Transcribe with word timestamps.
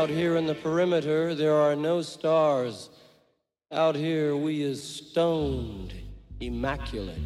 Out 0.00 0.08
here 0.08 0.36
in 0.36 0.46
the 0.46 0.54
perimeter, 0.54 1.34
there 1.34 1.54
are 1.56 1.76
no 1.76 2.00
stars. 2.00 2.88
Out 3.70 3.94
here, 3.94 4.34
we 4.34 4.62
is 4.62 4.82
stoned, 4.82 5.92
immaculate. 6.40 7.18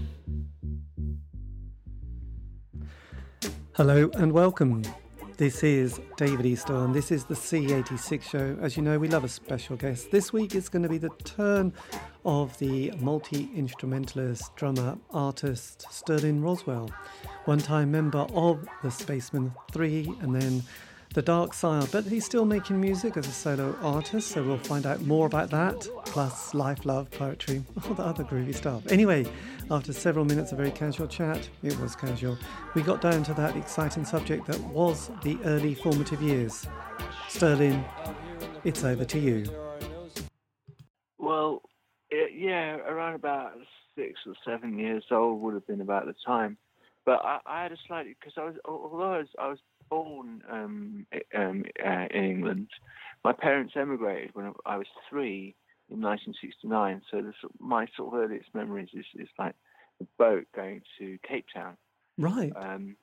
Hello 3.75 4.11
and 4.15 4.33
welcome. 4.33 4.83
This 5.37 5.63
is 5.63 6.01
David 6.17 6.47
Eastaugh, 6.47 6.87
and 6.87 6.93
this 6.93 7.13
is 7.13 7.25
the 7.27 7.35
C86 7.35 8.23
show. 8.23 8.59
As 8.61 8.77
you 8.77 8.83
know, 8.83 8.99
we 8.99 9.07
love 9.07 9.23
a 9.23 9.29
special 9.29 9.77
guest. 9.77 10.11
This 10.11 10.33
week 10.33 10.57
it's 10.57 10.69
going 10.69 10.83
to 10.83 10.89
be 10.89 10.99
the 10.99 11.11
turn 11.23 11.73
of 12.25 12.59
the 12.59 12.93
multi 12.99 13.51
instrumentalist, 13.55 14.57
drummer, 14.57 14.99
artist 15.13 15.87
Sterling 15.93 16.43
Roswell, 16.43 16.91
one 17.45 17.61
time 17.61 17.93
member 17.93 18.27
of 18.35 18.67
the 18.83 18.91
Spacemen 18.91 19.55
3 19.71 20.13
and 20.23 20.35
then 20.35 20.65
the 21.15 21.23
Dark 21.23 21.55
Side, 21.55 21.89
but 21.93 22.05
he's 22.05 22.25
still 22.25 22.45
making 22.45 22.81
music 22.81 23.17
as 23.17 23.27
a 23.29 23.31
solo 23.31 23.77
artist, 23.81 24.33
so 24.33 24.43
we'll 24.43 24.59
find 24.59 24.85
out 24.85 25.01
more 25.03 25.27
about 25.27 25.49
that, 25.51 25.89
plus 26.05 26.53
life, 26.55 26.85
love, 26.85 27.09
poetry, 27.13 27.63
all 27.87 27.95
the 27.95 28.03
other 28.03 28.25
groovy 28.25 28.53
stuff. 28.53 28.83
Anyway, 28.91 29.25
after 29.71 29.93
several 29.93 30.25
minutes 30.25 30.51
of 30.51 30.59
very 30.59 30.73
casual 30.73 31.07
chat, 31.07 31.49
it 31.63 31.79
was 31.79 31.95
casual, 31.95 32.37
we 32.75 32.83
got 32.83 33.01
down 33.01 33.23
to 33.23 33.35
that 33.35 33.57
exciting 33.57 34.05
subject 34.05 34.45
that 34.49 34.59
was 34.65 35.09
the 35.23 35.39
early 35.45 35.75
formative 35.75 36.21
years. 36.21 36.67
Sterling, 37.29 37.85
it's 38.65 38.83
over 38.83 39.05
to 39.05 39.19
you. 39.19 39.45
Well, 41.19 41.63
yeah, 42.11 42.77
around 42.79 43.15
about 43.15 43.53
six 43.95 44.19
or 44.27 44.35
seven 44.45 44.81
years 44.81 45.05
old 45.13 45.41
would 45.43 45.55
have 45.55 45.67
been 45.69 45.81
about 45.81 46.07
the 46.07 46.15
time. 46.27 46.57
But 47.05 47.21
I, 47.23 47.39
I 47.47 47.63
had 47.63 47.73
a 47.73 47.77
slightly 47.87 48.17
because 48.19 48.33
I 48.37 48.45
was 48.45 48.55
although 48.65 49.13
I 49.13 49.19
was, 49.19 49.29
I 49.39 49.49
was 49.49 49.59
born 49.91 50.43
um, 50.51 51.07
um, 51.37 51.65
uh, 51.85 52.07
in 52.11 52.25
England. 52.25 52.69
My 53.25 53.33
parents 53.33 53.75
emigrated 53.77 54.31
when 54.35 54.53
I 54.67 54.77
was 54.77 54.87
three 55.09 55.55
in 55.91 56.01
1969. 56.01 57.03
So 57.11 57.23
this, 57.23 57.35
my 57.59 57.87
sort 57.97 58.15
of 58.15 58.21
earliest 58.21 58.55
memories 58.55 58.89
is, 58.95 59.07
is 59.17 59.29
like 59.39 59.55
the 59.99 60.07
boat 60.19 60.47
going 60.55 60.83
to 60.99 61.19
Cape 61.27 61.47
Town. 61.55 61.77
Right. 62.19 62.53
Um, 62.55 62.97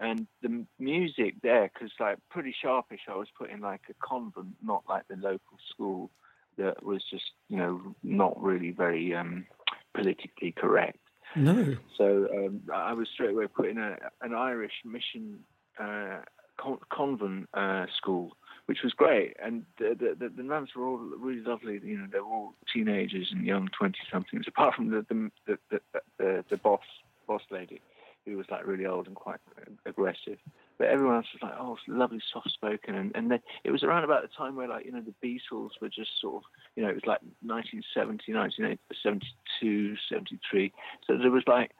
and 0.00 0.26
the 0.42 0.64
music 0.78 1.34
there, 1.42 1.70
because 1.72 1.90
like 1.98 2.18
pretty 2.30 2.54
sharpish, 2.62 3.00
I 3.08 3.16
was 3.16 3.28
put 3.36 3.50
in 3.50 3.60
like 3.60 3.82
a 3.90 3.94
convent, 4.06 4.54
not 4.62 4.84
like 4.88 5.08
the 5.08 5.16
local 5.16 5.58
school 5.70 6.10
that 6.56 6.84
was 6.84 7.02
just 7.10 7.24
you 7.48 7.56
know 7.56 7.94
not 8.02 8.40
really 8.40 8.70
very 8.70 9.14
um, 9.14 9.46
politically 9.94 10.52
correct. 10.52 10.98
No. 11.34 11.76
So 11.96 12.28
um, 12.32 12.62
I 12.72 12.92
was 12.92 13.08
straight 13.12 13.30
away 13.30 13.46
put 13.48 13.68
in 13.68 13.78
a, 13.78 13.96
an 14.22 14.34
Irish 14.34 14.72
mission 14.84 15.40
uh, 15.78 16.20
con- 16.58 16.78
convent 16.90 17.48
uh, 17.54 17.86
school, 17.96 18.36
which 18.66 18.82
was 18.82 18.92
great. 18.92 19.36
And 19.42 19.64
the, 19.78 20.16
the, 20.18 20.28
the, 20.28 20.42
nuns 20.42 20.70
were 20.76 20.86
all 20.86 20.98
really 20.98 21.40
lovely. 21.40 21.80
You 21.82 21.98
know, 21.98 22.06
they 22.12 22.18
were 22.18 22.26
all 22.26 22.54
teenagers 22.72 23.28
and 23.32 23.44
young 23.46 23.68
twenty 23.68 24.00
somethings, 24.12 24.44
apart 24.48 24.74
from 24.74 24.90
the 24.90 25.06
the, 25.08 25.30
the 25.70 25.80
the, 26.18 26.44
the, 26.50 26.56
boss 26.58 26.82
boss 27.26 27.42
lady, 27.50 27.80
who 28.26 28.36
was 28.36 28.46
like 28.50 28.66
really 28.66 28.86
old 28.86 29.06
and 29.06 29.16
quite 29.16 29.40
aggressive. 29.86 30.38
But 30.78 30.88
everyone 30.88 31.16
else 31.16 31.26
was 31.32 31.42
like, 31.42 31.58
oh, 31.58 31.76
lovely, 31.88 32.20
soft 32.32 32.50
spoken. 32.50 32.94
And, 32.94 33.10
and 33.16 33.30
then 33.30 33.40
it 33.64 33.72
was 33.72 33.82
around 33.82 34.04
about 34.04 34.22
the 34.22 34.28
time 34.28 34.54
where, 34.54 34.68
like, 34.68 34.86
you 34.86 34.92
know, 34.92 35.02
the 35.02 35.14
Beatles 35.26 35.70
were 35.80 35.88
just 35.88 36.10
sort 36.20 36.36
of, 36.36 36.42
you 36.76 36.84
know, 36.84 36.88
it 36.88 36.94
was 36.94 37.04
like 37.04 37.20
1970, 37.42 38.32
1972, 38.32 39.96
73. 40.08 40.72
So 41.04 41.18
there 41.18 41.32
was 41.32 41.42
like 41.48 41.72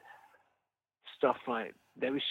stuff 1.17 1.37
like 1.47 1.75
they 2.01 2.11
were 2.11 2.23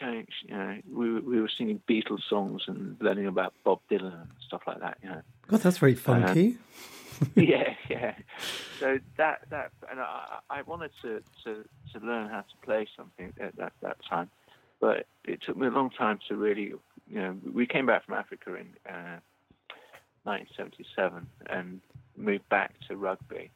showing, 0.00 0.26
you 0.46 0.56
know, 0.56 0.78
we, 0.92 1.20
we 1.20 1.40
were 1.40 1.50
singing 1.56 1.80
Beatles 1.88 2.22
songs 2.28 2.62
and 2.66 2.96
learning 3.00 3.26
about 3.26 3.54
Bob 3.64 3.80
Dylan 3.90 4.20
and 4.20 4.28
stuff 4.46 4.62
like 4.66 4.80
that, 4.80 4.98
you 5.02 5.10
know. 5.10 5.22
God, 5.48 5.60
that's 5.60 5.78
very 5.78 5.94
funky. 5.94 6.56
Uh, 7.20 7.26
yeah, 7.36 7.74
yeah. 7.88 8.14
So 8.80 8.98
that 9.16 9.42
that 9.50 9.70
and 9.90 10.00
I, 10.00 10.38
I 10.50 10.62
wanted 10.62 10.90
to, 11.02 11.22
to 11.44 11.64
to 11.92 12.04
learn 12.04 12.28
how 12.28 12.40
to 12.40 12.56
play 12.62 12.86
something 12.96 13.32
at 13.40 13.56
that 13.56 13.72
that 13.82 13.98
time, 14.08 14.30
but 14.80 15.06
it 15.24 15.42
took 15.42 15.56
me 15.56 15.66
a 15.66 15.70
long 15.70 15.90
time 15.90 16.18
to 16.28 16.36
really, 16.36 16.72
you 17.08 17.20
know, 17.20 17.36
we 17.52 17.66
came 17.66 17.86
back 17.86 18.04
from 18.04 18.14
Africa 18.14 18.54
in 18.54 18.66
uh, 18.88 19.20
1977 20.24 21.26
and 21.50 21.80
moved 22.16 22.48
back 22.48 22.74
to 22.88 22.96
rugby, 22.96 23.50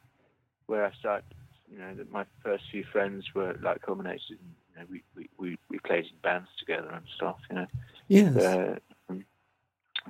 where 0.67 0.85
I 0.85 0.93
started, 0.93 1.25
you 1.71 1.79
know, 1.79 1.95
that 1.95 2.13
my 2.13 2.27
first 2.45 2.65
few 2.71 2.85
friends 2.85 3.25
were 3.35 3.59
like 3.61 3.83
culminated 3.83 4.31
in 4.31 4.55
know, 4.79 4.87
we, 4.91 5.03
we, 5.15 5.29
we, 5.39 5.59
we 5.69 5.79
played 5.79 6.05
in 6.05 6.19
bands 6.23 6.49
together 6.59 6.91
and 6.91 7.05
stuff, 7.17 7.37
you 7.51 7.57
know. 7.57 7.67
Yes. 8.09 8.37
Uh, 8.37 8.77
um, 9.09 9.25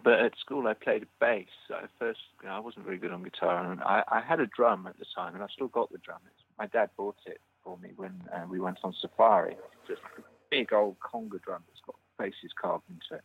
but 0.02 0.20
at 0.20 0.38
school, 0.38 0.66
I 0.66 0.74
played 0.74 1.06
bass. 1.20 1.46
At 1.70 1.90
first, 1.98 2.20
you 2.42 2.48
know, 2.48 2.54
I 2.54 2.60
wasn't 2.60 2.84
very 2.84 2.98
good 2.98 3.12
on 3.12 3.22
guitar, 3.22 3.70
and 3.70 3.80
I, 3.82 4.02
I 4.08 4.20
had 4.20 4.40
a 4.40 4.46
drum 4.46 4.86
at 4.86 4.98
the 4.98 5.06
time, 5.14 5.34
and 5.34 5.42
I 5.42 5.48
still 5.52 5.68
got 5.68 5.90
the 5.90 5.98
drum. 5.98 6.20
It's, 6.26 6.42
my 6.58 6.66
dad 6.66 6.90
bought 6.96 7.16
it 7.26 7.40
for 7.64 7.78
me 7.78 7.90
when 7.96 8.22
uh, 8.32 8.44
we 8.48 8.60
went 8.60 8.78
on 8.84 8.94
safari. 9.00 9.56
Just 9.86 10.00
a 10.18 10.22
big 10.50 10.72
old 10.72 10.96
conga 11.00 11.40
drum 11.42 11.62
that's 11.68 11.80
got 11.84 11.96
faces 12.18 12.52
carved 12.60 12.84
into 12.88 13.16
it, 13.16 13.24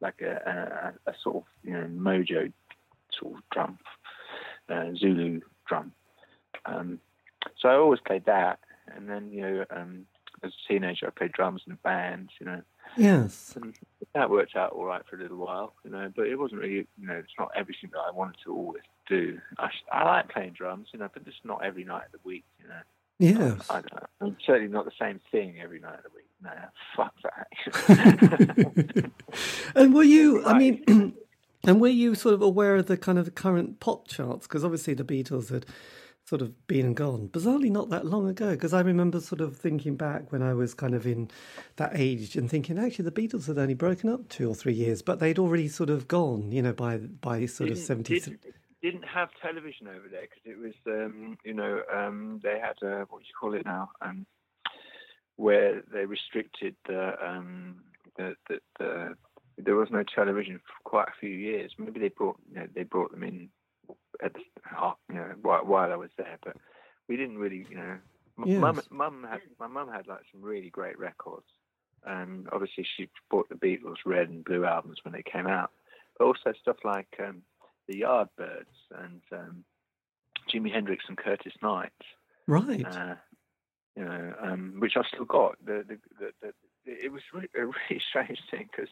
like 0.00 0.20
a, 0.20 0.92
a, 1.06 1.10
a 1.10 1.14
sort 1.22 1.36
of 1.36 1.42
you 1.62 1.72
know 1.72 1.86
mojo 1.86 2.52
sort 3.18 3.34
of 3.34 3.42
drum, 3.50 3.78
uh, 4.68 4.94
Zulu 4.96 5.40
drum. 5.66 5.92
Um, 6.66 7.00
so 7.58 7.68
I 7.68 7.74
always 7.74 8.00
played 8.00 8.24
that, 8.26 8.60
and 8.94 9.08
then 9.08 9.30
you 9.30 9.42
know 9.42 9.64
um, 9.70 10.06
as 10.42 10.52
a 10.52 10.72
teenager, 10.72 11.06
I 11.06 11.10
played 11.10 11.32
drums 11.32 11.62
in 11.66 11.72
a 11.72 11.76
band, 11.76 12.30
you 12.40 12.46
know. 12.46 12.62
Yes. 12.96 13.54
And 13.56 13.74
that 14.14 14.30
worked 14.30 14.56
out 14.56 14.72
all 14.72 14.84
right 14.84 15.02
for 15.08 15.16
a 15.16 15.22
little 15.22 15.38
while, 15.38 15.74
you 15.84 15.90
know, 15.90 16.12
but 16.14 16.26
it 16.26 16.38
wasn't 16.38 16.60
really, 16.60 16.86
you 16.98 17.06
know, 17.06 17.14
it's 17.14 17.32
not 17.38 17.50
everything 17.56 17.90
that 17.92 18.00
I 18.00 18.10
wanted 18.10 18.36
to 18.44 18.52
always 18.52 18.82
do. 19.08 19.38
I, 19.58 19.70
I 19.90 20.04
like 20.04 20.28
playing 20.28 20.52
drums, 20.52 20.88
you 20.92 20.98
know, 20.98 21.08
but 21.12 21.24
just 21.24 21.44
not 21.44 21.64
every 21.64 21.84
night 21.84 22.06
of 22.06 22.12
the 22.12 22.18
week, 22.24 22.44
you 22.60 22.68
know. 22.68 22.80
Yes. 23.18 23.66
I, 23.70 23.78
I 23.78 23.80
don't 23.80 23.94
know. 23.94 24.06
And 24.20 24.36
certainly 24.44 24.68
not 24.68 24.84
the 24.84 24.92
same 25.00 25.20
thing 25.30 25.60
every 25.62 25.80
night 25.80 25.98
of 25.98 26.04
the 26.04 26.10
week. 26.14 26.26
No, 26.42 26.50
fuck 26.96 27.14
that. 27.22 29.10
and 29.74 29.94
were 29.94 30.02
you, 30.02 30.44
I 30.44 30.58
mean, 30.58 31.14
and 31.64 31.80
were 31.80 31.88
you 31.88 32.14
sort 32.14 32.34
of 32.34 32.42
aware 32.42 32.76
of 32.76 32.86
the 32.86 32.96
kind 32.96 33.18
of 33.18 33.34
current 33.34 33.80
pop 33.80 34.08
charts? 34.08 34.46
Because 34.46 34.64
obviously 34.64 34.94
the 34.94 35.04
Beatles 35.04 35.50
had 35.50 35.66
sort 36.32 36.40
of 36.40 36.66
been 36.66 36.86
and 36.86 36.96
gone. 36.96 37.28
Bizarrely, 37.28 37.70
not 37.70 37.90
that 37.90 38.06
long 38.06 38.26
ago, 38.26 38.52
because 38.52 38.72
I 38.72 38.80
remember 38.80 39.20
sort 39.20 39.42
of 39.42 39.54
thinking 39.54 39.96
back 39.96 40.32
when 40.32 40.40
I 40.40 40.54
was 40.54 40.72
kind 40.72 40.94
of 40.94 41.06
in 41.06 41.30
that 41.76 41.90
age 41.92 42.36
and 42.36 42.48
thinking, 42.48 42.78
actually, 42.78 43.04
the 43.04 43.12
Beatles 43.12 43.48
had 43.48 43.58
only 43.58 43.74
broken 43.74 44.08
up 44.08 44.30
two 44.30 44.48
or 44.48 44.54
three 44.54 44.72
years, 44.72 45.02
but 45.02 45.20
they'd 45.20 45.38
already 45.38 45.68
sort 45.68 45.90
of 45.90 46.08
gone, 46.08 46.50
you 46.50 46.62
know, 46.62 46.72
by 46.72 46.96
by 46.96 47.44
sort 47.44 47.68
didn't, 47.68 47.80
of 47.80 47.84
seventy. 47.84 48.18
Didn't, 48.18 48.40
didn't 48.80 49.04
have 49.04 49.28
television 49.42 49.88
over 49.88 50.08
there 50.10 50.22
because 50.22 50.42
it 50.46 50.58
was, 50.58 50.72
um, 50.86 51.36
you 51.44 51.52
know, 51.52 51.82
um, 51.94 52.40
they 52.42 52.58
had 52.58 52.80
a, 52.82 53.04
what 53.10 53.18
do 53.20 53.26
you 53.26 53.34
call 53.38 53.52
it 53.52 53.66
now, 53.66 53.90
um, 54.00 54.24
where 55.36 55.82
they 55.92 56.06
restricted 56.06 56.74
the, 56.88 57.12
um, 57.22 57.82
the, 58.16 58.34
the, 58.48 58.58
the 58.78 59.14
there 59.58 59.76
was 59.76 59.90
no 59.90 60.02
television 60.02 60.60
for 60.60 60.88
quite 60.88 61.08
a 61.08 61.20
few 61.20 61.28
years. 61.28 61.72
Maybe 61.76 62.00
they 62.00 62.08
brought 62.08 62.38
you 62.48 62.60
know, 62.60 62.68
they 62.74 62.84
brought 62.84 63.10
them 63.10 63.22
in 63.22 63.50
at 64.22 64.34
the, 64.34 64.40
you 65.08 65.14
know 65.14 65.32
while, 65.42 65.64
while 65.64 65.92
I 65.92 65.96
was 65.96 66.10
there, 66.16 66.38
but 66.42 66.56
we 67.08 67.16
didn't 67.16 67.38
really 67.38 67.66
you 67.68 67.76
know. 67.76 67.98
Yes. 68.46 68.60
Mum, 68.60 68.80
mum 68.90 69.26
had 69.28 69.40
my 69.60 69.66
mum 69.66 69.90
had 69.92 70.06
like 70.06 70.22
some 70.32 70.40
really 70.40 70.70
great 70.70 70.98
records, 70.98 71.46
and 72.04 72.48
obviously 72.50 72.86
she 72.96 73.08
bought 73.30 73.48
the 73.48 73.54
Beatles 73.54 73.98
red 74.06 74.30
and 74.30 74.44
blue 74.44 74.64
albums 74.64 74.98
when 75.04 75.12
they 75.12 75.22
came 75.22 75.46
out, 75.46 75.70
but 76.18 76.24
also 76.24 76.52
stuff 76.60 76.76
like 76.82 77.14
um, 77.20 77.42
the 77.88 78.00
Yardbirds 78.00 79.02
and 79.02 79.20
um, 79.32 79.64
Jimi 80.52 80.72
Hendrix 80.72 81.04
and 81.08 81.18
Curtis 81.18 81.52
Knight, 81.62 81.92
right? 82.46 82.84
Uh, 82.84 83.14
you 83.96 84.04
know, 84.04 84.34
um, 84.40 84.76
which 84.78 84.94
I've 84.96 85.06
still 85.12 85.26
got. 85.26 85.56
The 85.64 85.84
the, 85.86 85.98
the, 86.18 86.32
the 86.40 86.52
it 86.84 87.12
was 87.12 87.22
really, 87.32 87.48
a 87.56 87.66
really 87.66 88.02
strange 88.08 88.40
thing 88.50 88.68
because 88.70 88.90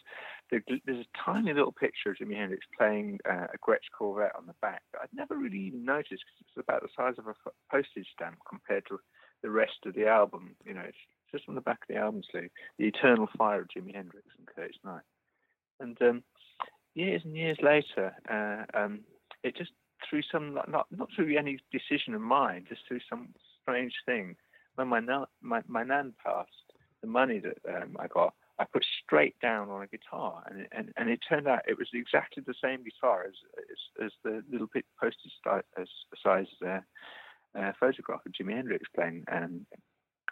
there's 0.50 1.06
a 1.06 1.25
tiny 1.25 1.52
little 1.52 1.73
picture 1.73 2.11
of 2.11 2.17
Jimi 2.17 2.37
Hendrix 2.37 2.67
playing 2.76 3.19
uh, 3.29 3.47
a 3.55 3.58
Gretsch 3.58 3.91
Corvette 3.97 4.35
on 4.37 4.47
the 4.47 4.55
back 4.61 4.82
that 4.93 5.02
I'd 5.02 5.14
never 5.17 5.37
really 5.37 5.58
even 5.58 5.85
noticed 5.85 6.11
because 6.11 6.41
it's 6.41 6.69
about 6.69 6.82
the 6.82 6.88
size 6.97 7.14
of 7.19 7.26
a 7.26 7.35
postage 7.70 8.08
stamp 8.14 8.38
compared 8.49 8.87
to 8.88 8.99
the 9.43 9.50
rest 9.50 9.87
of 9.87 9.94
the 9.94 10.06
album. 10.06 10.56
You 10.64 10.75
know, 10.75 10.82
it's 10.87 10.97
just 11.31 11.44
on 11.49 11.55
the 11.55 11.61
back 11.61 11.81
of 11.82 11.94
the 11.94 12.00
album 12.00 12.23
sleeve, 12.31 12.50
The 12.79 12.87
Eternal 12.87 13.29
Fire 13.38 13.62
of 13.62 13.69
Jimi 13.69 13.94
Hendrix 13.94 14.26
and 14.38 14.47
Curtis 14.47 14.76
Knight. 14.85 15.02
And 15.79 15.97
um, 16.02 16.23
years 16.94 17.23
and 17.25 17.37
years 17.37 17.58
later, 17.62 18.14
uh, 18.29 18.79
um, 18.79 19.00
it 19.43 19.56
just 19.56 19.70
through 20.08 20.23
some 20.32 20.55
not 20.55 20.87
not 20.91 21.08
through 21.14 21.37
any 21.37 21.58
decision 21.73 22.14
of 22.14 22.20
mine, 22.20 22.67
just 22.69 22.82
through 22.88 23.00
some 23.08 23.29
strange 23.62 23.94
thing. 24.06 24.37
When 24.75 24.88
my 24.88 25.00
nan, 25.00 25.25
my, 25.43 25.62
my 25.67 25.82
nan 25.82 26.14
passed, 26.25 26.50
the 27.00 27.06
money 27.06 27.41
that 27.41 27.58
um, 27.69 27.97
I 27.99 28.06
got, 28.06 28.35
I 28.60 28.64
put 28.72 28.84
straight 29.02 29.34
down 29.40 29.70
on 29.70 29.82
a 29.82 29.86
guitar, 29.86 30.44
and, 30.46 30.68
and 30.70 30.92
and 30.96 31.08
it 31.08 31.20
turned 31.26 31.48
out 31.48 31.62
it 31.66 31.78
was 31.78 31.88
exactly 31.94 32.42
the 32.46 32.54
same 32.62 32.84
guitar 32.84 33.24
as 33.24 33.34
as, 33.58 34.06
as 34.06 34.12
the 34.22 34.44
little 34.50 34.68
bit 34.72 34.84
postage 35.00 35.32
size 36.22 36.46
uh, 36.64 36.80
uh, 37.58 37.72
photograph 37.80 38.20
of 38.26 38.32
Jimi 38.32 38.54
Hendrix 38.54 38.84
playing 38.94 39.24
um, 39.32 39.66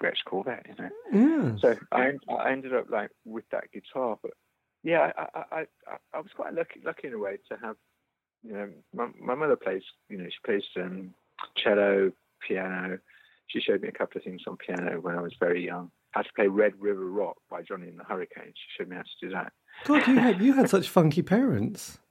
Gretsch 0.01 0.25
Corvette. 0.27 0.67
You 0.69 0.85
know, 0.85 0.91
yeah. 1.13 1.57
so 1.59 1.77
I 1.91 2.13
I 2.31 2.53
ended 2.53 2.75
up 2.75 2.91
like 2.91 3.11
with 3.25 3.49
that 3.51 3.73
guitar, 3.73 4.19
but 4.23 4.33
yeah, 4.83 5.13
I, 5.17 5.27
I, 5.35 5.61
I, 5.61 5.97
I 6.15 6.21
was 6.21 6.31
quite 6.35 6.55
lucky, 6.55 6.81
lucky 6.85 7.09
in 7.09 7.15
a 7.15 7.19
way 7.19 7.39
to 7.49 7.59
have, 7.63 7.77
you 8.43 8.53
know, 8.53 8.69
my, 8.95 9.09
my 9.21 9.35
mother 9.35 9.57
plays, 9.57 9.83
you 10.09 10.19
know, 10.19 10.27
she 10.27 10.39
plays 10.45 10.63
um, 10.77 11.15
cello, 11.57 12.13
piano. 12.47 12.99
She 13.49 13.61
showed 13.61 13.83
me 13.83 13.89
a 13.89 13.93
couple 13.93 14.19
of 14.19 14.25
things 14.25 14.43
on 14.47 14.57
piano 14.57 15.01
when 15.01 15.17
I 15.17 15.21
was 15.21 15.35
very 15.41 15.65
young. 15.65 15.91
How 16.19 16.23
to 16.23 16.33
play 16.35 16.49
Red 16.49 16.73
River 16.81 17.07
Rock 17.07 17.37
by 17.49 17.63
Johnny 17.63 17.87
and 17.87 17.97
the 17.97 18.03
Hurricanes. 18.03 18.55
She 18.57 18.77
showed 18.77 18.89
me 18.89 18.97
how 18.97 19.03
to 19.03 19.09
do 19.21 19.31
that. 19.31 19.53
God, 19.85 20.05
you 20.09 20.19
had 20.19 20.43
you 20.43 20.53
had 20.53 20.69
such 20.69 20.89
funky 20.89 21.23
parents. 21.23 22.01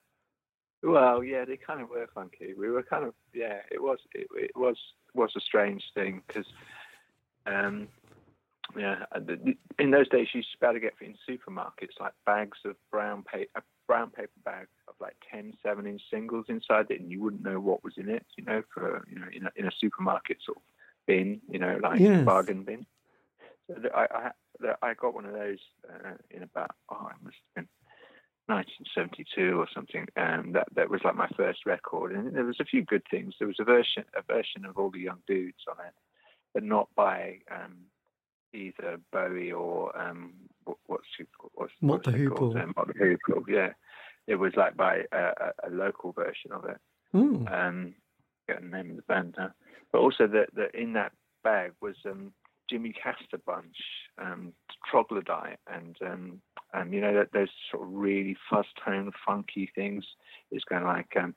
Well, 0.83 1.24
yeah, 1.24 1.44
they 1.44 1.57
kind 1.57 1.81
of 1.81 1.89
were 1.89 2.07
funky. 2.13 2.54
We 2.54 2.69
were 2.69 2.83
kind 2.83 3.04
of, 3.04 3.15
yeah, 3.33 3.62
it 3.71 3.81
was, 3.81 3.98
it, 4.13 4.27
it 4.36 4.51
was, 4.56 4.77
was 5.15 5.33
a 5.36 5.42
strange 5.42 5.83
thing 5.95 6.21
because, 6.27 6.45
um, 7.48 7.88
yeah, 8.77 9.06
uh, 9.12 9.19
in 9.80 9.89
those 9.89 10.07
days 10.07 10.27
you 10.33 10.38
used 10.38 10.51
to 10.51 10.57
be 10.59 10.68
able 10.68 10.75
to 10.75 10.80
get 10.80 10.94
in 11.01 11.15
supermarkets 11.27 12.00
like 12.00 12.13
bags 12.27 12.59
of 12.63 12.75
brown 12.92 13.24
paper, 13.24 13.50
a 13.56 13.62
brown 13.88 14.12
paper 14.12 14.30
bag 14.45 14.68
of 14.88 14.94
like 15.01 15.15
10 15.31 15.54
seven 15.63 15.88
inch 15.88 16.04
singles 16.12 16.45
inside 16.48 16.86
it, 16.92 17.01
and 17.01 17.12
you 17.12 17.24
wouldn't 17.24 17.44
know 17.44 17.59
what 17.59 17.83
was 17.83 17.95
in 17.98 18.07
it, 18.07 18.25
you 18.38 18.45
know, 18.45 18.62
for 18.71 19.04
you 19.12 19.19
know, 19.19 19.27
in 19.33 19.48
a, 19.48 19.50
in 19.56 19.65
a 19.65 19.71
supermarket 19.80 20.38
sort 20.45 20.57
of 20.57 20.63
bin, 21.07 21.42
you 21.50 21.57
know, 21.57 21.80
like 21.81 22.00
yes. 22.00 22.24
bargain 22.24 22.63
bin. 22.63 22.86
So 23.67 23.75
I, 23.93 24.31
I, 24.63 24.73
I 24.81 24.93
got 24.93 25.13
one 25.13 25.25
of 25.25 25.33
those 25.33 25.59
uh, 25.89 26.13
in 26.31 26.43
about, 26.43 26.71
oh, 26.89 27.07
it 27.09 27.23
must 27.23 27.35
have 27.55 27.65
been 27.65 27.67
1972 28.47 29.59
or 29.59 29.67
something. 29.73 30.07
Um, 30.15 30.53
that 30.53 30.67
that 30.73 30.89
was 30.89 31.01
like 31.03 31.15
my 31.15 31.27
first 31.35 31.65
record, 31.65 32.13
and 32.13 32.33
there 32.33 32.45
was 32.45 32.59
a 32.61 32.65
few 32.65 32.83
good 32.83 33.03
things. 33.11 33.33
There 33.37 33.47
was 33.47 33.59
a 33.59 33.65
version 33.65 34.05
a 34.15 34.21
version 34.21 34.65
of 34.65 34.77
all 34.77 34.89
the 34.89 34.99
young 34.99 35.19
dudes 35.27 35.65
on 35.69 35.85
it, 35.85 35.93
but 36.53 36.63
not 36.63 36.87
by 36.95 37.39
um, 37.51 37.75
either 38.53 38.99
Bowie 39.11 39.51
or 39.51 39.97
um, 39.99 40.33
what's 40.85 41.07
what's, 41.55 41.73
Mott 41.81 42.03
the 42.03 42.11
Hoople. 42.11 42.61
Um, 42.61 42.73
Mott 42.75 42.87
the 42.87 42.93
Hoople, 42.93 43.43
yeah. 43.47 43.73
It 44.27 44.35
was 44.35 44.53
like 44.55 44.75
by 44.75 45.03
a, 45.11 45.51
a 45.65 45.69
local 45.69 46.11
version 46.11 46.51
of 46.51 46.65
it. 46.65 46.77
Mm. 47.13 47.51
Um, 47.51 47.95
get 48.47 48.61
the 48.61 48.67
name 48.67 48.91
of 48.91 48.95
the 48.97 49.01
band 49.03 49.35
now, 49.37 49.51
but 49.91 49.99
also 49.99 50.27
that 50.27 50.53
that 50.55 50.73
in 50.73 50.93
that 50.93 51.11
bag 51.43 51.73
was 51.81 51.95
um, 52.05 52.31
Jimmy 52.69 52.93
Castor 52.93 53.39
bunch, 53.45 53.77
um, 54.17 54.53
troglodyte, 54.89 55.59
and 55.71 55.95
um, 56.05 56.41
and 56.73 56.93
you 56.93 57.01
know 57.01 57.13
that 57.13 57.31
those 57.33 57.49
sort 57.71 57.83
of 57.83 57.93
really 57.93 58.35
fuzz 58.49 58.65
tone, 58.83 59.11
funky 59.25 59.71
things. 59.73 60.05
It's 60.51 60.65
kind 60.65 60.83
of 60.83 60.89
like 60.89 61.11
um, 61.17 61.35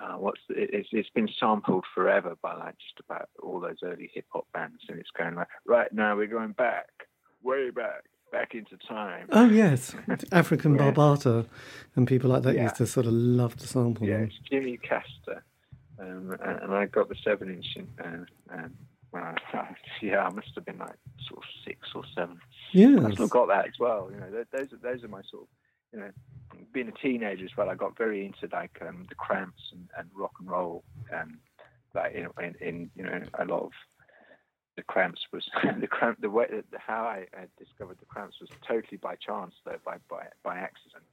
uh, 0.00 0.14
what's 0.14 0.40
the, 0.48 0.54
it's, 0.56 0.88
it's 0.92 1.10
been 1.10 1.28
sampled 1.38 1.84
forever 1.94 2.36
by 2.42 2.54
like 2.54 2.76
just 2.78 3.00
about 3.00 3.28
all 3.42 3.60
those 3.60 3.78
early 3.82 4.10
hip 4.14 4.26
hop 4.30 4.46
bands, 4.52 4.82
and 4.88 4.98
it's 4.98 5.10
going 5.16 5.34
like 5.34 5.48
right 5.66 5.92
now 5.92 6.16
we're 6.16 6.26
going 6.26 6.52
back, 6.52 6.88
way 7.42 7.70
back, 7.70 8.04
back 8.32 8.54
into 8.54 8.76
time. 8.88 9.26
Oh 9.30 9.48
yes, 9.48 9.94
African 10.32 10.76
yeah. 10.76 10.92
Bambaataa 10.92 11.46
and 11.96 12.06
people 12.06 12.30
like 12.30 12.42
that 12.42 12.54
yeah. 12.54 12.64
used 12.64 12.76
to 12.76 12.86
sort 12.86 13.06
of 13.06 13.12
love 13.12 13.56
to 13.56 13.66
sample 13.66 14.06
yeah, 14.06 14.18
them. 14.18 14.24
It's 14.24 14.48
Jimmy 14.48 14.78
Castor, 14.78 15.44
um, 15.98 16.36
and 16.40 16.74
I 16.74 16.86
got 16.86 17.08
the 17.08 17.16
seven 17.22 17.48
inch. 17.50 17.76
In, 17.76 17.88
uh, 18.02 18.54
um, 18.54 18.74
yeah, 20.02 20.26
I 20.26 20.30
must 20.30 20.50
have 20.54 20.64
been 20.64 20.78
like 20.78 20.96
sort 21.28 21.38
of 21.38 21.44
six 21.64 21.88
or 21.94 22.02
seven. 22.14 22.38
Yeah, 22.72 23.06
I 23.06 23.12
still 23.12 23.28
got 23.28 23.48
that 23.48 23.66
as 23.66 23.78
well. 23.78 24.10
You 24.12 24.20
know, 24.20 24.44
those 24.52 24.72
are 24.72 24.76
those 24.76 25.04
are 25.04 25.08
my 25.08 25.22
sort 25.30 25.42
of 25.42 25.48
you 25.92 26.00
know, 26.00 26.10
being 26.72 26.88
a 26.88 26.92
teenager 26.92 27.44
as 27.44 27.56
well, 27.56 27.68
I 27.68 27.74
got 27.74 27.96
very 27.96 28.24
into 28.24 28.48
like 28.52 28.78
um, 28.86 29.06
the 29.08 29.14
Cramps 29.14 29.72
and, 29.72 29.88
and 29.98 30.08
rock 30.14 30.32
and 30.38 30.48
roll, 30.48 30.84
and 31.12 31.38
like 31.94 32.14
in, 32.14 32.28
in, 32.42 32.54
in 32.60 32.90
you 32.94 33.04
know 33.04 33.22
a 33.38 33.44
lot 33.44 33.64
of 33.64 33.72
the 34.76 34.82
Cramps 34.82 35.20
was 35.32 35.48
the 35.80 35.86
cramp 35.86 36.20
the 36.20 36.30
way 36.30 36.46
the, 36.48 36.78
how 36.78 37.02
I, 37.02 37.26
discovered 37.58 37.98
the 37.98 38.06
Cramps 38.06 38.36
was 38.40 38.50
totally 38.66 38.98
by 38.98 39.16
chance 39.16 39.54
though 39.64 39.78
by 39.84 39.96
by 40.08 40.26
by 40.44 40.58
accident 40.58 41.04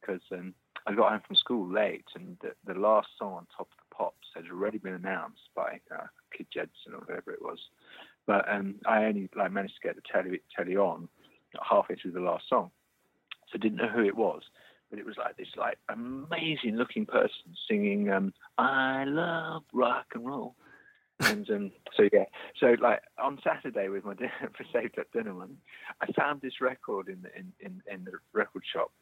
because 0.00 0.22
um, 0.32 0.54
I 0.86 0.94
got 0.94 1.10
home 1.10 1.22
from 1.26 1.36
school 1.36 1.68
late 1.68 2.06
and 2.14 2.36
the, 2.40 2.52
the 2.72 2.78
last 2.78 3.08
song 3.18 3.34
on 3.34 3.46
Top 3.56 3.68
Pops 3.98 4.28
had 4.34 4.44
already 4.50 4.78
been 4.78 4.94
announced 4.94 5.50
by 5.54 5.80
uh, 5.94 6.06
Kid 6.36 6.46
Jensen 6.52 6.94
or 6.94 7.00
whatever 7.00 7.32
it 7.32 7.42
was, 7.42 7.58
but 8.26 8.48
um, 8.48 8.76
I 8.86 9.04
only 9.04 9.28
like 9.36 9.52
managed 9.52 9.74
to 9.82 9.88
get 9.88 9.96
the 9.96 10.02
telly 10.10 10.40
telly 10.56 10.76
on 10.76 11.08
halfway 11.68 11.96
through 11.96 12.12
the 12.12 12.20
last 12.20 12.44
song. 12.48 12.70
So 13.50 13.58
didn't 13.58 13.78
know 13.78 13.88
who 13.88 14.04
it 14.04 14.16
was. 14.16 14.42
But 14.90 14.98
it 14.98 15.06
was 15.06 15.16
like 15.18 15.36
this 15.36 15.48
like 15.56 15.78
amazing 15.90 16.76
looking 16.76 17.04
person 17.04 17.54
singing 17.68 18.10
um, 18.10 18.32
"I 18.56 19.04
love 19.04 19.64
rock 19.74 20.06
and 20.14 20.26
roll," 20.26 20.54
and 21.20 21.48
um, 21.50 21.72
so 21.94 22.08
yeah, 22.12 22.24
so 22.58 22.74
like 22.80 23.02
on 23.18 23.38
Saturday 23.44 23.88
with 23.88 24.04
my 24.04 24.14
dinner 24.14 24.32
for 24.56 24.64
saved 24.72 24.98
up 24.98 25.12
dinner 25.12 25.34
I 26.00 26.12
found 26.12 26.40
this 26.40 26.60
record 26.60 27.08
in 27.08 27.22
the 27.22 27.36
in, 27.36 27.52
in, 27.60 27.82
in 27.92 28.04
the 28.04 28.12
record 28.32 28.62
shop 28.72 28.92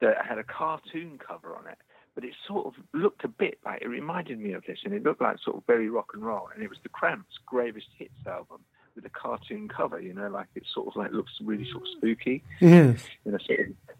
that 0.00 0.24
had 0.26 0.38
a 0.38 0.44
cartoon 0.44 1.18
cover 1.18 1.56
on 1.56 1.66
it, 1.68 1.78
but 2.20 2.28
it 2.28 2.34
sort 2.46 2.66
of 2.66 2.74
looked 2.92 3.24
a 3.24 3.28
bit 3.28 3.58
like 3.64 3.80
it 3.80 3.88
reminded 3.88 4.38
me 4.38 4.52
of 4.52 4.62
this, 4.66 4.78
and 4.84 4.92
it 4.92 5.02
looked 5.02 5.22
like 5.22 5.38
sort 5.42 5.56
of 5.56 5.62
very 5.66 5.88
rock 5.88 6.10
and 6.12 6.22
roll, 6.22 6.48
and 6.54 6.62
it 6.62 6.68
was 6.68 6.78
the 6.82 6.88
Cramps' 6.90 7.38
Greatest 7.46 7.86
Hits 7.96 8.26
album 8.26 8.60
with 8.94 9.06
a 9.06 9.10
cartoon 9.10 9.68
cover, 9.68 10.00
you 10.00 10.12
know, 10.12 10.28
like 10.28 10.48
it 10.54 10.64
sort 10.72 10.88
of 10.88 10.96
like 10.96 11.12
looks 11.12 11.32
really 11.42 11.66
sort 11.70 11.84
of 11.84 11.88
spooky. 11.96 12.42
Yes. 12.60 13.04
You 13.24 13.32
know, 13.32 13.38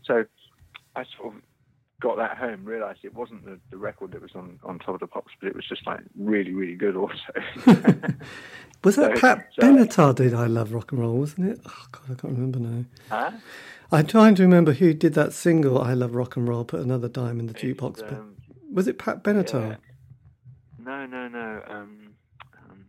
so 0.04 0.24
I 0.96 1.04
sort 1.16 1.34
of 1.34 1.42
got 2.00 2.16
that 2.16 2.36
home, 2.36 2.64
realised 2.64 3.00
it 3.04 3.14
wasn't 3.14 3.44
the, 3.44 3.58
the 3.70 3.76
record 3.76 4.12
that 4.12 4.20
was 4.20 4.32
on, 4.34 4.58
on 4.64 4.78
top 4.78 4.94
of 4.94 5.00
the 5.00 5.06
pops, 5.06 5.32
but 5.40 5.48
it 5.48 5.56
was 5.56 5.66
just 5.66 5.86
like 5.86 6.00
really, 6.18 6.52
really 6.52 6.74
good 6.74 6.96
also. 6.96 7.14
was 8.84 8.96
that 8.96 9.16
so, 9.16 9.20
Pat 9.20 9.48
so, 9.58 9.62
Benatar 9.62 10.14
did 10.14 10.34
I 10.34 10.46
Love 10.46 10.72
Rock 10.72 10.92
and 10.92 11.00
Roll, 11.00 11.16
wasn't 11.16 11.52
it? 11.52 11.60
Oh, 11.64 11.86
God, 11.92 12.02
I 12.04 12.14
can't 12.20 12.34
remember 12.34 12.58
now. 12.58 12.84
Huh? 13.08 13.30
I'm 13.92 14.06
trying 14.06 14.34
to 14.36 14.42
remember 14.42 14.72
who 14.72 14.94
did 14.94 15.14
that 15.14 15.32
single, 15.32 15.80
I 15.80 15.94
Love 15.94 16.14
Rock 16.14 16.36
and 16.36 16.48
Roll, 16.48 16.64
put 16.64 16.80
another 16.80 17.08
dime 17.08 17.40
in 17.40 17.46
the 17.46 17.54
jukebox. 17.54 18.12
Um, 18.12 18.36
was 18.72 18.86
it 18.86 18.98
Pat 18.98 19.24
Benatar? 19.24 19.70
Yeah. 19.70 19.76
No, 20.78 21.06
no, 21.06 21.28
no. 21.28 21.62
Um, 21.68 22.14
um, 22.68 22.84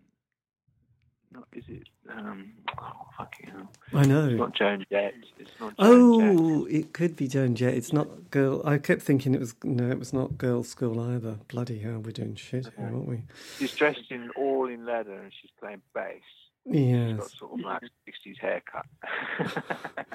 not, 1.31 1.48
is 1.53 1.63
it 1.68 1.88
um, 2.09 2.53
oh, 2.80 2.92
fucking 3.18 3.50
hell. 3.50 3.71
I 3.94 4.06
know. 4.06 4.27
It's 4.27 4.38
not 4.38 4.56
Joan 4.56 4.86
Jett. 4.92 5.13
It's 5.39 5.51
not 5.59 5.77
Joan 5.77 6.39
oh, 6.39 6.65
Jett. 6.65 6.75
it 6.75 6.94
could 6.94 7.15
be 7.15 7.27
Joan 7.27 7.56
Jett. 7.56 7.74
It's 7.74 7.94
not 7.94 8.31
girl. 8.31 8.62
I 8.65 8.77
kept 8.77 9.01
thinking 9.01 9.33
it 9.33 9.39
was 9.39 9.56
no, 9.63 9.89
it 9.89 10.00
was 10.00 10.13
not 10.13 10.33
Girlschool 10.33 11.15
either. 11.15 11.38
Bloody 11.48 11.80
hell, 11.80 12.00
we're 12.00 12.12
doing 12.12 12.36
shit 12.36 12.68
here, 12.77 12.86
aren't 12.86 13.07
we? 13.07 13.24
She's 13.59 13.75
dressed 13.75 14.12
in 14.12 14.30
all 14.36 14.67
in 14.67 14.86
leather 14.86 15.13
and 15.13 15.31
she's 15.41 15.51
playing 15.60 15.81
bass. 15.93 16.22
Yes. 16.65 17.18
Got 17.18 17.32
sort 17.32 17.53
of 17.53 17.60
like 17.65 17.82
sixties 18.06 18.38
haircut. 18.39 18.86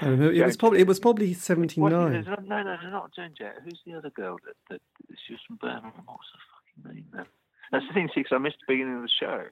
I 0.00 0.06
remember 0.06 0.32
it 0.32 0.44
was 0.44 0.56
probably 0.56 0.80
it 0.80 0.86
was 0.86 1.00
probably 1.00 1.32
seventy 1.32 1.80
nine. 1.80 1.90
No, 2.26 2.34
no, 2.42 2.62
no, 2.62 2.76
not 2.90 3.14
Joan 3.14 3.30
Jett. 3.36 3.56
Who's 3.64 3.80
the 3.86 3.94
other 3.94 4.10
girl 4.10 4.36
that, 4.44 4.56
that 4.70 4.80
she 5.26 5.32
was 5.32 5.40
from 5.46 5.56
Birmingham? 5.56 5.92
What's 6.04 6.28
her 6.32 6.84
fucking 6.84 6.94
name? 6.94 7.06
Now? 7.14 7.24
That's 7.72 7.86
the 7.88 7.94
thing, 7.94 8.08
see, 8.14 8.20
because 8.20 8.36
I 8.36 8.38
missed 8.38 8.58
the 8.66 8.72
beginning 8.72 8.96
of 8.96 9.02
the 9.02 9.08
show. 9.08 9.44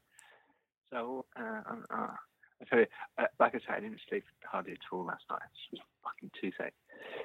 So, 0.91 1.25
uh, 1.37 1.63
uh, 1.91 2.15
I 2.61 2.65
tell 2.69 2.79
you, 2.81 2.87
uh, 3.19 3.25
like 3.41 3.55
I 3.55 3.59
said, 3.59 3.75
I 3.77 3.81
didn't 3.81 4.01
sleep 4.09 4.25
hardly 4.45 4.73
at 4.73 4.79
all 4.93 5.05
last 5.05 5.25
night. 5.31 5.41
It 5.73 5.79
was 5.79 5.81
fucking 6.05 6.31
toothache. 6.41 6.75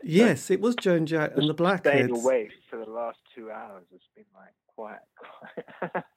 Yes, 0.04 0.50
it 0.50 0.62
was 0.62 0.76
Joan 0.76 1.06
Jett 1.06 1.36
and 1.36 1.50
the 1.50 1.56
Blackhearts. 1.56 1.80
Staying 1.80 2.12
awake 2.12 2.52
for 2.70 2.78
the 2.78 2.90
last 2.90 3.18
two 3.36 3.52
hours 3.52 3.84
has 3.92 4.02
been 4.16 4.26
like 4.36 4.54
quiet. 4.78 5.00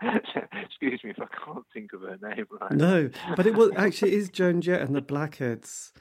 quiet. 0.02 0.25
Excuse 0.64 1.02
me 1.02 1.11
if 1.11 1.19
I 1.21 1.26
can't 1.45 1.64
think 1.73 1.93
of 1.93 2.02
her 2.02 2.19
name 2.23 2.47
right. 2.61 2.73
No, 2.73 3.11
but 3.37 3.47
it 3.47 3.55
was 3.55 3.71
actually 3.76 4.12
it 4.12 4.19
is 4.19 4.29
Joan 4.29 4.61
Jett 4.61 4.83
and 4.83 4.95
the 4.95 5.02
Blackhearts 5.02 5.93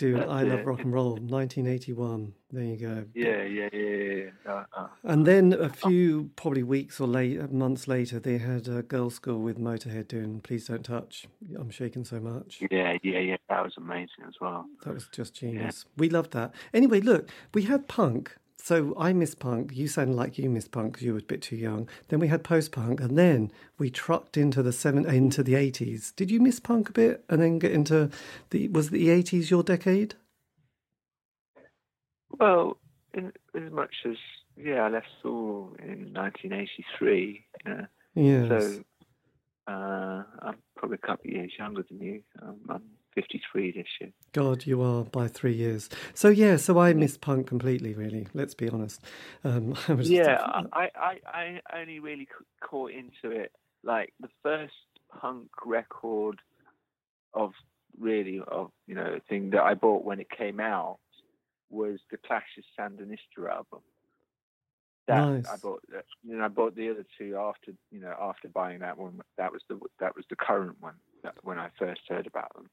doing 0.00 0.28
I 0.28 0.42
Love 0.42 0.66
Rock 0.66 0.80
and 0.80 0.92
Roll, 0.92 1.12
1981. 1.12 2.32
There 2.50 2.64
you 2.64 2.76
go. 2.76 3.04
Yeah, 3.14 3.42
yeah, 3.44 3.68
yeah. 3.72 4.14
yeah. 4.14 4.52
Uh, 4.52 4.64
uh. 4.76 4.86
And 5.04 5.26
then 5.26 5.52
a 5.52 5.68
few, 5.68 6.30
probably 6.36 6.62
weeks 6.62 7.00
or 7.00 7.06
late, 7.06 7.52
months 7.52 7.86
later, 7.86 8.18
they 8.18 8.38
had 8.38 8.66
a 8.66 8.82
Girlschool 8.82 9.40
with 9.40 9.58
Motorhead 9.58 10.08
doing 10.08 10.40
"Please 10.40 10.66
Don't 10.66 10.84
Touch." 10.84 11.28
I'm 11.56 11.70
shaking 11.70 12.04
so 12.04 12.18
much. 12.18 12.60
Yeah, 12.70 12.96
yeah, 13.02 13.18
yeah. 13.18 13.36
That 13.48 13.62
was 13.62 13.74
amazing 13.76 14.24
as 14.26 14.34
well. 14.40 14.66
That 14.84 14.94
was 14.94 15.06
just 15.12 15.34
genius. 15.34 15.84
Yeah. 15.86 15.92
We 15.98 16.08
loved 16.08 16.32
that. 16.32 16.54
Anyway, 16.72 17.00
look, 17.00 17.28
we 17.54 17.62
had 17.62 17.86
punk 17.86 18.36
so 18.62 18.94
I 18.98 19.12
miss 19.12 19.34
punk. 19.34 19.72
You 19.74 19.88
sound 19.88 20.16
like 20.16 20.38
you 20.38 20.50
miss 20.50 20.68
punk 20.68 20.92
because 20.92 21.04
you 21.04 21.12
were 21.12 21.18
a 21.18 21.22
bit 21.22 21.42
too 21.42 21.56
young. 21.56 21.88
Then 22.08 22.20
we 22.20 22.28
had 22.28 22.44
post 22.44 22.72
punk, 22.72 23.00
and 23.00 23.16
then 23.16 23.50
we 23.78 23.90
trucked 23.90 24.36
into 24.36 24.62
the 24.62 24.72
seven 24.72 25.06
into 25.06 25.42
the 25.42 25.54
eighties. 25.54 26.12
Did 26.12 26.30
you 26.30 26.40
miss 26.40 26.60
punk 26.60 26.88
a 26.90 26.92
bit, 26.92 27.24
and 27.28 27.40
then 27.40 27.58
get 27.58 27.72
into 27.72 28.10
the 28.50 28.68
was 28.68 28.90
the 28.90 29.10
eighties 29.10 29.50
your 29.50 29.62
decade? 29.62 30.14
Well, 32.38 32.78
in, 33.14 33.32
as 33.54 33.72
much 33.72 33.94
as 34.06 34.16
yeah, 34.56 34.82
I 34.82 34.88
left 34.88 35.08
school 35.18 35.74
in 35.78 36.12
1983. 36.12 37.44
Yeah. 37.66 37.86
Yes. 38.14 38.48
So 38.48 38.84
uh, 39.66 40.22
I'm 40.42 40.56
probably 40.76 40.98
a 41.02 41.06
couple 41.06 41.30
of 41.30 41.36
years 41.36 41.52
younger 41.58 41.84
than 41.88 42.00
you. 42.00 42.22
Um, 42.42 42.60
I'm 42.68 42.82
53 43.14 43.72
this 43.72 43.86
year. 44.00 44.10
God, 44.32 44.66
you 44.66 44.82
are 44.82 45.04
by 45.04 45.28
three 45.28 45.54
years. 45.54 45.88
So 46.14 46.28
yeah, 46.28 46.56
so 46.56 46.78
I 46.78 46.92
missed 46.92 47.20
punk 47.20 47.46
completely. 47.46 47.94
Really, 47.94 48.26
let's 48.34 48.54
be 48.54 48.68
honest. 48.68 49.02
Um, 49.44 49.74
yeah, 50.00 50.40
I, 50.72 50.90
I, 50.94 51.18
I 51.26 51.60
only 51.80 52.00
really 52.00 52.28
caught 52.60 52.92
into 52.92 53.36
it 53.36 53.52
like 53.82 54.12
the 54.20 54.28
first 54.42 54.74
punk 55.20 55.48
record 55.64 56.38
of 57.34 57.52
really 57.98 58.40
of 58.46 58.70
you 58.86 58.94
know 58.94 59.18
thing 59.28 59.50
that 59.50 59.62
I 59.62 59.74
bought 59.74 60.04
when 60.04 60.20
it 60.20 60.30
came 60.30 60.60
out 60.60 60.98
was 61.70 62.00
the 62.10 62.16
Clash's 62.16 62.64
Sandinista 62.78 63.48
album. 63.48 63.80
That 65.06 65.26
Nice. 65.26 65.48
I 65.48 65.56
bought. 65.56 65.82
You 66.24 66.36
know, 66.36 66.44
I 66.44 66.48
bought 66.48 66.76
the 66.76 66.90
other 66.90 67.04
two 67.18 67.36
after 67.36 67.72
you 67.90 68.00
know 68.00 68.14
after 68.20 68.48
buying 68.48 68.80
that 68.80 68.98
one. 68.98 69.20
That 69.38 69.52
was 69.52 69.62
the 69.68 69.78
that 69.98 70.14
was 70.14 70.24
the 70.30 70.36
current 70.36 70.76
one 70.80 70.94
that, 71.22 71.34
when 71.42 71.58
I 71.58 71.68
first 71.78 72.02
heard 72.08 72.26
about 72.26 72.54
them. 72.54 72.68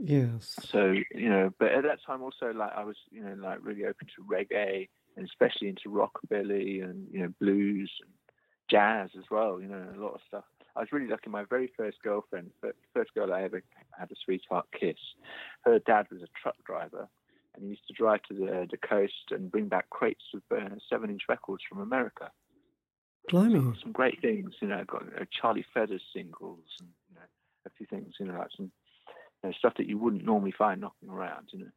Yes. 0.00 0.56
So 0.70 0.94
you 1.14 1.28
know, 1.28 1.50
but 1.58 1.72
at 1.72 1.82
that 1.84 1.98
time 2.06 2.22
also 2.22 2.52
like 2.54 2.72
I 2.74 2.84
was 2.84 2.96
you 3.10 3.22
know 3.22 3.34
like 3.40 3.58
really 3.62 3.84
open 3.84 4.06
to 4.16 4.24
reggae 4.24 4.88
and 5.16 5.26
especially 5.26 5.68
into 5.68 5.88
rockabilly 5.88 6.82
and 6.82 7.08
you 7.10 7.20
know 7.20 7.32
blues 7.40 7.90
and 8.00 8.10
jazz 8.70 9.10
as 9.18 9.24
well. 9.30 9.60
You 9.60 9.68
know, 9.68 9.84
a 9.94 10.00
lot 10.00 10.14
of 10.14 10.20
stuff. 10.26 10.44
I 10.76 10.80
was 10.80 10.92
really 10.92 11.08
lucky. 11.08 11.30
My 11.30 11.44
very 11.44 11.72
first 11.76 11.98
girlfriend, 12.02 12.50
first 12.94 13.12
girl 13.14 13.32
I 13.32 13.42
ever 13.42 13.62
had 13.98 14.10
a 14.12 14.14
sweetheart 14.24 14.66
kiss, 14.78 14.98
her 15.62 15.80
dad 15.80 16.06
was 16.10 16.22
a 16.22 16.28
truck 16.40 16.54
driver, 16.64 17.08
and 17.54 17.64
he 17.64 17.70
used 17.70 17.86
to 17.88 17.94
drive 17.94 18.22
to 18.28 18.34
the 18.34 18.68
the 18.70 18.76
coast 18.76 19.32
and 19.32 19.50
bring 19.50 19.66
back 19.66 19.90
crates 19.90 20.24
of 20.34 20.42
uh, 20.56 20.76
seven-inch 20.88 21.22
records 21.28 21.64
from 21.68 21.80
America. 21.80 22.30
Blimey. 23.28 23.74
Some 23.82 23.92
great 23.92 24.20
things, 24.22 24.54
you 24.62 24.68
know. 24.68 24.84
Got 24.86 25.02
uh, 25.20 25.24
Charlie 25.30 25.66
Feathers 25.74 26.02
singles 26.14 26.64
and 26.80 26.88
you 27.08 27.16
know 27.16 27.26
a 27.66 27.70
few 27.70 27.86
things, 27.86 28.14
you 28.20 28.26
know, 28.26 28.38
like 28.38 28.48
some 28.56 28.70
know, 29.44 29.52
stuff 29.58 29.74
that 29.78 29.86
you 29.86 29.98
wouldn't 29.98 30.24
normally 30.24 30.52
find 30.52 30.80
knocking 30.80 31.08
around, 31.08 31.48
you 31.52 31.60
know. 31.60 31.70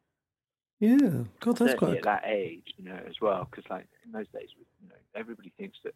Yeah. 0.80 1.24
God, 1.40 1.58
that's 1.58 1.72
Certainly 1.72 1.76
quite. 1.76 1.96
at 1.98 2.04
that 2.04 2.22
age, 2.26 2.74
you 2.76 2.84
know, 2.84 2.98
as 3.08 3.20
well, 3.20 3.46
because 3.48 3.68
like 3.70 3.86
in 4.04 4.12
those 4.12 4.26
days, 4.34 4.48
you 4.80 4.88
know, 4.88 4.96
everybody 5.14 5.52
thinks 5.56 5.78
that. 5.84 5.94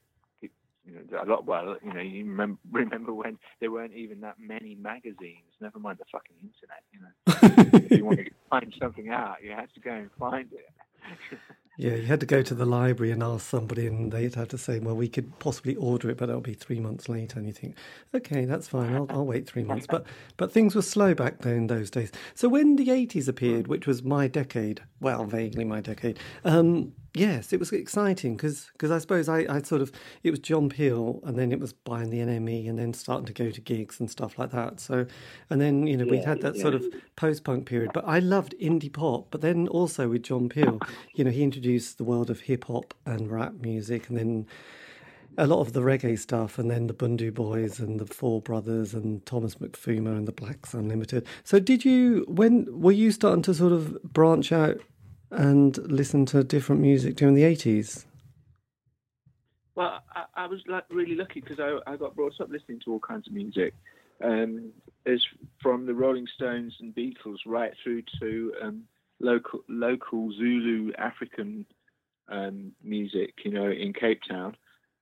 You 0.89 1.05
know, 1.11 1.21
a 1.21 1.27
lot. 1.27 1.45
Well, 1.45 1.77
you 1.85 1.93
know, 1.93 2.01
you 2.01 2.25
remember, 2.25 2.61
remember 2.71 3.13
when 3.13 3.39
there 3.59 3.73
weren't 3.73 3.95
even 3.95 4.21
that 4.21 4.37
many 4.39 4.77
magazines. 4.77 5.51
Never 5.61 5.81
mind 5.81 5.99
the 5.99 6.05
fucking 6.13 6.37
internet. 6.41 6.85
You 6.93 7.01
know, 7.01 7.89
if 7.89 7.99
you 7.99 8.05
wanted 8.05 8.27
to 8.27 8.31
find 8.51 8.73
something 8.81 9.09
out, 9.09 9.39
you 9.43 9.51
had 9.51 9.75
to 9.75 9.81
go 9.81 9.91
and 9.91 10.11
find 10.17 10.49
it. 10.53 10.71
Yeah, 11.79 11.95
you 11.95 12.07
had 12.07 12.21
to 12.21 12.27
go 12.27 12.41
to 12.43 12.55
the 12.55 12.65
library 12.65 13.13
and 13.13 13.23
ask 13.23 13.47
somebody, 13.47 13.87
and 13.87 14.11
they'd 14.11 14.35
have 14.35 14.49
to 14.49 14.59
say, 14.59 14.79
"Well, 14.79 14.97
we 14.97 15.09
could 15.09 15.39
possibly 15.39 15.77
order 15.77 16.09
it, 16.09 16.17
but 16.17 16.31
it'll 16.31 16.41
be 16.41 16.55
three 16.55 16.81
months 16.81 17.09
later." 17.09 17.39
And 17.39 17.47
you 17.47 17.53
think, 17.53 17.77
"Okay, 18.15 18.47
that's 18.47 18.69
fine. 18.69 18.95
I'll, 18.95 19.07
I'll 19.11 19.27
wait 19.27 19.47
three 19.47 19.63
months." 19.63 19.87
But 19.87 20.07
but 20.39 20.51
things 20.51 20.75
were 20.75 20.83
slow 20.83 21.15
back 21.15 21.41
then 21.41 21.55
in 21.55 21.67
those 21.67 21.91
days. 21.91 22.13
So 22.35 22.49
when 22.49 22.77
the 22.77 22.91
eighties 22.91 23.29
appeared, 23.29 23.67
which 23.67 23.87
was 23.87 24.03
my 24.03 24.27
decade, 24.27 24.83
well, 25.01 25.27
vaguely 25.27 25.65
my 25.65 25.81
decade, 25.83 26.19
um, 26.45 26.95
yes, 27.17 27.53
it 27.53 27.59
was 27.59 27.73
exciting 27.73 28.37
because 28.37 28.69
I 28.83 28.99
suppose 28.99 29.29
I, 29.29 29.47
I 29.49 29.63
sort 29.63 29.83
of 29.83 29.91
it 30.23 30.31
was 30.31 30.39
John 30.41 30.69
Peel, 30.69 31.21
and 31.25 31.39
then 31.39 31.53
it 31.53 31.61
was 31.61 31.73
buying 31.73 32.11
the 32.11 32.19
NME, 32.19 32.69
and 32.69 32.79
then 32.79 32.93
starting 32.95 33.27
to 33.27 33.33
go 33.33 33.51
to 33.51 33.61
gigs 33.61 33.99
and 34.01 34.11
stuff 34.11 34.39
like 34.39 34.51
that. 34.53 34.81
So, 34.81 35.07
and 35.51 35.61
then 35.61 35.87
you 35.87 35.97
know 35.97 36.05
we 36.05 36.19
Yeah, 36.19 36.27
had 36.29 36.41
that 36.43 36.57
yeah. 36.57 36.63
sort 36.63 36.75
of 36.75 36.85
post 37.17 37.45
punk 37.45 37.67
period. 37.67 37.91
But 37.93 38.05
I 38.07 38.19
loved 38.19 38.55
indie 38.61 38.93
pop. 38.93 39.29
But 39.31 39.41
then 39.41 39.69
also 39.69 40.09
with 40.09 40.23
John 40.23 40.49
Peel, 40.49 40.81
you 41.15 41.25
know, 41.25 41.31
he 41.31 41.43
introduced 41.43 41.99
the 41.99 42.05
world 42.05 42.31
of 42.31 42.41
hip 42.41 42.65
hop 42.65 42.95
and 43.05 43.31
rap 43.31 43.55
music, 43.61 44.09
and 44.09 44.17
then 44.19 44.47
a 45.39 45.47
lot 45.47 45.61
of 45.61 45.75
the 45.75 45.81
reggae 45.81 46.19
stuff, 46.19 46.59
and 46.59 46.71
then 46.71 46.87
the 46.87 46.95
Bhundu 46.95 47.33
Boys 47.33 47.79
and 47.79 48.01
the 48.01 48.07
Four 48.07 48.41
Brothers 48.41 48.95
and 48.95 49.25
Thomas 49.27 49.57
Mapfumo 49.57 50.17
and 50.17 50.27
the 50.27 50.33
Blacks 50.33 50.73
Unlimited. 50.73 51.27
So, 51.45 51.59
did 51.59 51.85
you 51.85 52.25
when 52.29 52.67
were 52.71 52.93
you 52.93 53.11
starting 53.11 53.43
to 53.43 53.55
sort 53.55 53.73
of 53.73 54.03
branch 54.03 54.51
out 54.53 54.81
and 55.31 55.77
listen 55.91 56.27
to 56.27 56.45
different 56.45 56.81
music 56.81 57.17
during 57.17 57.35
the 57.35 57.45
eighties? 57.45 58.07
Well, 59.75 60.03
I, 60.15 60.25
I 60.35 60.47
was 60.47 60.61
like 60.67 60.85
really 60.91 61.15
lucky 61.15 61.41
because 61.41 61.61
I, 61.61 61.79
I 61.91 61.97
got 61.97 62.17
brought 62.17 62.41
up 62.41 62.49
listening 62.51 62.81
to 62.85 62.93
all 62.93 63.01
kinds 63.01 63.27
of 63.27 63.35
music, 63.35 63.75
um, 64.23 64.73
as 65.05 65.23
from 65.63 65.87
the 65.87 65.95
Rolling 65.95 66.27
Stones 66.35 66.75
and 66.81 66.95
Beatles 66.95 67.39
right 67.47 67.73
through 67.83 68.03
to 68.21 68.55
um, 68.63 68.85
local 69.21 69.61
local 69.69 70.33
Zulu 70.33 70.93
African 70.97 71.67
um, 72.29 72.73
music, 72.83 73.35
you 73.45 73.51
know, 73.51 73.71
in 73.71 73.93
Cape 73.93 74.21
Town, 74.29 74.57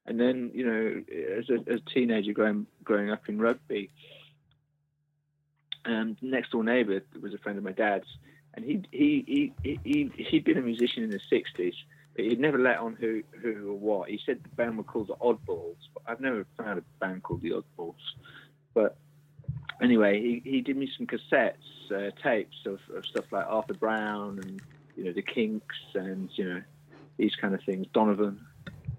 and 0.07 0.19
then 0.19 0.51
you 0.53 0.67
know, 0.67 1.03
as 1.39 1.49
a, 1.51 1.73
as 1.73 1.81
a 1.87 1.91
teenager 1.91 2.33
growing 2.33 2.67
growing 2.83 3.11
up 3.11 3.29
in 3.29 3.39
rugby, 3.39 3.91
um, 5.85 6.17
next 6.21 6.51
door 6.51 6.65
neighbour 6.65 7.01
was 7.21 7.35
a 7.35 7.39
friend 7.39 7.59
of 7.59 7.65
my 7.65 7.73
dad's, 7.73 8.07
and 8.55 8.65
he 8.65 8.83
he 8.91 9.53
he 9.63 9.81
he 9.85 10.11
he'd 10.17 10.45
been 10.45 10.59
a 10.59 10.63
musician 10.63 11.03
in 11.03 11.11
the 11.11 11.19
'60s 11.19 11.75
but 12.15 12.25
he'd 12.25 12.41
never 12.41 12.59
let 12.59 12.79
on 12.79 12.95
who 12.95 13.23
who 13.43 13.71
or 13.71 13.75
what. 13.75 14.09
He 14.09 14.21
said 14.25 14.41
the 14.43 14.49
band 14.51 14.79
were 14.79 14.85
called 14.85 15.09
the 15.09 15.17
Oddballs, 15.17 15.77
but 15.93 16.05
I've 16.07 16.21
never 16.21 16.47
found 16.57 16.79
a 16.79 16.83
band 17.01 17.23
called 17.23 17.43
the 17.43 17.51
Oddballs. 17.51 17.95
But 18.73 18.97
anyway, 19.83 20.21
he, 20.21 20.43
he 20.49 20.61
did 20.61 20.77
me 20.77 20.89
some 20.97 21.07
cassettes, 21.07 21.91
uh, 21.93 22.11
tapes 22.23 22.57
of, 22.67 22.81
of 22.95 23.05
stuff 23.05 23.25
like 23.33 23.47
Arthur 23.49 23.75
Brown 23.75 24.39
and 24.41 24.61
you 24.97 25.05
know 25.05 25.13
the 25.13 25.23
Kinks 25.23 25.77
and 25.95 26.31
you 26.35 26.49
know 26.49 26.63
these 27.17 27.35
kind 27.35 27.55
of 27.55 27.63
things, 27.63 27.87
Donovan, 27.93 28.41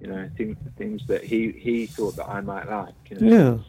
you 0.01 0.07
know 0.07 0.29
things 0.37 0.57
things 0.77 1.01
that 1.07 1.23
he 1.23 1.51
he 1.51 1.85
thought 1.85 2.17
that 2.17 2.27
I 2.27 2.41
might 2.41 2.69
like. 2.69 2.93
You 3.09 3.19
know? 3.19 3.63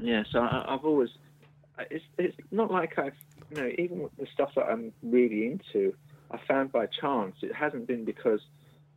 Yeah, 0.00 0.06
Yeah, 0.06 0.24
so 0.28 0.40
I, 0.40 0.74
I've 0.74 0.84
always 0.84 1.10
it's 1.88 2.04
it's 2.18 2.36
not 2.50 2.70
like 2.70 2.98
I've 2.98 3.14
you 3.50 3.56
know 3.56 3.70
even 3.78 4.08
the 4.18 4.26
stuff 4.32 4.50
that 4.56 4.66
I'm 4.66 4.92
really 5.02 5.46
into, 5.46 5.94
I 6.30 6.38
found 6.46 6.72
by 6.72 6.86
chance. 6.86 7.36
It 7.42 7.54
hasn't 7.54 7.86
been 7.86 8.04
because 8.04 8.40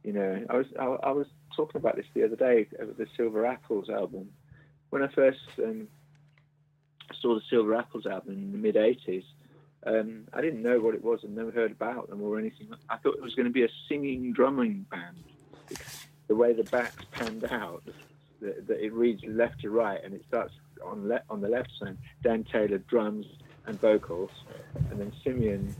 you 0.03 0.13
know 0.13 0.45
I 0.49 0.55
was 0.55 0.67
I, 0.79 0.85
I 0.85 1.11
was 1.11 1.27
talking 1.55 1.79
about 1.79 1.95
this 1.95 2.05
the 2.13 2.23
other 2.23 2.35
day 2.35 2.67
of 2.79 2.97
the 2.97 3.07
Silver 3.17 3.45
Apples 3.45 3.89
album. 3.89 4.29
When 4.89 5.01
I 5.01 5.07
first 5.07 5.39
um, 5.59 5.87
saw 7.19 7.35
the 7.35 7.41
Silver 7.49 7.75
Apples 7.75 8.05
album 8.05 8.33
in 8.33 8.51
the 8.51 8.57
mid 8.57 8.75
'80s, 8.75 9.25
um, 9.85 10.27
I 10.33 10.41
didn't 10.41 10.61
know 10.61 10.79
what 10.79 10.95
it 10.95 11.03
was 11.03 11.23
and 11.23 11.35
never 11.35 11.51
heard 11.51 11.71
about 11.71 12.09
them 12.09 12.21
or 12.21 12.37
anything. 12.37 12.67
I 12.89 12.97
thought 12.97 13.15
it 13.15 13.23
was 13.23 13.35
going 13.35 13.47
to 13.47 13.51
be 13.51 13.63
a 13.63 13.69
singing 13.89 14.33
drumming 14.33 14.85
band. 14.89 15.17
The 16.27 16.35
way 16.35 16.53
the 16.53 16.63
backs 16.63 17.03
panned 17.11 17.43
out, 17.45 17.83
that, 18.41 18.69
it 18.69 18.93
reads 18.93 19.23
left 19.25 19.61
to 19.61 19.69
right 19.69 20.01
and 20.03 20.13
it 20.13 20.23
starts 20.27 20.53
on 20.83 21.09
le- 21.09 21.23
on 21.29 21.41
the 21.41 21.49
left 21.49 21.71
side, 21.79 21.97
Dan 22.21 22.43
Taylor 22.43 22.77
drums 22.77 23.25
and 23.65 23.79
vocals, 23.79 24.31
and 24.89 24.99
then 24.99 25.11
Simeon 25.23 25.75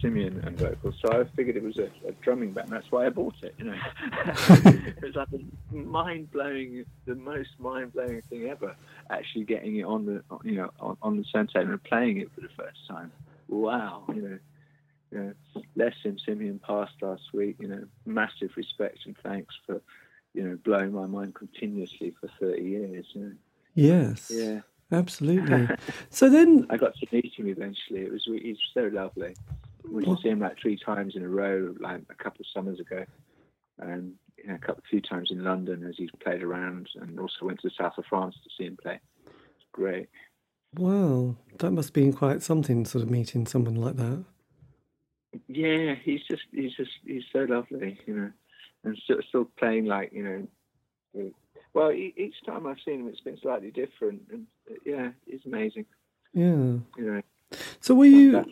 Simeon 0.00 0.40
and 0.46 0.56
vocals. 0.56 0.94
So 1.02 1.20
I 1.20 1.24
figured 1.36 1.56
it 1.56 1.62
was 1.62 1.78
a, 1.78 1.90
a 2.06 2.12
drumming 2.22 2.52
band. 2.52 2.68
That's 2.68 2.90
why 2.90 3.06
I 3.06 3.08
bought 3.08 3.34
it. 3.42 3.54
You 3.58 3.66
know, 3.66 3.74
it 4.64 5.02
was 5.02 5.16
like 5.16 5.30
the 5.30 5.44
mind 5.72 6.30
blowing, 6.30 6.84
the 7.06 7.14
most 7.14 7.50
mind 7.58 7.92
blowing 7.92 8.22
thing 8.22 8.48
ever. 8.48 8.76
Actually 9.10 9.44
getting 9.44 9.76
it 9.76 9.84
on 9.84 10.06
the 10.06 10.22
you 10.44 10.56
know 10.56 10.70
on, 10.80 10.96
on 11.02 11.16
the 11.16 11.24
turntable 11.24 11.72
and 11.72 11.82
playing 11.82 12.18
it 12.18 12.30
for 12.34 12.40
the 12.40 12.48
first 12.56 12.86
time. 12.88 13.12
Wow, 13.48 14.04
you 14.08 14.22
know. 14.22 14.38
You 15.10 15.18
know, 15.18 15.62
Les 15.74 15.94
and 16.04 16.20
Simeon 16.20 16.58
passed 16.58 17.00
last 17.00 17.32
week. 17.32 17.56
You 17.60 17.68
know, 17.68 17.84
massive 18.04 18.50
respect 18.56 18.98
and 19.06 19.16
thanks 19.22 19.54
for, 19.64 19.80
you 20.34 20.42
know, 20.42 20.58
blowing 20.62 20.92
my 20.92 21.06
mind 21.06 21.34
continuously 21.34 22.14
for 22.20 22.28
30 22.38 22.62
years. 22.62 23.06
You 23.14 23.22
know. 23.22 23.32
yes, 23.74 24.30
Yeah, 24.30 24.60
absolutely. 24.92 25.68
so 26.10 26.28
then, 26.28 26.66
I 26.70 26.76
got 26.76 26.94
to 26.96 27.06
meet 27.12 27.32
him 27.36 27.48
eventually. 27.48 28.00
It 28.00 28.12
was 28.12 28.24
he's 28.26 28.58
so 28.74 28.90
lovely. 28.92 29.34
We 29.90 30.04
just 30.04 30.22
see 30.22 30.28
him 30.28 30.40
like 30.40 30.58
three 30.60 30.78
times 30.78 31.16
in 31.16 31.22
a 31.22 31.28
row, 31.28 31.74
like 31.80 32.02
a 32.10 32.14
couple 32.14 32.40
of 32.40 32.46
summers 32.52 32.78
ago, 32.78 33.04
and 33.78 34.14
you 34.36 34.48
know, 34.48 34.54
a 34.54 34.58
couple, 34.58 34.82
few 34.88 35.00
times 35.00 35.30
in 35.30 35.44
London 35.44 35.84
as 35.88 35.94
he's 35.96 36.10
played 36.22 36.42
around, 36.42 36.88
and 37.00 37.18
also 37.18 37.44
went 37.44 37.60
to 37.60 37.68
the 37.68 37.74
south 37.78 37.98
of 37.98 38.04
France 38.08 38.34
to 38.44 38.50
see 38.56 38.66
him 38.66 38.76
play. 38.80 39.00
It's 39.26 39.66
great. 39.72 40.08
wow, 40.76 41.36
that 41.58 41.70
must 41.70 41.88
have 41.88 41.94
been 41.94 42.12
quite 42.12 42.42
something, 42.42 42.84
sort 42.84 43.04
of 43.04 43.10
meeting 43.10 43.46
someone 43.46 43.76
like 43.76 43.96
that. 43.96 44.24
Yeah, 45.46 45.94
he's 46.02 46.20
just 46.28 46.42
he's 46.52 46.74
just 46.74 46.90
he's 47.06 47.24
so 47.32 47.46
lovely, 47.48 47.98
you 48.06 48.14
know, 48.14 48.30
and 48.84 48.96
still 49.04 49.18
still 49.28 49.50
playing 49.58 49.86
like 49.86 50.12
you 50.12 50.22
know. 51.14 51.30
Well, 51.74 51.92
each 51.92 52.34
time 52.46 52.66
I've 52.66 52.78
seen 52.84 53.00
him, 53.00 53.08
it's 53.08 53.20
been 53.20 53.38
slightly 53.40 53.70
different, 53.70 54.22
and 54.32 54.46
yeah, 54.84 55.10
it's 55.26 55.46
amazing. 55.46 55.86
Yeah. 56.34 56.76
Know, 56.98 57.22
So 57.80 57.94
were 57.94 58.04
you? 58.04 58.44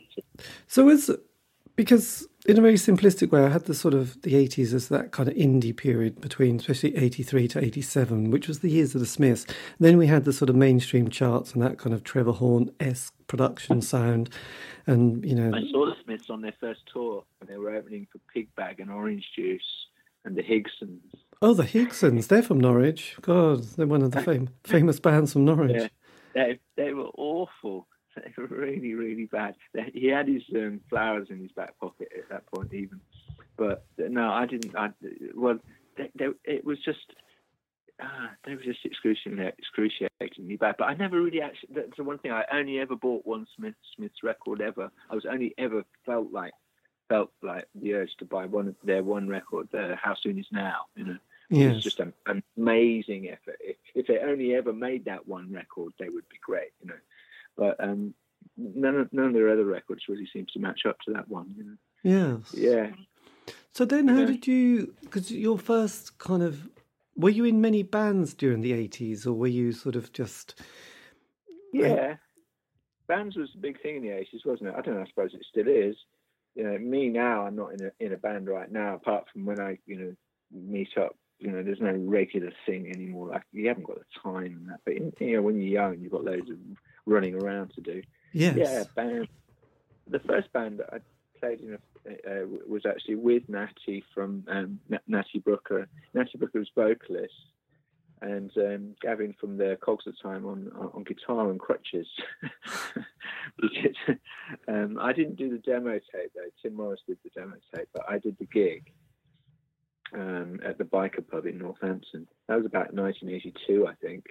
So 0.66 0.88
as 0.88 1.11
because 1.76 2.26
in 2.46 2.58
a 2.58 2.62
very 2.62 2.75
simplistic 2.75 3.30
way, 3.30 3.44
I 3.44 3.49
had 3.50 3.64
the 3.66 3.75
sort 3.75 3.92
of 3.92 4.23
the 4.23 4.35
eighties 4.35 4.73
as 4.73 4.88
that 4.88 5.12
kind 5.12 5.28
of 5.28 5.35
indie 5.35 5.76
period 5.76 6.20
between, 6.20 6.56
especially 6.56 6.96
eighty 6.96 7.23
three 7.23 7.46
to 7.49 7.62
eighty 7.62 7.82
seven, 7.82 8.30
which 8.30 8.49
was 8.49 8.61
the 8.61 8.70
years 8.70 8.94
of 8.94 9.00
the 9.00 9.06
Smiths. 9.06 9.46
then 9.78 9.99
we 9.99 10.06
had 10.06 10.25
the 10.25 10.32
sort 10.32 10.49
of 10.49 10.56
mainstream 10.56 11.08
charts 11.11 11.52
and 11.52 11.62
that 11.62 11.78
kind 11.78 11.94
of 11.94 12.02
Trevor 12.02 12.32
Horn 12.32 12.70
esque 12.80 13.12
production 13.26 13.82
sound, 13.82 14.30
and 14.87 15.25
you 15.25 15.35
know, 15.35 15.54
I 15.54 15.61
saw 15.70 15.87
the 15.87 15.96
Smiths 16.04 16.30
on 16.30 16.40
their 16.40 16.54
first 16.61 16.80
tour, 16.92 17.25
and 17.40 17.49
they 17.49 17.58
were 17.58 17.75
opening 17.75 18.06
for 18.11 18.18
Pig 18.32 18.49
Bag 18.56 18.80
and 18.80 18.90
Orange 18.90 19.26
Juice 19.35 19.61
and 20.25 20.35
the 20.35 20.42
Higsons. 20.42 21.00
oh 21.42 21.52
the 21.52 21.64
Higsons, 21.64 22.28
they're 22.28 22.42
from 22.42 22.58
Norwich. 22.61 23.16
God, 23.20 23.62
they're 23.76 23.87
one 23.87 24.02
of 24.02 24.12
the 24.12 24.23
fam- 24.23 24.49
famous 24.64 24.99
bands 24.99 25.32
from 25.35 25.44
Norwich. 25.44 25.76
Yeah, 25.82 25.88
they 26.37 26.61
they 26.76 26.93
were 26.93 27.11
awful. 27.16 27.88
They 28.16 28.33
were 28.38 28.47
really 28.47 28.95
really 28.95 29.26
bad. 29.26 29.57
They, 29.75 29.90
he 29.93 30.07
had 30.07 30.26
his 30.26 30.43
um, 30.55 30.81
flowers 30.88 31.28
in 31.28 31.38
his 31.38 31.52
back 31.52 31.78
pocket 31.78 32.09
at 32.16 32.31
that 32.31 32.47
point 32.47 32.73
even, 32.73 32.99
but 33.59 33.85
no, 33.99 34.31
I 34.31 34.47
didn't. 34.47 34.75
I 34.75 34.88
well, 35.35 35.59
they, 35.99 36.11
they, 36.14 36.28
it 36.45 36.64
was 36.64 36.78
just. 36.83 37.12
Ah, 38.00 38.31
they 38.45 38.55
were 38.55 38.62
just 38.62 38.85
excruciatingly, 38.87 39.52
excruciatingly 39.59 40.57
bad. 40.57 40.76
But 40.78 40.88
I 40.88 40.95
never 40.95 41.21
really 41.21 41.43
actually. 41.43 41.75
That's 41.75 41.97
the 41.99 42.05
one 42.05 42.16
thing 42.16 42.33
I 42.33 42.45
only 42.50 42.78
ever 42.78 42.97
bought 42.97 43.26
one 43.26 43.47
Smith 43.55 43.75
Smith's 43.95 44.23
record 44.23 44.62
ever. 44.62 44.90
I 45.11 45.14
was 45.14 45.26
only 45.26 45.55
ever 45.59 45.85
felt 46.07 46.33
like 46.33 46.52
felt 47.11 47.33
like 47.43 47.69
the 47.75 47.95
urge 47.95 48.16
to 48.19 48.25
buy 48.25 48.47
one 48.47 48.69
of 48.69 48.76
their 48.83 49.02
one 49.02 49.28
record, 49.28 49.69
uh, 49.75 49.95
"How 50.02 50.14
Soon 50.14 50.38
Is 50.38 50.47
Now." 50.50 50.87
You 50.95 51.05
know, 51.05 51.19
yes. 51.50 51.76
it's 51.76 51.85
just 51.85 52.00
an, 52.00 52.14
an 52.26 52.43
amazing 52.57 53.28
effort. 53.28 53.59
If, 53.61 53.75
if 53.97 54.07
they 54.07 54.19
only 54.19 54.55
ever 54.55 54.73
made 54.73 55.07
that 55.07 55.26
one 55.26 55.53
record, 55.53 55.93
they 55.99 56.09
would 56.09 56.29
be 56.29 56.38
great. 56.45 56.71
You 56.81 56.88
know, 56.91 57.00
but 57.57 57.83
um, 57.83 58.15
none 58.57 58.97
of 58.97 59.12
none 59.12 59.26
of 59.26 59.33
their 59.33 59.50
other 59.50 59.65
records 59.65 60.03
really 60.09 60.29
seems 60.33 60.53
to 60.53 60.61
match 60.61 60.83
up 60.88 60.99
to 61.07 61.12
that 61.15 61.29
one. 61.29 61.53
You 61.57 61.65
know? 61.65 61.76
Yes. 62.05 62.55
Yeah. 62.55 62.91
So 63.73 63.85
then, 63.85 64.09
how 64.09 64.21
Yeah. 64.21 64.26
did 64.26 64.47
you? 64.47 64.95
Because 65.03 65.33
your 65.33 65.59
first 65.59 66.19
kind 66.19 66.43
of 66.43 66.69
were 67.17 67.31
you 67.31 67.45
in 67.45 67.61
many 67.61 67.83
bands 67.83 68.35
during 68.35 68.61
the 68.61 68.73
eighties, 68.73 69.26
or 69.26 69.33
were 69.33 69.47
you 69.49 69.73
sort 69.73 69.97
of 69.97 70.12
just? 70.12 70.61
Yeah. 71.73 72.17
Bands 73.09 73.37
was 73.37 73.50
a 73.55 73.59
big 73.59 73.81
thing 73.83 73.97
in 73.97 74.03
the 74.03 74.11
eighties, 74.11 74.43
wasn't 74.45 74.69
it? 74.71 74.75
I 74.76 74.81
don't 74.81 74.95
know, 74.95 75.03
I 75.03 75.07
suppose 75.09 75.33
it 75.33 75.45
still 75.49 75.69
is. 75.69 75.97
You 76.55 76.65
know, 76.65 76.79
me 76.79 77.09
now 77.09 77.47
I'm 77.47 77.55
not 77.57 77.73
in 77.75 77.87
a 77.87 77.91
in 78.00 78.12
a 78.12 78.17
band 78.17 78.49
right 78.49 78.71
now, 78.71 78.95
apart 78.95 79.26
from 79.33 79.45
when 79.47 79.61
I, 79.61 79.79
you 79.87 79.97
know, 79.99 80.12
meet 80.50 80.97
up, 80.99 81.17
you 81.38 81.50
know, 81.50 81.62
there's 81.62 81.81
no 81.81 81.93
regular 81.93 82.52
thing 82.64 82.90
anymore. 82.95 83.28
Like 83.28 83.43
you 83.52 83.69
haven't 83.69 83.87
got 83.87 83.99
the 83.99 84.21
time 84.23 84.57
and 84.57 84.69
that. 84.69 84.81
But 84.85 84.95
in, 84.95 85.12
you 85.21 85.37
know, 85.37 85.43
when 85.43 85.57
you're 85.57 85.83
young 85.83 85.99
you've 86.00 86.12
got 86.12 86.25
loads 86.25 86.50
of 86.50 86.57
running 87.05 87.35
around 87.35 87.73
to 87.75 87.81
do. 87.81 88.02
Yes. 88.33 88.57
Yeah, 88.57 88.85
band. 88.95 89.28
The 90.09 90.21
first 90.21 90.52
band 90.52 90.81
that 90.81 90.93
I 90.93 90.99
played 91.40 91.61
in 91.61 91.75
a, 91.75 91.78
uh, 92.09 92.47
was 92.69 92.87
actually 92.87 93.16
with 93.16 93.49
Natty 93.49 94.05
from 94.14 94.45
um, 94.49 94.81
Natty 95.07 95.40
Brooker. 95.40 95.88
Natty 96.14 96.38
Brooker 96.38 96.61
was 96.61 96.71
vocalist, 96.75 97.33
and 98.23 98.50
um, 98.57 98.95
Gavin 99.02 99.35
from 99.40 99.57
the 99.57 99.76
Cogs 99.81 100.07
of 100.07 100.14
Time 100.23 100.47
on 100.47 100.71
on 100.95 101.05
guitar 101.05 101.50
and 101.50 101.61
crutches. 101.61 102.09
Um, 104.69 104.99
I 105.00 105.12
didn't 105.12 105.37
do 105.37 105.50
the 105.50 105.59
demo 105.59 105.93
tape 105.95 106.33
though. 106.35 106.50
Tim 106.62 106.75
Morris 106.75 107.00
did 107.07 107.19
the 107.25 107.31
demo 107.31 107.57
tape, 107.75 107.88
but 107.93 108.05
I 108.09 108.19
did 108.19 108.37
the 108.38 108.47
gig 108.47 108.93
um, 110.15 110.61
at 110.65 110.79
the 110.79 110.85
Biker 110.85 111.27
Pub 111.27 111.47
in 111.47 111.59
Northampton. 111.59 112.27
That 112.49 112.57
was 112.57 112.67
about 112.67 112.93
1982, 112.95 113.87
I 113.87 113.95
think. 113.95 114.27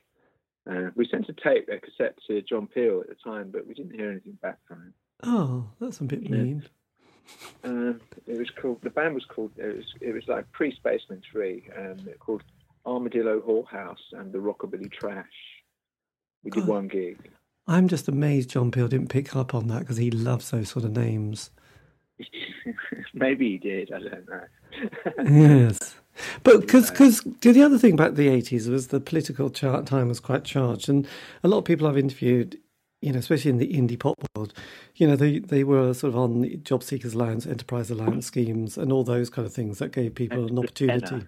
Uh, 0.70 0.89
we 0.96 1.08
sent 1.08 1.29
a 1.29 1.34
tape, 1.34 1.70
a 1.70 1.77
cassette 1.79 2.17
to 2.27 2.41
John 2.41 2.67
Peel 2.67 3.01
at 3.01 3.08
the 3.10 3.15
time, 3.24 3.51
but 3.51 3.67
we 3.67 3.74
didn't 3.74 3.96
hear 3.96 4.10
anything 4.10 4.38
back 4.41 4.58
from 4.67 4.77
him. 4.82 4.94
Oh, 5.24 5.70
that's 5.79 6.00
a 6.00 6.03
bit 6.03 6.24
Yeah. 6.24 6.29
mean. 6.29 6.63
Um, 7.63 8.00
it 8.27 8.38
was 8.38 8.51
called. 8.51 8.84
The 8.84 8.91
band 8.91 9.15
was 9.15 9.25
called. 9.25 9.50
It 9.58 9.75
was. 9.75 9.86
It 10.00 10.13
was 10.13 10.27
like 10.27 10.51
pre 10.51 10.72
Spacemen 10.75 11.24
Three. 11.32 11.67
Um, 11.75 11.98
called 12.20 12.44
Armadillo 12.86 13.39
Whorehouse 13.41 13.98
and 14.12 14.32
the 14.32 14.38
Rockabilly 14.38 14.91
Trash. 14.91 15.25
We 16.44 16.51
did 16.51 16.65
Oh. 16.65 16.67
one 16.74 16.88
gig. 16.88 17.17
I'm 17.67 17.88
just 17.88 18.08
amazed 18.08 18.51
John 18.51 18.70
Peel 18.70 18.88
didn't 18.88 19.10
pick 19.10 19.36
up 19.36 19.55
on 19.55 19.65
that 19.70 19.79
because 19.79 19.98
he 19.98 20.12
loves 20.12 20.51
those 20.51 20.70
sort 20.70 20.86
of 20.86 20.91
names. 20.91 21.50
Maybe 23.13 23.51
he 23.51 23.57
did. 23.57 23.91
I 23.91 24.00
don't 24.00 24.29
know. 24.29 24.43
yes. 25.69 25.95
But 26.43 26.62
because 26.62 26.89
because 26.91 27.22
the 27.41 27.62
other 27.62 27.77
thing 27.77 27.93
about 27.93 28.15
the 28.15 28.29
eighties 28.29 28.69
was 28.69 28.88
the 28.88 29.00
political 29.00 29.50
chart 29.50 29.86
time 29.86 30.07
was 30.07 30.19
quite 30.19 30.43
charged, 30.45 30.88
and 30.88 31.07
a 31.43 31.48
lot 31.48 31.60
of 31.60 31.65
people 31.65 31.88
I've 31.88 31.98
interviewed, 31.98 32.57
you 33.01 33.12
know, 33.12 33.19
especially 33.19 33.51
in 33.51 33.57
the 33.57 33.74
indie 33.74 34.00
pop 34.00 34.15
world, 34.36 34.53
you 34.95 35.07
know, 35.07 35.17
they 35.17 35.39
they 35.39 35.63
were 35.65 35.93
sort 35.93 36.13
of 36.13 36.17
on 36.17 36.41
the 36.41 36.55
job 36.57 36.84
seekers 36.84 37.13
allowance, 37.13 37.45
enterprise 37.45 37.91
allowance 37.91 38.27
schemes, 38.27 38.77
and 38.77 38.93
all 38.93 39.03
those 39.03 39.29
kind 39.29 39.45
of 39.45 39.53
things 39.53 39.79
that 39.79 39.91
gave 39.91 40.15
people 40.15 40.48
an 40.48 40.57
opportunity. 40.57 41.27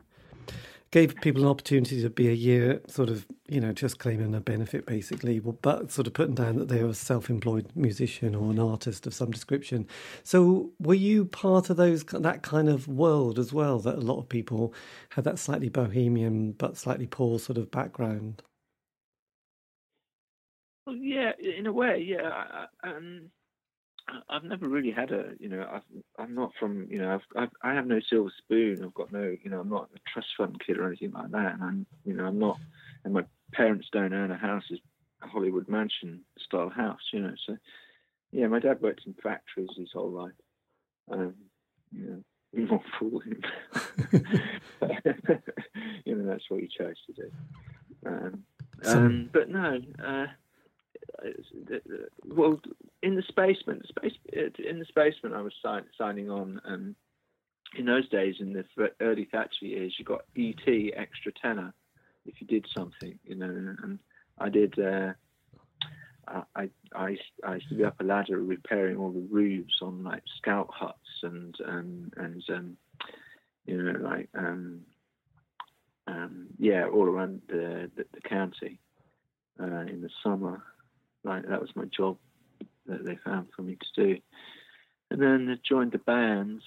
Gave 0.91 1.15
people 1.17 1.41
an 1.41 1.49
opportunity 1.49 2.01
to 2.01 2.09
be 2.09 2.29
a 2.29 2.33
year, 2.33 2.81
sort 2.87 3.09
of, 3.09 3.27
you 3.49 3.59
know, 3.59 3.73
just 3.73 3.99
claiming 3.99 4.33
a 4.33 4.39
benefit 4.39 4.85
basically, 4.85 5.39
but 5.39 5.91
sort 5.91 6.07
of 6.07 6.13
putting 6.13 6.35
down 6.35 6.55
that 6.57 6.69
they 6.69 6.81
were 6.81 6.91
a 6.91 6.93
self-employed 6.93 7.71
musician 7.75 8.33
or 8.33 8.51
an 8.51 8.59
artist 8.59 9.05
of 9.05 9.13
some 9.13 9.31
description. 9.31 9.85
So, 10.23 10.71
were 10.79 10.93
you 10.93 11.25
part 11.25 11.69
of 11.69 11.75
those 11.77 12.03
that 12.05 12.41
kind 12.41 12.69
of 12.69 12.87
world 12.87 13.37
as 13.37 13.51
well? 13.51 13.79
That 13.79 13.95
a 13.95 14.01
lot 14.01 14.19
of 14.19 14.29
people 14.29 14.73
had 15.09 15.25
that 15.25 15.39
slightly 15.39 15.69
bohemian 15.69 16.53
but 16.53 16.77
slightly 16.77 17.07
poor 17.07 17.37
sort 17.39 17.57
of 17.57 17.69
background. 17.69 18.41
Well, 20.85 20.95
yeah, 20.95 21.33
in 21.39 21.67
a 21.67 21.73
way, 21.73 22.01
yeah. 22.07 22.67
Um, 22.81 23.29
I've 24.29 24.43
never 24.43 24.67
really 24.69 24.91
had 24.91 25.11
a, 25.11 25.31
you 25.39 25.49
know, 25.49 25.67
I've, 25.71 25.81
I'm 26.17 26.33
not 26.33 26.51
from, 26.59 26.87
you 26.89 26.97
know, 26.99 27.13
I've, 27.15 27.25
I've, 27.43 27.49
I 27.61 27.73
have 27.73 27.87
no 27.87 27.99
silver 28.09 28.31
spoon. 28.37 28.81
I've 28.83 28.93
got 28.93 29.11
no, 29.11 29.35
you 29.43 29.49
know, 29.49 29.59
I'm 29.59 29.69
not 29.69 29.89
a 29.95 29.99
trust 30.11 30.29
fund 30.37 30.59
kid 30.65 30.77
or 30.77 30.87
anything 30.87 31.11
like 31.11 31.31
that. 31.31 31.53
And 31.55 31.63
I'm, 31.63 31.85
you 32.05 32.13
know, 32.13 32.25
I'm 32.25 32.39
not, 32.39 32.57
and 33.03 33.13
my 33.13 33.25
parents 33.53 33.87
don't 33.91 34.13
own 34.13 34.31
a 34.31 34.37
house, 34.37 34.63
as 34.71 34.79
a 35.23 35.27
Hollywood 35.27 35.67
mansion 35.67 36.21
style 36.39 36.69
house, 36.69 37.01
you 37.11 37.19
know. 37.21 37.33
So, 37.45 37.57
yeah, 38.31 38.47
my 38.47 38.59
dad 38.59 38.81
worked 38.81 39.05
in 39.05 39.13
factories 39.21 39.69
his 39.77 39.91
whole 39.93 40.11
life. 40.11 40.31
Um, 41.11 41.35
you 41.91 42.05
know, 42.05 42.23
not 42.53 42.81
fool 42.99 43.19
him. 43.19 43.41
you 46.05 46.15
know, 46.15 46.25
that's 46.29 46.49
what 46.49 46.61
he 46.61 46.67
chose 46.67 46.95
to 47.07 47.13
do. 47.13 47.31
Um, 48.05 48.43
um, 48.85 49.29
but 49.33 49.49
no, 49.49 49.79
uh, 50.03 50.23
it's- 50.23 50.46
well, 52.25 52.59
in 53.03 53.15
the 53.15 53.23
Spacemen, 53.27 53.81
the 53.81 53.87
space 53.87 54.17
in 54.59 54.79
the 54.79 54.85
Spacemen, 54.85 55.33
I 55.33 55.41
was 55.41 55.53
sign, 55.61 55.83
signing 55.97 56.29
on. 56.29 56.61
Um, 56.65 56.95
in 57.77 57.85
those 57.85 58.07
days, 58.09 58.35
in 58.39 58.53
the 58.53 58.65
early 59.01 59.27
Thatcher 59.31 59.65
years, 59.65 59.95
you 59.99 60.05
got 60.05 60.21
ET 60.37 60.93
extra 60.95 61.31
tenner 61.33 61.73
if 62.25 62.35
you 62.39 62.47
did 62.47 62.65
something, 62.75 63.17
you 63.25 63.35
know. 63.35 63.75
And 63.83 63.99
I 64.37 64.49
did. 64.49 64.77
Uh, 64.79 65.13
I, 66.27 66.69
I 66.93 67.17
I 67.45 67.55
used 67.55 67.69
to 67.69 67.75
be 67.75 67.85
up 67.85 67.99
a 67.99 68.03
ladder 68.03 68.39
repairing 68.39 68.97
all 68.97 69.11
the 69.11 69.27
roofs 69.31 69.79
on 69.81 70.03
like 70.03 70.23
scout 70.37 70.69
huts 70.71 71.23
and 71.23 71.55
um, 71.65 72.11
and 72.17 72.43
um, 72.49 72.77
you 73.65 73.81
know 73.81 73.99
like 73.99 74.29
um, 74.37 74.81
um, 76.07 76.47
yeah 76.59 76.85
all 76.85 77.05
around 77.05 77.41
the 77.47 77.89
the, 77.95 78.05
the 78.13 78.21
county 78.21 78.79
uh, 79.59 79.81
in 79.81 80.01
the 80.01 80.09
summer. 80.23 80.61
Like 81.27 81.47
that 81.47 81.61
was 81.61 81.75
my 81.75 81.85
job 81.85 82.17
that 82.85 83.05
they 83.05 83.17
found 83.17 83.47
for 83.55 83.61
me 83.61 83.75
to 83.75 84.05
do. 84.05 84.21
And 85.11 85.21
then 85.21 85.49
I 85.49 85.59
joined 85.67 85.91
the 85.91 85.99
band, 85.99 86.61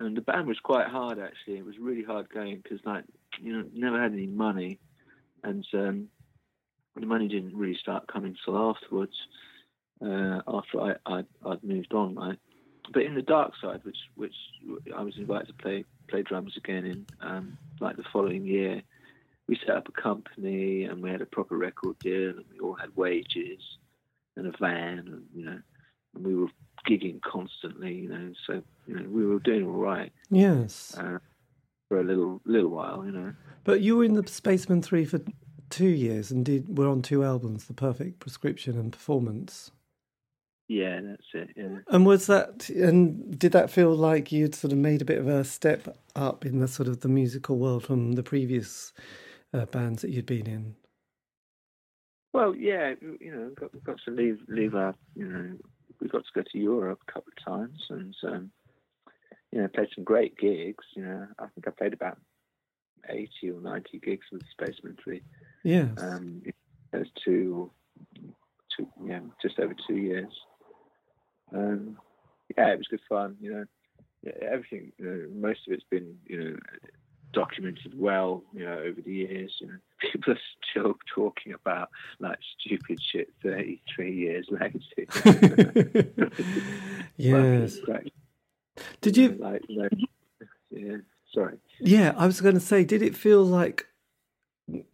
and 0.00 0.16
the 0.16 0.20
band 0.20 0.46
was 0.46 0.58
quite 0.60 0.86
hard 0.86 1.18
actually. 1.18 1.58
It 1.58 1.64
was 1.64 1.78
really 1.78 2.04
hard 2.04 2.28
going 2.30 2.60
because 2.62 2.80
like 2.84 3.04
you 3.40 3.52
know 3.52 3.64
never 3.74 4.00
had 4.00 4.12
any 4.12 4.26
money, 4.26 4.78
and 5.42 5.66
um, 5.74 6.08
the 6.94 7.06
money 7.06 7.28
didn't 7.28 7.56
really 7.56 7.76
start 7.76 8.06
coming 8.06 8.36
till 8.44 8.56
afterwards. 8.56 9.14
Uh, 10.00 10.40
after 10.46 10.80
I 10.80 10.94
I'd, 11.06 11.26
I'd 11.44 11.64
moved 11.64 11.92
on, 11.92 12.14
right? 12.14 12.38
But 12.92 13.02
in 13.02 13.14
the 13.14 13.22
dark 13.22 13.52
side, 13.60 13.80
which 13.82 13.98
which 14.14 14.34
I 14.96 15.02
was 15.02 15.16
invited 15.16 15.48
to 15.48 15.54
play 15.54 15.84
play 16.08 16.22
drums 16.22 16.56
again 16.56 16.86
in, 16.86 17.06
um, 17.20 17.58
like 17.80 17.96
the 17.96 18.04
following 18.12 18.44
year, 18.44 18.82
we 19.48 19.58
set 19.66 19.76
up 19.76 19.88
a 19.88 20.00
company 20.00 20.84
and 20.84 21.02
we 21.02 21.10
had 21.10 21.20
a 21.20 21.26
proper 21.26 21.56
record 21.56 21.98
deal 21.98 22.30
and 22.30 22.44
we 22.52 22.60
all 22.60 22.74
had 22.74 22.96
wages 22.96 23.60
and 24.38 24.46
a 24.54 24.56
van 24.58 24.98
and 24.98 25.22
you 25.34 25.44
know 25.44 25.58
and 26.14 26.24
we 26.26 26.34
were 26.34 26.48
gigging 26.88 27.20
constantly 27.22 27.92
you 27.94 28.08
know 28.08 28.32
so 28.46 28.62
you 28.86 28.94
know 28.94 29.06
we 29.10 29.26
were 29.26 29.38
doing 29.40 29.66
all 29.66 29.72
right 29.72 30.12
Yes. 30.30 30.96
uh, 30.98 31.18
for 31.88 32.00
a 32.00 32.04
little 32.04 32.40
little 32.46 32.70
while 32.70 33.04
you 33.04 33.12
know 33.12 33.34
But 33.64 33.80
you 33.82 33.96
were 33.96 34.04
in 34.04 34.14
the 34.14 34.26
Spacemen 34.26 34.80
Three 34.82 35.04
for 35.04 35.20
two 35.70 35.88
years 35.88 36.30
and 36.30 36.44
did 36.46 36.78
were 36.78 36.88
on 36.88 37.02
two 37.02 37.22
albums, 37.22 37.66
The 37.66 37.74
Perfect 37.74 38.20
Prescription 38.20 38.78
and 38.78 38.90
Performance. 38.92 39.70
yeah 40.68 41.00
that's 41.02 41.30
it 41.34 41.48
yeah 41.56 41.78
And 41.88 42.06
was 42.06 42.26
that 42.26 42.68
and 42.70 43.38
did 43.38 43.52
that 43.52 43.70
feel 43.70 43.94
like 43.94 44.32
you'd 44.32 44.54
sort 44.54 44.72
of 44.72 44.78
made 44.78 45.02
a 45.02 45.06
bit 45.12 45.18
of 45.18 45.28
a 45.28 45.44
step 45.44 45.96
up 46.14 46.46
in 46.46 46.60
the 46.60 46.68
sort 46.68 46.88
of 46.88 47.00
the 47.00 47.08
musical 47.08 47.58
world 47.58 47.84
from 47.84 48.12
the 48.12 48.22
previous 48.22 48.92
uh, 49.52 49.66
bands 49.66 50.02
that 50.02 50.10
you'd 50.10 50.26
been 50.26 50.46
in? 50.46 50.74
Well 52.38 52.54
yeah 52.54 52.94
you 53.00 53.32
know 53.32 53.46
we've 53.48 53.56
got 53.56 53.84
got 53.84 53.96
to 54.04 54.12
leave 54.12 54.38
leave 54.46 54.76
our 54.76 54.94
you 55.16 55.26
know 55.26 55.56
we 56.00 56.06
got 56.06 56.22
to 56.22 56.32
go 56.32 56.42
to 56.42 56.58
Europe 56.58 57.00
a 57.08 57.12
couple 57.12 57.32
of 57.36 57.44
times 57.44 57.84
and 57.90 58.14
um, 58.22 58.50
you 59.50 59.60
know 59.60 59.66
played 59.66 59.88
some 59.92 60.04
great 60.04 60.38
gigs 60.38 60.84
you 60.94 61.04
know 61.04 61.26
I 61.40 61.46
think 61.48 61.66
I 61.66 61.72
played 61.72 61.94
about 61.94 62.16
80 63.08 63.28
or 63.50 63.60
90 63.60 63.98
gigs 63.98 64.26
with 64.30 64.42
Spacemen 64.52 64.96
3 65.02 65.20
Yeah, 65.64 65.88
um, 65.98 66.42
those 66.92 67.08
two, 67.24 67.72
two, 68.76 68.86
yeah, 69.04 69.20
just 69.42 69.58
over 69.58 69.74
two 69.88 69.96
years. 69.96 70.32
Um, 71.52 71.98
yeah, 72.56 72.68
it 72.68 72.78
was 72.78 72.86
good 72.88 73.00
fun. 73.08 73.36
You 73.40 73.52
know, 73.52 73.64
yeah, 74.22 74.32
everything. 74.48 74.92
You 74.98 75.04
know, 75.04 75.48
most 75.48 75.60
of 75.66 75.72
it's 75.72 75.84
been 75.90 76.16
you 76.26 76.38
know 76.38 76.56
documented 77.32 77.98
well. 77.98 78.42
You 78.52 78.64
know, 78.64 78.78
over 78.78 79.00
the 79.00 79.12
years. 79.12 79.56
You 79.60 79.68
know, 79.68 79.78
people 80.12 80.34
are 80.34 80.40
still 80.70 80.94
talking 81.14 81.52
about 81.52 81.90
like 82.20 82.38
stupid 82.58 83.00
shit 83.02 83.32
thirty 83.42 83.82
three 83.94 84.14
years 84.14 84.48
later. 84.50 84.78
yes. 87.16 87.78
Fucking 87.86 88.10
Did 89.00 89.16
you? 89.16 89.28
like? 89.38 89.62
Know, 89.68 89.88
yeah. 90.70 90.96
Sorry. 91.32 91.58
Yeah, 91.80 92.14
I 92.16 92.26
was 92.26 92.40
going 92.40 92.54
to 92.54 92.60
say, 92.60 92.84
did 92.84 93.02
it 93.02 93.14
feel 93.14 93.44
like, 93.44 93.86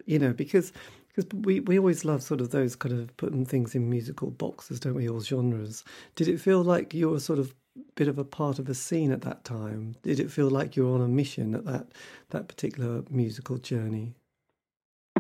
you 0.05 0.19
know, 0.19 0.33
because 0.33 0.73
Because 1.15 1.33
we, 1.33 1.61
we 1.61 1.79
always 1.79 2.05
love 2.05 2.23
sort 2.23 2.41
of 2.41 2.51
those 2.51 2.75
kind 2.75 2.99
of 2.99 3.17
putting 3.17 3.47
things 3.47 3.75
in 3.75 3.89
musical 3.89 4.31
boxes, 4.31 4.81
don't 4.81 4.95
we, 4.95 5.09
All 5.09 5.21
genres. 5.21 5.85
Did 6.17 6.29
it 6.29 6.41
feel 6.41 6.63
like 6.63 6.93
you 6.93 7.09
were 7.09 7.21
sort 7.21 7.39
of 7.39 7.55
bit 7.95 8.09
of 8.09 8.19
a 8.19 8.25
part 8.25 8.59
of 8.59 8.69
a 8.69 8.75
scene 8.75 9.13
at 9.13 9.23
that 9.23 9.45
time? 9.45 9.97
Did 10.03 10.21
it 10.21 10.31
feel 10.31 10.51
like 10.51 10.77
you 10.77 10.87
were 10.87 10.95
on 10.95 11.01
a 11.01 11.09
mission 11.09 11.55
at 11.55 11.65
that 11.65 11.89
that 12.31 12.49
particular 12.49 13.03
musical 13.11 13.59
journey? 13.59 14.15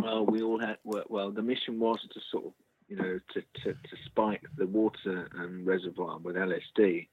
Well, 0.00 0.26
we 0.26 0.42
all 0.42 0.60
had 0.60 0.78
well. 0.84 1.30
The 1.30 1.42
mission 1.42 1.78
was 1.78 1.98
to 2.12 2.20
sort 2.30 2.46
of 2.46 2.52
you 2.88 2.96
know 2.96 3.20
to 3.32 3.40
to, 3.62 3.72
to 3.72 3.96
spike 4.06 4.42
the 4.56 4.66
water 4.66 5.28
um, 5.38 5.64
reservoir 5.64 6.18
with 6.18 6.36
LSD. 6.36 7.08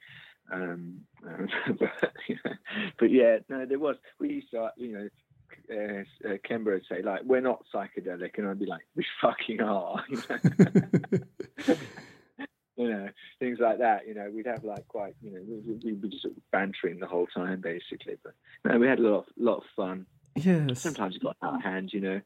Um, 0.52 1.02
but, 1.80 2.12
you 2.28 2.38
know, 2.44 2.52
but 3.00 3.12
yeah, 3.12 3.38
no, 3.50 3.66
there 3.66 3.80
was. 3.80 3.96
We 4.20 4.30
used 4.30 4.52
to, 4.52 4.72
you 4.76 4.92
know, 4.92 5.10
uh, 5.72 6.30
uh, 6.30 6.38
Kember 6.50 6.74
would 6.74 6.86
say 6.90 7.02
like, 7.02 7.22
"We're 7.24 7.42
not 7.42 7.64
psychedelic," 7.74 8.38
and 8.38 8.48
I'd 8.48 8.60
be 8.60 8.66
like, 8.66 8.86
"We 8.96 9.06
fucking 9.22 9.62
are." 9.62 10.04
You 10.10 10.22
know? 10.30 11.76
things 13.40 13.60
like 13.60 13.80
that. 13.80 14.08
You 14.08 14.14
know, 14.14 14.30
we'd 14.34 14.46
have 14.46 14.64
like 14.64 14.88
quite, 14.88 15.16
you 15.22 15.32
know, 15.32 15.42
we'd 15.84 16.02
be 16.02 16.10
just 16.10 16.24
sort 16.24 16.36
of 16.36 16.52
bantering 16.52 17.00
the 17.00 17.08
whole 17.08 17.28
time 17.28 17.62
basically. 17.62 18.18
But 18.24 18.34
no, 18.66 18.80
we 18.80 18.88
had 18.88 19.00
a 19.00 19.04
lot 19.04 19.20
of 19.20 19.26
lot 19.38 19.58
of 19.58 19.64
fun. 19.76 20.06
Yes. 20.36 20.82
Sometimes 20.82 21.16
it 21.16 21.24
got 21.24 21.38
out 21.42 21.56
of 21.56 21.62
hand, 21.62 21.92
you 21.94 22.02
know, 22.02 22.22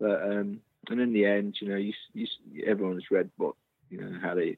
but 0.00 0.22
um, 0.22 0.60
and 0.88 1.00
in 1.00 1.12
the 1.12 1.26
end, 1.26 1.56
you 1.60 1.68
know, 1.68 1.76
you, 1.76 1.92
you 2.12 2.26
everyone's 2.66 3.10
read 3.10 3.30
what 3.36 3.54
you 3.90 4.00
know 4.00 4.18
how 4.20 4.34
they 4.34 4.56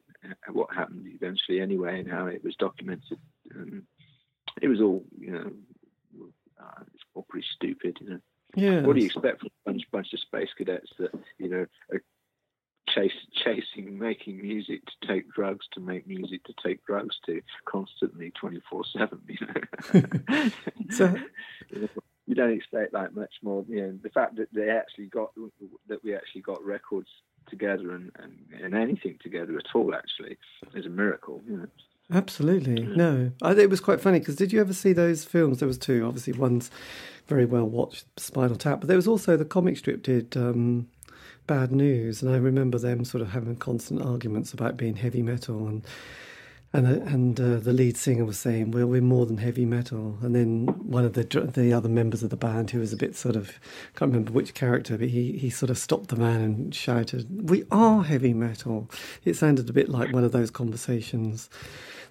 what 0.50 0.74
happened 0.74 1.06
eventually 1.14 1.60
anyway, 1.60 2.00
and 2.00 2.10
how 2.10 2.26
it 2.26 2.42
was 2.42 2.56
documented. 2.56 3.18
Um, 3.54 3.84
it 4.60 4.68
was 4.68 4.80
all, 4.80 5.04
you 5.18 5.30
know, 5.30 5.52
uh, 6.60 6.82
it's 6.94 7.04
all 7.14 7.26
pretty 7.28 7.46
stupid, 7.54 7.98
you 8.00 8.10
know. 8.10 8.20
Yeah. 8.54 8.80
What 8.80 8.94
do 8.94 9.00
you 9.00 9.06
expect 9.06 9.40
from 9.40 9.48
a 9.48 9.70
bunch, 9.70 9.82
bunch 9.92 10.12
of 10.12 10.20
space 10.20 10.48
cadets 10.56 10.90
that 10.98 11.12
you 11.38 11.48
know 11.48 11.66
are 11.92 12.02
chase, 12.94 13.12
chasing, 13.44 13.98
making 13.98 14.40
music 14.40 14.82
to 14.86 15.08
take 15.08 15.30
drugs, 15.32 15.66
to 15.72 15.80
make 15.80 16.06
music 16.06 16.44
to 16.44 16.54
take 16.64 16.84
drugs 16.84 17.16
to, 17.26 17.40
constantly, 17.64 18.32
twenty 18.38 18.60
four 18.68 18.82
seven? 18.92 19.20
You 19.28 19.46
know. 19.46 20.50
so. 20.90 21.14
You 22.26 22.34
don't 22.34 22.52
expect 22.52 22.92
like 22.92 23.14
much 23.14 23.32
more. 23.42 23.64
You 23.68 23.80
know, 23.80 23.98
the 24.02 24.10
fact 24.10 24.36
that 24.36 24.48
they 24.52 24.68
actually 24.68 25.06
got 25.06 25.30
that 25.88 26.04
we 26.04 26.14
actually 26.14 26.42
got 26.42 26.62
records 26.62 27.08
together 27.48 27.92
and, 27.92 28.12
and, 28.18 28.62
and 28.62 28.74
anything 28.74 29.18
together 29.22 29.56
at 29.56 29.74
all 29.74 29.94
actually 29.94 30.36
is 30.74 30.84
a 30.84 30.90
miracle. 30.90 31.40
You 31.48 31.56
know. 31.56 31.66
Absolutely. 32.10 32.82
No, 32.82 33.32
I, 33.42 33.52
it 33.52 33.68
was 33.68 33.80
quite 33.80 34.00
funny 34.00 34.18
because 34.18 34.36
did 34.36 34.52
you 34.52 34.60
ever 34.60 34.72
see 34.72 34.92
those 34.92 35.24
films? 35.24 35.58
There 35.58 35.68
was 35.68 35.78
two. 35.78 36.06
Obviously, 36.06 36.32
one's 36.32 36.70
very 37.26 37.44
well 37.44 37.66
watched, 37.66 38.06
Spinal 38.18 38.56
Tap, 38.56 38.80
but 38.80 38.88
there 38.88 38.96
was 38.96 39.08
also 39.08 39.36
the 39.36 39.44
comic 39.44 39.76
strip 39.76 40.02
did 40.02 40.34
um, 40.36 40.88
Bad 41.48 41.72
News, 41.72 42.22
and 42.22 42.32
I 42.32 42.36
remember 42.36 42.78
them 42.78 43.04
sort 43.04 43.22
of 43.22 43.30
having 43.30 43.56
constant 43.56 44.00
arguments 44.00 44.52
about 44.52 44.76
being 44.76 44.94
heavy 44.94 45.22
metal 45.22 45.66
and 45.66 45.84
and 46.72 46.86
and 46.86 47.40
uh, 47.40 47.56
the 47.58 47.72
lead 47.72 47.96
singer 47.96 48.24
was 48.26 48.38
saying, 48.38 48.72
"Well, 48.72 48.86
we're 48.86 49.00
more 49.00 49.24
than 49.24 49.38
heavy 49.38 49.64
metal." 49.64 50.18
And 50.20 50.34
then 50.34 50.66
one 50.66 51.04
of 51.04 51.14
the 51.14 51.24
the 51.24 51.72
other 51.72 51.88
members 51.88 52.22
of 52.22 52.30
the 52.30 52.36
band, 52.36 52.70
who 52.70 52.80
was 52.80 52.92
a 52.92 52.96
bit 52.96 53.16
sort 53.16 53.36
of 53.36 53.58
can't 53.96 54.12
remember 54.12 54.32
which 54.32 54.52
character, 54.54 54.98
but 54.98 55.08
he 55.08 55.32
he 55.32 55.48
sort 55.48 55.70
of 55.70 55.78
stopped 55.78 56.08
the 56.08 56.16
man 56.16 56.42
and 56.42 56.74
shouted, 56.74 57.48
"We 57.50 57.64
are 57.70 58.04
heavy 58.04 58.34
metal." 58.34 58.90
It 59.24 59.34
sounded 59.34 59.70
a 59.70 59.72
bit 59.72 59.88
like 59.88 60.12
one 60.12 60.24
of 60.24 60.32
those 60.32 60.50
conversations 60.50 61.48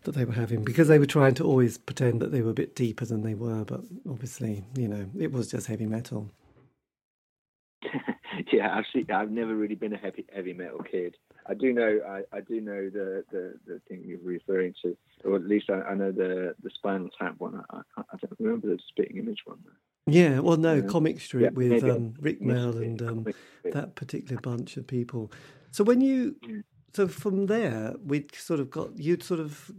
that 0.04 0.14
they 0.14 0.26
were 0.26 0.34
having 0.34 0.64
because 0.64 0.88
they 0.88 1.00
were 1.00 1.06
trying 1.06 1.36
to 1.36 1.44
always 1.44 1.78
pretend 1.78 2.22
that 2.22 2.32
they 2.32 2.42
were 2.42 2.52
a 2.52 2.56
bit 2.56 2.76
deeper 2.76 3.06
than 3.06 3.22
they 3.22 3.36
were, 3.36 3.64
but 3.66 3.82
obviously, 4.10 4.64
you 4.76 4.88
know, 4.88 5.08
it 5.20 5.32
was 5.32 5.52
just 5.52 5.68
heavy 5.68 5.86
metal. 5.86 6.32
yeah, 8.52 8.76
I've 8.76 8.86
seen, 8.94 9.08
I've 9.12 9.32
never 9.32 9.56
really 9.56 9.76
been 9.76 9.94
a 9.94 9.98
heavy 9.98 10.26
heavy 10.34 10.54
metal 10.54 10.84
kid. 10.84 11.16
I 11.46 11.54
do 11.54 11.74
know 11.74 12.00
I, 12.08 12.38
I 12.38 12.42
do 12.42 12.62
know 12.62 12.90
the, 12.90 13.24
the, 13.32 13.54
the 13.66 13.82
thing 13.88 14.04
you're 14.06 14.20
referring 14.22 14.74
to, 14.84 14.98
or 15.24 15.36
at 15.36 15.46
least 15.46 15.70
I, 15.70 15.82
I 15.82 15.96
know 15.96 16.12
the 16.12 16.56
the 16.62 16.70
Spinal 16.76 17.10
Tap 17.18 17.36
one. 17.38 17.64
I, 17.70 17.78
I, 17.98 18.02
I 18.02 18.18
don't 18.18 18.40
remember 18.40 18.68
the 18.68 18.80
Spitting 18.90 19.18
Image 19.18 19.40
one. 19.46 19.60
Though. 19.66 19.72
Yeah, 20.12 20.40
well, 20.40 20.56
no, 20.56 20.82
comic 20.82 21.20
strip 21.20 21.44
yeah, 21.44 21.50
with 21.50 21.84
um, 21.84 22.14
Rik 22.22 22.42
Mayall 22.42 22.78
and 22.78 23.02
um, 23.02 23.28
that 23.66 23.96
particular 23.96 24.40
bunch 24.40 24.78
of 24.78 24.88
people. 24.88 25.32
So 25.72 25.84
when 25.84 26.00
you, 26.00 26.38
so 26.94 27.10
from 27.10 27.48
there, 27.48 27.94
we'd 28.06 28.34
sort 28.34 28.62
of 28.62 28.72
got 28.72 28.98
you'd 28.98 29.22
sort 29.22 29.42
of 29.42 29.70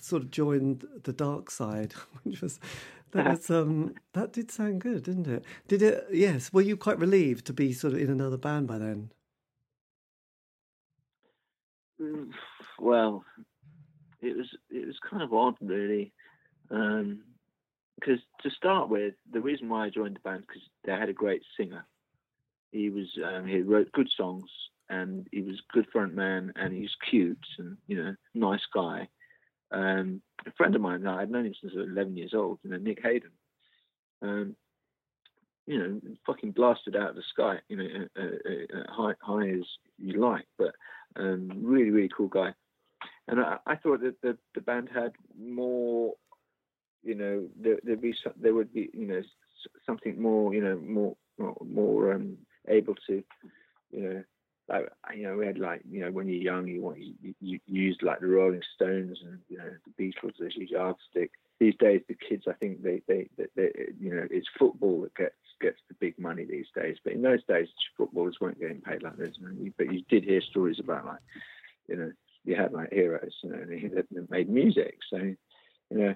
sort 0.00 0.22
of 0.22 0.30
joined 0.30 0.86
the 1.02 1.12
dark 1.12 1.50
side, 1.50 1.92
which 2.22 2.40
was 2.40 2.58
that 3.14 3.30
was 3.30 3.50
um 3.50 3.94
that 4.12 4.32
did 4.32 4.50
sound 4.50 4.80
good, 4.80 5.04
didn't 5.04 5.28
it? 5.28 5.44
Did 5.68 5.82
it? 5.82 6.06
Yes. 6.12 6.52
Were 6.52 6.60
you 6.62 6.76
quite 6.76 6.98
relieved 6.98 7.46
to 7.46 7.52
be 7.52 7.72
sort 7.72 7.94
of 7.94 8.00
in 8.00 8.10
another 8.10 8.36
band 8.36 8.66
by 8.66 8.78
then? 8.78 9.10
Mm, 12.00 12.30
well, 12.78 13.24
it 14.20 14.36
was 14.36 14.48
it 14.70 14.86
was 14.86 14.98
kind 15.08 15.22
of 15.22 15.32
odd, 15.32 15.56
really, 15.60 16.12
because 16.68 16.88
um, 16.88 18.22
to 18.42 18.50
start 18.50 18.88
with, 18.88 19.14
the 19.32 19.40
reason 19.40 19.68
why 19.68 19.86
I 19.86 19.90
joined 19.90 20.16
the 20.16 20.20
band 20.20 20.44
because 20.46 20.62
they 20.84 20.92
had 20.92 21.08
a 21.08 21.14
great 21.14 21.42
singer. 21.56 21.86
He 22.72 22.90
was 22.90 23.08
um, 23.24 23.46
he 23.46 23.60
wrote 23.60 23.92
good 23.92 24.10
songs 24.16 24.50
and 24.90 25.26
he 25.32 25.40
was 25.42 25.56
a 25.56 25.72
good 25.72 25.86
front 25.92 26.14
man 26.14 26.52
and 26.56 26.74
he's 26.74 26.94
cute 27.08 27.38
and 27.58 27.76
you 27.86 28.02
know 28.02 28.14
nice 28.34 28.66
guy. 28.74 29.08
Um, 29.74 30.22
a 30.46 30.52
friend 30.52 30.74
of 30.74 30.80
mine, 30.80 31.02
that 31.02 31.14
I'd 31.14 31.30
known 31.30 31.46
him 31.46 31.54
since 31.60 31.72
I 31.74 31.80
was 31.80 31.88
11 31.90 32.16
years 32.16 32.32
old, 32.34 32.58
you 32.62 32.70
know, 32.70 32.76
Nick 32.76 33.02
Haeffner. 33.02 33.30
Um, 34.22 34.56
you 35.66 35.78
know, 35.78 36.00
fucking 36.26 36.52
blasted 36.52 36.94
out 36.94 37.10
of 37.10 37.16
the 37.16 37.22
sky, 37.32 37.58
you 37.68 37.76
know, 37.76 37.86
uh, 38.16 38.22
uh, 38.22 38.80
uh, 38.80 38.92
high, 38.92 39.14
high 39.20 39.48
as 39.48 39.64
you 39.98 40.20
like, 40.20 40.46
but 40.58 40.74
um, 41.16 41.50
really, 41.62 41.90
really 41.90 42.10
cool 42.14 42.28
guy. 42.28 42.54
And 43.28 43.40
I, 43.40 43.56
I 43.66 43.76
thought 43.76 44.00
that 44.02 44.20
the, 44.22 44.36
the 44.54 44.60
band 44.60 44.90
had 44.94 45.12
more, 45.38 46.14
you 47.02 47.14
know, 47.14 47.46
there, 47.58 47.78
would 47.84 48.00
be 48.02 48.14
there 48.38 48.54
would 48.54 48.72
be, 48.72 48.90
you 48.92 49.06
know, 49.06 49.22
something 49.86 50.20
more, 50.20 50.54
you 50.54 50.62
know, 50.62 50.76
more 50.76 51.16
more, 51.38 51.56
more 51.64 52.12
um, 52.12 52.36
able 52.68 52.94
to, 53.06 53.22
you 53.90 54.00
know, 54.00 54.24
like 54.68 54.88
you 55.14 55.24
know 55.24 55.36
we 55.36 55.46
had 55.46 55.58
like 55.58 55.82
you 55.90 56.00
know 56.00 56.10
when 56.10 56.28
you're 56.28 56.36
young 56.42 56.66
you 56.66 56.80
want 56.82 56.98
you, 56.98 57.14
you, 57.22 57.34
you 57.40 57.60
used 57.66 58.02
like 58.02 58.20
the 58.20 58.26
Rolling 58.26 58.62
Stones 58.74 59.18
and 59.24 59.38
you 59.48 59.58
know 59.58 59.70
the 59.86 60.02
Beatles 60.02 60.40
as 60.44 60.56
your 60.56 60.64
yardstick. 60.64 61.32
These 61.60 61.76
days 61.76 62.02
the 62.08 62.14
kids 62.14 62.44
I 62.48 62.54
think 62.54 62.82
they, 62.82 63.02
they 63.06 63.28
they, 63.36 63.46
they 63.56 63.70
you 64.00 64.14
know 64.14 64.26
it's 64.30 64.48
football 64.58 65.02
that 65.02 65.14
gets 65.14 65.34
gets 65.60 65.78
the 65.88 65.94
big 65.94 66.18
money 66.18 66.44
these 66.44 66.66
days. 66.74 66.96
But 67.04 67.12
in 67.12 67.22
those 67.22 67.44
days 67.44 67.68
footballers 67.96 68.38
weren't 68.40 68.60
getting 68.60 68.80
paid 68.80 69.02
like 69.02 69.16
this. 69.16 69.36
But 69.76 69.92
you 69.92 70.02
did 70.08 70.24
hear 70.24 70.40
stories 70.40 70.80
about 70.80 71.06
like 71.06 71.20
you 71.88 71.96
know 71.96 72.12
you 72.44 72.56
had 72.56 72.72
like 72.72 72.92
heroes 72.92 73.34
you 73.42 73.50
know 73.50 73.64
that 74.12 74.30
made 74.30 74.48
music. 74.48 74.98
So 75.10 75.16
you 75.18 75.36
know 75.90 76.14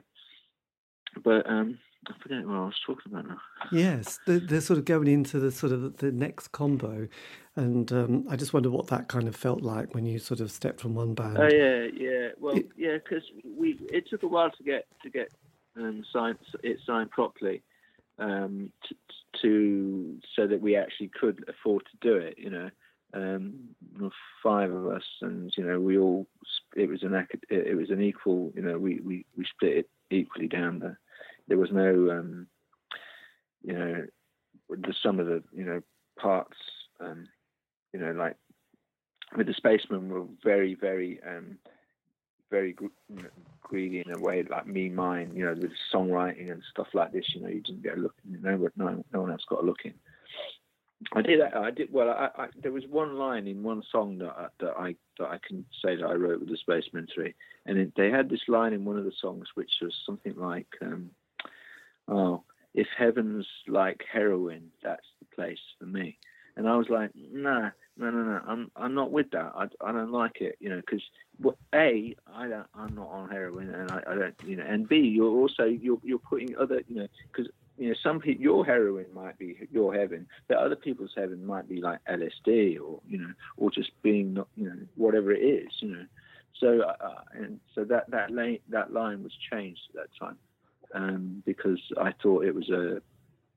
but 1.25 1.49
um 1.49 1.79
I 2.07 2.13
forget 2.23 2.47
what 2.47 2.55
I 2.55 2.61
was 2.61 2.81
talking 2.87 3.13
about 3.13 3.29
now. 3.29 3.41
Yes, 3.73 4.19
they're, 4.27 4.39
they're, 4.39 4.61
sort 4.61 4.79
of 4.79 4.85
going 4.85 5.09
into 5.09 5.39
the 5.39 5.51
sort 5.51 5.73
of 5.73 5.99
the 5.99 6.13
next 6.13 6.49
combo, 6.49 7.09
and 7.57 7.91
um, 7.93 8.27
I 8.31 8.37
just 8.37 8.53
wonder 8.55 8.71
what 8.71 8.87
that 8.89 9.09
kind 9.09 9.29
of 9.29 9.37
felt 9.37 9.63
like 9.63 9.95
when 9.95 10.07
you 10.07 10.19
sort 10.19 10.41
of 10.41 10.51
stepped 10.51 10.81
from 10.81 10.95
one 10.95 11.15
band. 11.15 11.39
Oh 11.39 11.45
uh, 11.45 11.49
yeah, 11.49 11.87
yeah. 11.95 12.29
Well, 12.39 12.57
it, 12.57 12.69
yeah, 12.77 12.99
because 12.99 13.25
we 13.45 13.79
it 13.93 14.09
took 14.09 14.23
a 14.23 14.29
while 14.29 14.51
to 14.51 14.63
get 14.63 14.87
to 15.03 15.11
get 15.11 15.31
um, 15.77 16.05
signed 16.13 16.39
it 16.63 16.79
signed 16.87 17.11
properly, 17.11 17.63
um, 18.19 18.73
to, 18.89 18.95
to, 19.43 20.19
so 20.35 20.47
that 20.47 20.61
we 20.61 20.77
actually 20.77 21.09
could 21.09 21.45
afford 21.49 21.83
to 21.87 22.09
do 22.09 22.17
it. 22.17 22.39
You 22.39 22.51
know, 22.51 22.71
um, 23.13 23.55
five 24.43 24.73
of 24.73 24.87
us, 24.87 25.05
and 25.21 25.53
you 25.57 25.65
know, 25.65 25.81
we 25.81 25.99
all 25.99 26.27
it 26.77 26.89
was 26.89 27.03
an 27.03 27.27
it 27.51 27.77
was 27.77 27.91
an 27.91 28.03
equal. 28.03 28.53
You 28.55 28.63
know, 28.63 28.79
we 28.79 29.01
we 29.01 29.27
we 29.37 29.45
split 29.45 29.79
it 29.79 29.91
equally 30.11 30.49
down 30.49 30.79
there. 30.79 30.99
there 31.49 31.59
was 31.59 31.71
no, 31.73 32.11
um, 32.11 32.47
you 33.63 33.73
know, 33.73 34.07
the 34.69 34.95
some 35.03 35.19
of 35.19 35.27
the 35.27 35.43
you 35.53 35.65
know 35.65 35.83
parts, 36.19 36.57
um, 37.01 37.29
you 37.93 38.01
know, 38.01 38.13
like 38.13 38.37
with 39.37 39.47
the 39.47 39.55
spacemen 39.55 40.09
were 40.09 40.25
very 40.43 40.75
very 40.75 41.21
um, 41.27 41.59
very 42.51 42.75
greedy 43.63 44.03
in 44.05 44.13
a 44.13 44.19
way, 44.19 44.43
like 44.43 44.67
me, 44.67 44.89
mine, 44.89 45.33
you 45.35 45.45
know, 45.45 45.55
with 45.55 45.73
songwriting 45.93 46.51
and 46.51 46.63
stuff 46.71 46.89
like 46.95 47.13
this. 47.13 47.35
You 47.35 47.43
know, 47.43 47.49
you 47.49 47.61
didn't 47.61 47.83
get 47.83 47.99
a 47.99 48.01
look. 48.01 48.15
No, 48.25 48.69
no, 48.77 49.05
no 49.13 49.21
one 49.21 49.31
else 49.31 49.45
got 49.49 49.63
a 49.63 49.67
look 49.67 49.85
in. 49.85 49.95
I 51.13 51.23
did. 51.23 51.41
I 51.41 51.71
did. 51.71 51.93
Well, 51.93 52.11
I, 52.11 52.43
I, 52.43 52.47
there 52.61 52.73
was 52.73 52.85
one 52.89 53.17
line 53.17 53.47
in 53.47 53.63
one 53.63 53.83
song 53.91 54.19
that 54.19 54.35
I, 54.37 54.47
that 54.61 54.75
I 54.77 54.97
that 55.19 55.29
I 55.29 55.39
can 55.47 55.65
say 55.85 55.97
that 55.97 56.05
I 56.05 56.15
wrote 56.15 56.41
with 56.41 56.49
the 56.49 56.57
Spacemen 56.57 57.07
Three, 57.15 57.35
and 57.67 57.79
it, 57.79 57.93
they 57.97 58.11
had 58.11 58.29
this 58.29 58.49
line 58.49 58.73
in 58.73 58.85
one 58.85 58.99
of 58.99 59.05
the 59.05 59.13
songs 59.21 59.47
which 59.55 59.71
was 59.81 59.95
something 60.05 60.35
like, 60.37 60.67
um, 60.83 61.11
oh, 62.09 62.43
if 62.75 62.89
heaven's 62.97 63.47
like 63.69 64.05
heroin, 64.13 64.71
that's 64.83 65.07
the 65.21 65.37
place 65.37 65.61
for 65.79 65.87
me. 65.87 66.19
And 66.57 66.69
I 66.69 66.77
was 66.77 66.89
like, 66.89 67.11
nah, 67.15 67.71
no, 67.97 68.11
no, 68.11 68.23
no, 68.25 68.41
I'm 68.47 68.71
I'm 68.75 68.95
not 68.95 69.13
with 69.13 69.31
that. 69.31 69.53
I, 69.55 69.69
I 69.81 69.93
don't 69.93 70.11
like 70.11 70.41
it, 70.41 70.57
you 70.59 70.69
know, 70.69 70.81
because 70.81 71.03
well, 71.41 71.57
a 71.73 72.17
I 72.35 72.49
don't 72.49 72.67
I'm 72.75 72.97
not 72.97 73.09
on 73.09 73.31
heroin, 73.31 73.73
and 73.73 73.93
I, 73.93 74.03
I 74.05 74.15
don't, 74.17 74.35
you 74.45 74.57
know, 74.57 74.65
and 74.67 74.89
b 74.89 74.97
you're 74.97 75.31
also 75.31 75.65
you're 75.65 76.01
you're 76.03 76.19
putting 76.19 76.57
other, 76.57 76.83
you 76.89 76.97
know, 76.97 77.09
because 77.31 77.49
you 77.79 77.89
know, 77.89 77.95
some 78.03 78.21
people, 78.21 78.43
your 78.43 78.67
heroin 78.67 79.07
might 79.15 79.39
be 79.39 79.57
your 79.71 79.95
heaven, 79.95 80.27
but 80.49 80.59
other 80.59 80.77
people's 80.77 81.13
heaven 81.17 81.47
might 81.47 81.69
be 81.69 81.81
like 81.81 82.01
LSD 82.11 82.81
or, 82.81 83.01
you 83.07 83.19
know, 83.19 83.33
or 83.57 83.71
just 83.71 83.91
being, 84.03 84.35
not, 84.35 84.49
you 84.57 84.67
know, 84.67 84.77
whatever 84.97 85.33
it 85.33 85.41
is, 85.41 85.69
you 85.81 85.93
know. 85.93 86.05
So, 86.59 86.83
uh, 86.83 86.97
uh, 87.01 87.23
and 87.35 87.61
so 87.75 87.85
that, 87.85 88.11
that 88.11 88.33
line, 88.33 88.59
that 88.71 88.93
line 88.93 89.23
was 89.23 89.33
changed 89.51 89.81
at 89.91 89.95
that 89.95 90.09
time 90.19 90.39
um, 90.93 91.43
because 91.47 91.81
I 92.01 92.13
thought 92.21 92.45
it 92.45 92.55
was 92.55 92.69
a, 92.69 93.01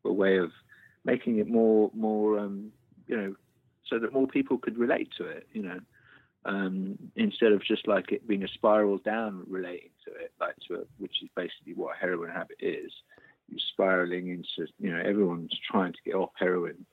a 0.06 0.14
way 0.14 0.38
of 0.38 0.52
making 1.04 1.40
it 1.40 1.48
more, 1.48 1.90
more, 1.96 2.40
um, 2.40 2.72
you 3.08 3.18
know, 3.18 3.36
so 3.88 3.98
that 3.98 4.14
more 4.14 4.28
people 4.28 4.60
could 4.60 4.78
relate 4.78 5.10
to 5.18 5.26
it, 5.26 5.48
you 5.52 5.64
know, 5.64 5.80
um, 6.46 6.98
instead 7.16 7.52
of 7.54 7.64
just 7.64 7.88
like 7.88 8.12
it 8.12 8.28
being 8.28 8.44
a 8.44 8.48
spiral 8.48 9.00
down 9.00 9.44
relating 9.48 9.90
to 10.06 10.12
it, 10.12 10.32
like 10.40 10.56
to 10.68 10.76
a, 10.76 10.80
which 11.00 11.24
is 11.24 11.30
basically 11.36 11.74
what 11.74 11.96
a 11.96 12.00
heroin 12.00 12.30
habit 12.30 12.58
is 12.60 12.92
spiraling 13.58 14.30
into, 14.30 14.72
you 14.80 14.92
know, 14.92 15.02
everyone's 15.04 15.58
trying 15.70 15.94
to 15.94 16.00
get 16.06 16.16
off 16.16 16.32
heroin 16.36 16.86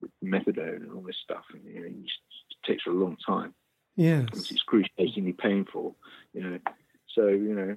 with 0.00 0.10
methadone 0.22 0.76
and 0.76 0.92
all 0.92 1.02
this 1.02 1.16
stuff, 1.22 1.44
and 1.52 1.62
you 1.64 1.80
know, 1.80 1.86
it 1.86 2.66
takes 2.66 2.86
a 2.86 2.90
long 2.90 3.16
time. 3.26 3.54
Yeah, 3.96 4.22
it's 4.32 4.50
excruciatingly 4.50 5.32
painful, 5.32 5.96
you 6.32 6.42
know. 6.42 6.58
So 7.14 7.28
you 7.28 7.54
know, 7.54 7.76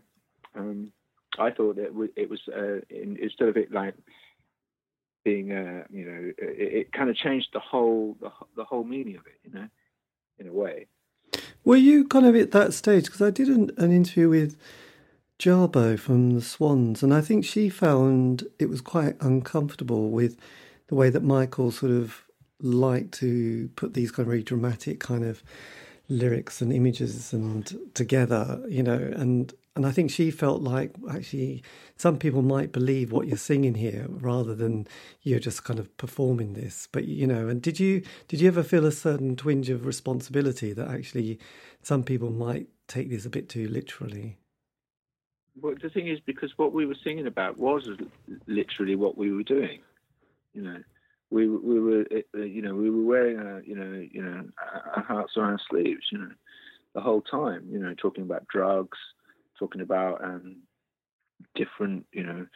um, 0.56 0.91
I 1.38 1.52
thought 1.52 1.76
that 1.76 2.12
it 2.15 2.30
was 2.30 2.41
uh, 2.47 2.82
in, 2.89 3.17
instead 3.21 3.50
of 3.50 3.58
it 3.58 3.71
like 3.71 3.93
being, 5.23 5.52
uh, 5.52 5.84
you 5.89 6.06
know, 6.06 6.32
it, 6.38 6.73
it 6.73 6.91
kind 6.91 7.10
of 7.10 7.15
changed 7.15 7.50
the 7.54 7.60
whole 7.60 8.17
the, 8.19 8.32
the 8.56 8.63
whole 8.63 8.84
meaning 8.84 9.17
of 9.17 9.26
it, 9.28 9.39
you 9.43 9.54
know, 9.54 9.67
in 10.39 10.47
a 10.47 10.54
way. 10.54 10.88
Were 11.63 11.76
you 11.76 12.08
kind 12.08 12.26
of 12.26 12.36
at 12.36 12.52
that 12.52 12.73
stage? 12.73 13.06
Because 13.06 13.21
I 13.21 13.30
did 13.30 13.50
an, 13.50 13.71
an 13.78 13.91
interview 13.91 14.30
with 14.30 14.58
Jarboe 15.39 16.00
from 16.00 16.32
the 16.32 16.41
Swans, 16.41 17.04
and 17.04 17.13
I 17.13 17.21
think 17.21 17.45
she 17.45 17.69
found 17.69 18.47
it 18.58 18.69
was 18.69 18.82
quite 18.82 19.15
uncomfortable 19.21 20.10
with 20.10 20.36
the 20.88 20.95
way 20.95 21.10
that 21.10 21.23
Michael 21.23 21.71
sort 21.71 21.91
of 21.91 22.23
liked 22.60 23.13
to 23.19 23.69
put 23.76 23.93
these 23.93 24.12
kind 24.12 24.21
of 24.21 24.28
very 24.28 24.41
dramatic 24.41 25.00
kind 25.00 25.23
of 25.23 25.43
lyrics 26.10 26.62
and 26.62 26.73
images 26.73 27.34
and 27.34 27.78
together, 27.93 28.63
you 28.67 28.82
know, 28.82 29.12
and 29.15 29.54
and 29.76 29.86
I 29.86 29.91
think 29.91 30.10
she 30.10 30.32
felt 30.32 30.63
like 30.63 30.95
actually 31.12 31.62
some 31.97 32.17
people 32.17 32.41
might 32.41 32.71
believe 32.71 33.12
what 33.12 33.28
you're 33.28 33.38
singing 33.38 33.76
here 33.76 34.08
rather 34.10 34.56
than 34.56 34.88
you're 35.21 35.39
just 35.39 35.63
kind 35.63 35.80
of 35.80 35.95
performing 35.97 36.54
this. 36.54 36.88
But 36.91 37.06
you 37.06 37.28
know, 37.28 37.47
and 37.47 37.62
did 37.62 37.80
you 37.80 38.02
did 38.28 38.41
you 38.41 38.47
ever 38.47 38.63
feel 38.63 38.88
a 38.88 38.91
certain 38.91 39.36
twinge 39.36 39.69
of 39.69 39.86
responsibility 39.86 40.73
that 40.73 40.88
actually 40.88 41.39
some 41.84 42.04
people 42.04 42.32
might 42.32 42.69
take 42.88 43.12
this 43.12 43.26
a 43.28 43.30
bit 43.30 43.50
too 43.50 43.67
literally? 43.67 44.39
Well, 45.62 45.76
the 45.82 45.89
thing 45.89 46.08
is, 46.08 46.20
because 46.26 46.52
what 46.58 46.74
we 46.74 46.86
were 46.86 46.96
singing 47.04 47.28
about 47.28 47.58
was 47.58 47.88
literally 48.48 48.96
what 48.96 49.17
we 49.17 49.32
were 49.32 49.43
doing. 49.43 49.80
You 50.54 50.62
know, 50.63 50.78
we 51.30 51.48
we 51.48 51.80
were 51.80 52.06
uh, 52.36 52.41
you 52.41 52.62
know 52.62 52.76
we 52.76 52.89
were 52.89 53.04
wearing 53.04 53.39
a 53.39 53.62
you 53.65 53.76
know 53.76 54.08
you 54.12 54.22
know 54.24 54.43
our 54.96 55.04
hearts 55.04 55.34
on 55.38 55.43
our 55.43 55.60
sleeves. 55.70 56.06
You 56.12 56.20
know, 56.20 56.32
the 56.96 57.02
whole 57.02 57.22
time. 57.22 57.67
You 57.70 57.80
know, 57.80 57.93
talking 57.96 58.24
about 58.24 58.48
drugs, 58.48 58.98
talking 59.60 59.82
about 59.82 60.24
um, 60.24 60.58
different 61.56 62.06
you 62.13 62.24
know, 62.24 62.48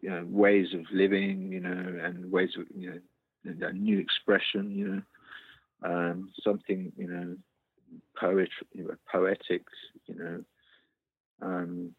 you 0.00 0.10
know 0.10 0.24
ways 0.28 0.68
of 0.74 0.80
living. 0.92 1.52
You 1.52 1.60
know, 1.60 2.00
and 2.02 2.30
ways 2.30 2.50
of 2.58 2.66
you 2.76 3.00
know 3.44 3.66
a 3.68 3.72
new 3.72 3.98
expression. 3.98 4.72
You 4.74 4.88
know, 5.82 5.90
um, 5.90 6.30
something 6.42 6.92
you 6.96 7.08
know 7.08 7.36
poetry, 8.18 8.66
you 8.72 8.84
know, 8.84 8.94
poetic. 9.10 9.62
You 10.06 10.14
know 10.16 10.44
um, 11.42 11.94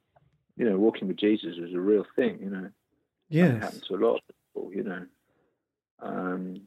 you 0.58 0.70
know, 0.70 0.78
walking 0.78 1.08
with 1.08 1.18
Jesus 1.18 1.56
is 1.58 1.74
a 1.74 1.80
real 1.80 2.06
thing, 2.16 2.40
you 2.42 2.50
know. 2.50 2.70
Yeah. 3.30 3.56
It 3.56 3.62
happens 3.62 3.88
to 3.88 3.96
a 3.96 4.04
lot 4.04 4.16
of 4.16 4.22
people, 4.28 4.72
you 4.74 4.84
know. 4.84 5.06
Um, 6.02 6.62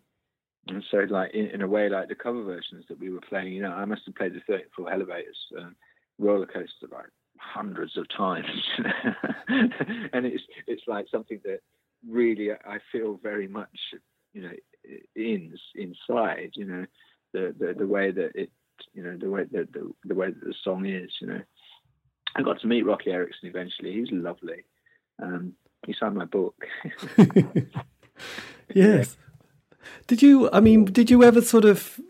and 0.68 0.84
so, 0.90 0.98
like, 1.10 1.32
in, 1.34 1.46
in, 1.46 1.62
a 1.62 1.66
way, 1.66 1.88
like 1.88 2.08
the 2.08 2.14
cover 2.14 2.42
versions 2.42 2.84
that 2.88 2.98
we 2.98 3.10
were 3.10 3.20
playing, 3.20 3.52
you 3.52 3.62
know, 3.62 3.72
I 3.72 3.84
must 3.84 4.02
have 4.06 4.14
played 4.14 4.34
the 4.34 4.52
13th 4.52 4.72
Floor 4.76 4.92
Elevators, 4.92 5.38
uh, 5.58 5.70
roller 6.18 6.46
coaster, 6.46 6.86
like 6.90 7.06
hundreds 7.38 7.96
of 7.96 8.06
times. 8.16 8.46
and 9.48 10.24
it's, 10.24 10.44
it's 10.66 10.82
like 10.86 11.06
something 11.10 11.40
that 11.44 11.60
really 12.08 12.52
I 12.52 12.78
feel 12.90 13.18
very 13.22 13.48
much, 13.48 13.76
you 14.32 14.42
know, 14.42 14.52
in 15.16 15.54
inside, 15.74 16.52
you 16.54 16.64
know, 16.64 16.86
the, 17.32 17.54
the, 17.58 17.74
the 17.78 17.86
way 17.86 18.10
that 18.10 18.30
it, 18.34 18.50
you 18.94 19.02
know, 19.02 19.16
the 19.16 19.30
way 19.30 19.44
that 19.50 19.72
the, 19.72 19.90
the 20.04 20.14
way 20.14 20.28
that 20.28 20.40
the 20.40 20.54
song 20.62 20.86
is, 20.86 21.10
you 21.20 21.26
know. 21.26 21.40
I 22.34 22.42
got 22.42 22.60
to 22.60 22.66
meet 22.66 22.86
Roky 22.86 23.10
Erickson 23.10 23.48
eventually. 23.48 23.92
He 23.92 24.00
was 24.00 24.10
lovely. 24.10 24.64
Um, 25.22 25.54
he 25.86 25.94
signed 25.98 26.14
my 26.14 26.24
book. 26.24 26.54
yes. 28.74 29.16
Did 30.06 30.22
you? 30.22 30.48
I 30.52 30.60
mean, 30.60 30.84
did 30.84 31.10
you 31.10 31.22
ever 31.24 31.40
sort 31.40 31.64
of 31.64 32.00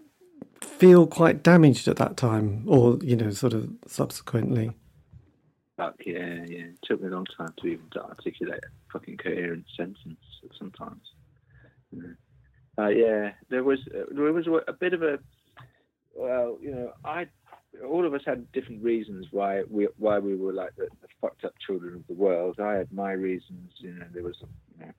feel 0.61 1.07
quite 1.07 1.43
damaged 1.43 1.89
at 1.89 1.97
that 1.97 2.17
time, 2.17 2.65
or 2.67 2.99
you 3.03 3.17
know, 3.17 3.31
sort 3.31 3.55
of 3.55 3.71
subsequently? 3.87 4.73
Yeah, 6.07 6.45
yeah. 6.47 6.67
It 6.67 6.79
took 6.85 7.01
me 7.01 7.09
a 7.09 7.11
long 7.11 7.27
time 7.37 7.53
to 7.59 7.67
even 7.67 7.87
to 7.93 8.05
articulate 8.05 8.61
a 8.63 8.93
fucking 8.93 9.17
coherent 9.17 9.65
sentence. 9.77 10.21
Sometimes. 10.59 11.03
Uh, 12.79 12.89
yeah, 12.89 13.33
there 13.49 13.65
was 13.65 13.81
uh, 13.95 14.05
there 14.11 14.33
was 14.33 14.47
a 14.69 14.73
bit 14.73 14.93
of 14.93 15.03
a 15.03 15.19
well, 16.15 16.59
you 16.61 16.75
know, 16.75 16.93
I 17.05 17.27
all 17.81 18.07
of 18.07 18.15
us 18.15 18.23
had 18.25 18.51
different 18.53 18.83
reasons 18.83 19.27
why 19.31 19.63
we 19.69 19.89
why 19.99 20.19
we 20.19 20.37
were 20.37 20.53
like 20.53 20.75
the, 20.77 20.89
the, 21.01 21.09
fucked 21.21 21.45
up 21.45 21.55
children 21.65 21.95
of 21.95 22.07
the 22.07 22.15
world. 22.15 22.59
I 22.61 22.75
had 22.75 22.93
my 22.93 23.13
reasons, 23.13 23.73
you 23.79 23.93
know. 23.93 24.07
There 24.13 24.23
was, 24.23 24.37
you 24.79 24.87
know, 24.87 24.93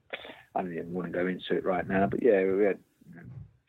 I 0.56 0.62
don't 0.62 0.74
even 0.74 0.94
want 0.94 1.12
to 1.12 1.18
go 1.18 1.28
into 1.28 1.56
it 1.56 1.66
right 1.66 1.88
now, 1.88 2.08
but 2.08 2.24
yeah, 2.24 2.44
we 2.44 2.64
had 2.64 2.80
you 3.10 3.16
know, 3.16 3.24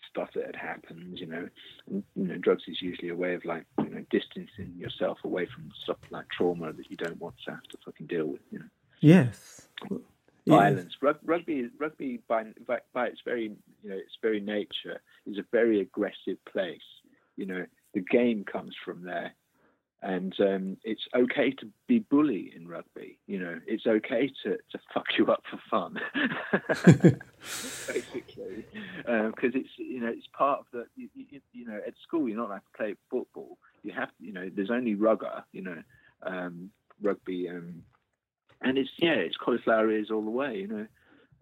stuff 0.09 0.31
that 0.35 0.47
had 0.47 0.57
happened, 0.57 1.19
you 1.19 1.27
know. 1.27 1.49
And, 1.89 2.05
you 2.15 2.27
know, 2.29 2.39
drugs 2.39 2.65
is 2.69 2.81
usually 2.81 3.09
a 3.09 3.17
way 3.17 3.35
of 3.35 3.45
like, 3.45 3.65
you 3.79 3.91
know, 3.91 4.05
distancing 4.11 4.75
yourself 4.79 5.19
away 5.25 5.47
from 5.47 5.71
stuff 5.83 5.99
like 6.11 6.29
trauma 6.31 6.73
that 6.73 6.91
you 6.91 6.97
don't 6.97 7.21
want 7.21 7.35
to 7.45 7.51
have 7.53 7.63
to 7.65 7.79
fucking 7.85 8.07
deal 8.07 8.27
with, 8.27 8.41
you 8.51 8.61
know. 8.61 8.67
Yes. 9.01 9.69
Violence. 10.47 10.97
Yes. 11.03 11.15
Rugby, 11.25 11.71
rugby 11.79 12.21
by, 12.29 12.45
by 12.67 12.79
by 12.93 13.07
its 13.07 13.21
very, 13.25 13.53
you 13.83 13.91
know, 13.91 13.97
its 13.97 14.17
very 14.23 14.41
nature 14.41 15.01
is 15.27 15.39
a 15.39 15.45
very 15.51 15.81
aggressive 15.81 16.43
place. 16.51 16.81
You 17.37 17.47
know, 17.47 17.67
the 17.95 18.01
game 18.01 18.45
comes 18.45 18.75
from 18.85 19.05
there. 19.05 19.33
And 20.03 20.35
um, 20.39 20.77
it's 20.85 21.07
okay 21.17 21.51
to 21.53 21.67
be 21.89 22.01
bully 22.01 22.53
in 22.55 22.69
rugby. 22.69 23.19
You 23.27 23.39
know, 23.39 23.59
it's 23.67 23.87
okay 23.87 24.31
to, 24.43 24.59
to 24.73 24.79
fuck 24.93 25.07
you 25.17 25.25
up 25.29 25.43
for 25.51 25.59
fun, 25.71 25.99
basically, 27.87 28.67
because 28.99 29.07
um, 29.09 29.33
it's 29.39 29.71
you 29.79 30.01
know 30.01 30.09
it's 30.09 30.27
part 30.37 30.61
of 30.61 30.67
the 30.75 30.85
you, 30.95 31.09
you, 31.15 31.41
you, 31.55 31.65
know 31.65 31.81
at 31.87 31.95
school 32.03 32.29
you're 32.29 32.37
not 32.37 32.49
allowed 32.49 32.57
to 32.57 32.77
play 32.77 32.95
football. 33.11 33.57
You 33.83 33.93
have 33.93 34.11
you 34.21 34.35
know 34.35 34.51
there's 34.55 34.71
only 34.71 34.95
rugger, 34.95 35.43
you 35.53 35.63
know, 35.63 35.83
um, 36.23 36.69
rugby, 37.01 37.49
um, 37.49 37.83
and 38.61 38.77
it's 38.77 38.91
yeah 38.99 39.15
it's 39.15 39.39
cauliflower 39.39 39.91
ears 39.91 40.11
all 40.11 40.23
the 40.23 40.31
way. 40.31 40.59
You 40.59 40.67
know, 40.67 40.87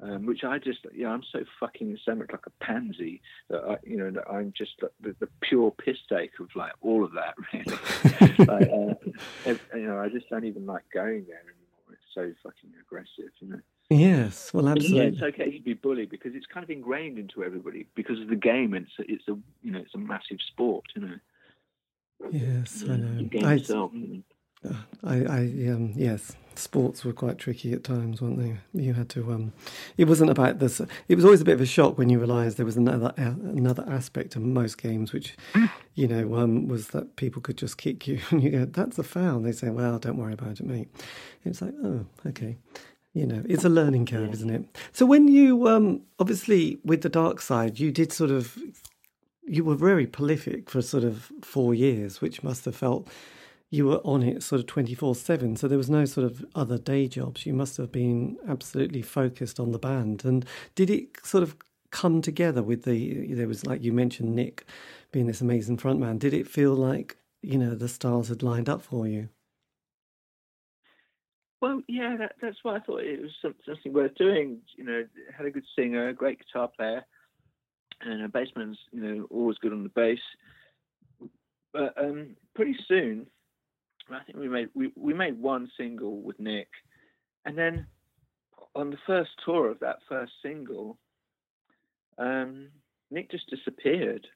um, 0.02 0.26
which 0.26 0.42
I 0.42 0.58
just, 0.58 0.80
yeah, 0.94 1.10
I'm 1.10 1.22
so 1.30 1.44
fucking 1.60 1.92
eccentric, 1.92 2.32
like 2.32 2.46
a 2.46 2.64
pansy 2.64 3.22
that 3.48 3.62
I, 3.62 3.76
you 3.84 3.96
know, 3.96 4.10
that 4.10 4.28
I'm 4.28 4.52
just 4.56 4.72
the, 5.00 5.14
the 5.20 5.28
pure 5.40 5.70
piss 5.70 5.98
take 6.08 6.32
of 6.40 6.48
like 6.56 6.72
all 6.80 7.04
of 7.04 7.12
that, 7.12 7.34
really. 7.52 8.46
like, 8.46 8.68
uh, 8.68 9.76
you 9.76 9.86
know, 9.86 9.98
I 9.98 10.08
just 10.08 10.28
don't 10.28 10.44
even 10.44 10.66
like 10.66 10.82
going 10.92 11.24
there 11.26 11.38
anymore. 11.38 11.92
It's 11.92 12.00
so 12.14 12.32
fucking 12.42 12.70
aggressive, 12.80 13.32
you 13.38 13.48
know. 13.48 13.60
Yes, 13.90 14.52
well, 14.54 14.68
absolutely. 14.68 14.98
Yeah, 14.98 15.04
it's 15.04 15.22
okay 15.22 15.56
to 15.56 15.62
be 15.62 15.74
bullied 15.74 16.10
because 16.10 16.34
it's 16.34 16.46
kind 16.46 16.64
of 16.64 16.70
ingrained 16.70 17.18
into 17.18 17.44
everybody 17.44 17.86
because 17.94 18.20
of 18.20 18.28
the 18.28 18.36
game. 18.36 18.74
It's 18.74 18.90
a, 18.98 19.02
it's 19.02 19.28
a 19.28 19.36
you 19.62 19.70
know 19.70 19.80
it's 19.80 19.94
a 19.94 19.98
massive 19.98 20.38
sport, 20.40 20.84
you 20.96 21.02
know. 21.02 21.16
Yes, 22.30 22.84
I 22.88 22.96
know. 22.96 23.18
The 23.18 23.24
game 23.24 23.44
I, 23.44 23.54
itself. 23.54 23.90
You 23.92 24.06
know? 24.06 24.22
I, 25.04 25.14
I 25.14 25.38
um, 25.70 25.92
yes, 25.96 26.32
sports 26.54 27.04
were 27.04 27.12
quite 27.12 27.38
tricky 27.38 27.72
at 27.72 27.84
times, 27.84 28.20
weren't 28.20 28.38
they? 28.38 28.56
You 28.80 28.94
had 28.94 29.08
to. 29.10 29.32
Um, 29.32 29.52
it 29.96 30.04
wasn't 30.04 30.30
about 30.30 30.58
this. 30.58 30.80
It 31.08 31.14
was 31.14 31.24
always 31.24 31.40
a 31.40 31.44
bit 31.44 31.54
of 31.54 31.60
a 31.60 31.66
shock 31.66 31.98
when 31.98 32.08
you 32.08 32.18
realised 32.18 32.56
there 32.56 32.66
was 32.66 32.76
another 32.76 33.12
uh, 33.18 33.34
another 33.50 33.84
aspect 33.88 34.36
of 34.36 34.42
most 34.42 34.78
games, 34.78 35.12
which, 35.12 35.36
you 35.94 36.06
know, 36.06 36.36
um, 36.36 36.68
was 36.68 36.88
that 36.88 37.16
people 37.16 37.42
could 37.42 37.58
just 37.58 37.78
kick 37.78 38.06
you, 38.06 38.20
and 38.30 38.42
you 38.42 38.50
go, 38.50 38.64
"That's 38.64 38.98
a 38.98 39.02
foul." 39.02 39.36
And 39.36 39.46
they 39.46 39.52
say, 39.52 39.70
"Well, 39.70 39.98
don't 39.98 40.16
worry 40.16 40.34
about 40.34 40.60
it, 40.60 40.66
mate." 40.66 40.88
It's 41.44 41.62
like, 41.62 41.74
oh, 41.82 42.06
okay. 42.26 42.56
You 43.14 43.26
know, 43.26 43.42
it's 43.46 43.64
a 43.64 43.68
learning 43.68 44.06
curve, 44.06 44.28
yeah. 44.28 44.32
isn't 44.32 44.50
it? 44.50 44.64
So 44.92 45.04
when 45.04 45.28
you, 45.28 45.68
um, 45.68 46.02
obviously, 46.18 46.78
with 46.82 47.02
the 47.02 47.10
dark 47.10 47.42
side, 47.42 47.78
you 47.78 47.92
did 47.92 48.10
sort 48.10 48.30
of, 48.30 48.56
you 49.46 49.64
were 49.64 49.74
very 49.74 50.06
prolific 50.06 50.70
for 50.70 50.80
sort 50.80 51.04
of 51.04 51.30
four 51.42 51.74
years, 51.74 52.22
which 52.22 52.42
must 52.42 52.64
have 52.64 52.74
felt 52.74 53.06
you 53.72 53.86
were 53.86 54.00
on 54.04 54.22
it 54.22 54.42
sort 54.42 54.60
of 54.60 54.66
24 54.66 55.16
7 55.16 55.56
so 55.56 55.66
there 55.66 55.78
was 55.78 55.90
no 55.90 56.04
sort 56.04 56.26
of 56.26 56.44
other 56.54 56.78
day 56.78 57.08
jobs 57.08 57.46
you 57.46 57.54
must 57.54 57.78
have 57.78 57.90
been 57.90 58.36
absolutely 58.46 59.02
focused 59.02 59.58
on 59.58 59.72
the 59.72 59.78
band 59.78 60.24
and 60.24 60.44
did 60.74 60.90
it 60.90 61.08
sort 61.24 61.42
of 61.42 61.56
come 61.90 62.22
together 62.22 62.62
with 62.62 62.84
the 62.84 63.34
there 63.34 63.48
was 63.48 63.66
like 63.66 63.82
you 63.82 63.92
mentioned 63.92 64.36
nick 64.36 64.64
being 65.10 65.26
this 65.26 65.40
amazing 65.40 65.76
frontman 65.76 66.18
did 66.18 66.32
it 66.32 66.46
feel 66.46 66.74
like 66.74 67.16
you 67.42 67.58
know 67.58 67.74
the 67.74 67.88
stars 67.88 68.28
had 68.28 68.42
lined 68.42 68.68
up 68.68 68.82
for 68.82 69.08
you 69.08 69.28
Well, 71.62 71.80
yeah, 71.86 72.16
that, 72.18 72.32
that's 72.42 72.56
why 72.64 72.74
I 72.74 72.80
thought 72.80 73.04
it 73.04 73.22
was 73.22 73.30
something 73.64 73.92
worth 73.92 74.16
doing. 74.16 74.58
You 74.76 74.82
know, 74.82 75.04
had 75.32 75.46
a 75.46 75.50
good 75.52 75.64
singer, 75.78 76.08
a 76.08 76.12
great 76.12 76.40
guitar 76.40 76.66
player, 76.66 77.06
and 78.00 78.20
a 78.20 78.28
bassman's 78.28 78.78
you 78.90 79.00
know 79.00 79.26
always 79.30 79.58
good 79.58 79.72
on 79.72 79.84
the 79.84 79.88
bass. 79.88 80.18
But 81.72 81.94
um, 81.96 82.34
pretty 82.56 82.76
soon, 82.88 83.28
I 84.14 84.22
think 84.24 84.38
we 84.38 84.48
made 84.48 84.68
we, 84.74 84.92
we 84.96 85.14
made 85.14 85.40
one 85.40 85.70
single 85.76 86.20
with 86.20 86.38
Nick, 86.38 86.68
and 87.44 87.56
then 87.56 87.86
on 88.74 88.90
the 88.90 88.98
first 89.06 89.30
tour 89.44 89.70
of 89.70 89.80
that 89.80 89.98
first 90.08 90.32
single, 90.42 90.98
um, 92.18 92.68
Nick 93.10 93.30
just 93.30 93.50
disappeared. 93.50 94.26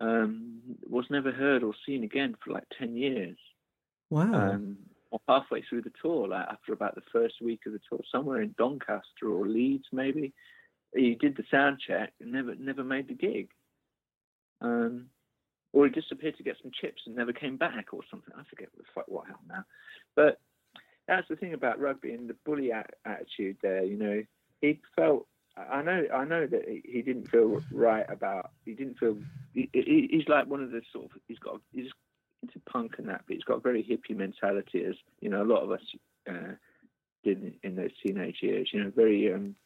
Um, 0.00 0.60
was 0.88 1.06
never 1.10 1.32
heard 1.32 1.64
or 1.64 1.74
seen 1.84 2.04
again 2.04 2.36
for 2.44 2.52
like 2.52 2.66
ten 2.78 2.96
years. 2.96 3.36
Wow. 4.10 4.52
Um, 4.52 4.78
halfway 5.26 5.62
through 5.62 5.82
the 5.82 5.92
tour, 6.00 6.28
like 6.28 6.46
after 6.48 6.72
about 6.72 6.94
the 6.94 7.02
first 7.12 7.36
week 7.42 7.60
of 7.66 7.72
the 7.72 7.80
tour, 7.88 8.00
somewhere 8.12 8.42
in 8.42 8.54
Doncaster 8.58 9.28
or 9.28 9.46
Leeds, 9.46 9.86
maybe, 9.92 10.32
he 10.94 11.14
did 11.14 11.36
the 11.36 11.44
sound 11.50 11.80
check 11.86 12.12
and 12.20 12.32
never 12.32 12.54
never 12.54 12.84
made 12.84 13.08
the 13.08 13.14
gig. 13.14 13.48
Um, 14.60 15.06
or 15.72 15.86
he 15.86 15.90
disappeared 15.92 16.36
to 16.36 16.42
get 16.42 16.56
some 16.62 16.70
chips 16.78 17.02
and 17.06 17.16
never 17.16 17.32
came 17.32 17.56
back, 17.56 17.86
or 17.92 18.00
something. 18.10 18.32
I 18.36 18.42
forget 18.48 18.68
what, 19.06 19.26
happened 19.26 19.48
now. 19.48 19.64
But 20.16 20.40
that's 21.06 21.28
the 21.28 21.36
thing 21.36 21.54
about 21.54 21.80
rugby 21.80 22.12
and 22.12 22.28
the 22.28 22.36
bully 22.44 22.72
attitude. 22.72 23.56
There, 23.62 23.84
you 23.84 23.96
know, 23.96 24.22
he 24.60 24.80
felt. 24.96 25.26
I 25.56 25.82
know. 25.82 26.06
I 26.14 26.24
know 26.24 26.46
that 26.46 26.64
he 26.84 27.02
didn't 27.02 27.30
feel 27.30 27.60
right 27.72 28.06
about. 28.08 28.50
He 28.64 28.74
didn't 28.74 28.98
feel. 28.98 29.18
He, 29.54 29.68
he, 29.72 30.08
he's 30.10 30.28
like 30.28 30.46
one 30.46 30.62
of 30.62 30.70
the 30.70 30.82
sort 30.92 31.06
of. 31.06 31.10
He's 31.26 31.38
got. 31.38 31.60
He's 31.72 31.90
into 32.42 32.60
punk 32.60 32.94
and 32.98 33.08
that, 33.08 33.22
but 33.26 33.34
he's 33.34 33.44
got 33.44 33.58
a 33.58 33.60
very 33.60 33.82
hippie 33.82 34.16
mentality, 34.16 34.84
as 34.84 34.94
you 35.20 35.28
know, 35.28 35.42
a 35.42 35.44
lot 35.44 35.62
of 35.62 35.72
us 35.72 35.80
uh, 36.30 36.54
did 37.24 37.54
in 37.62 37.76
those 37.76 37.90
teenage 38.04 38.38
years. 38.42 38.70
You 38.72 38.84
know, 38.84 38.92
very 38.94 39.32
um, 39.32 39.56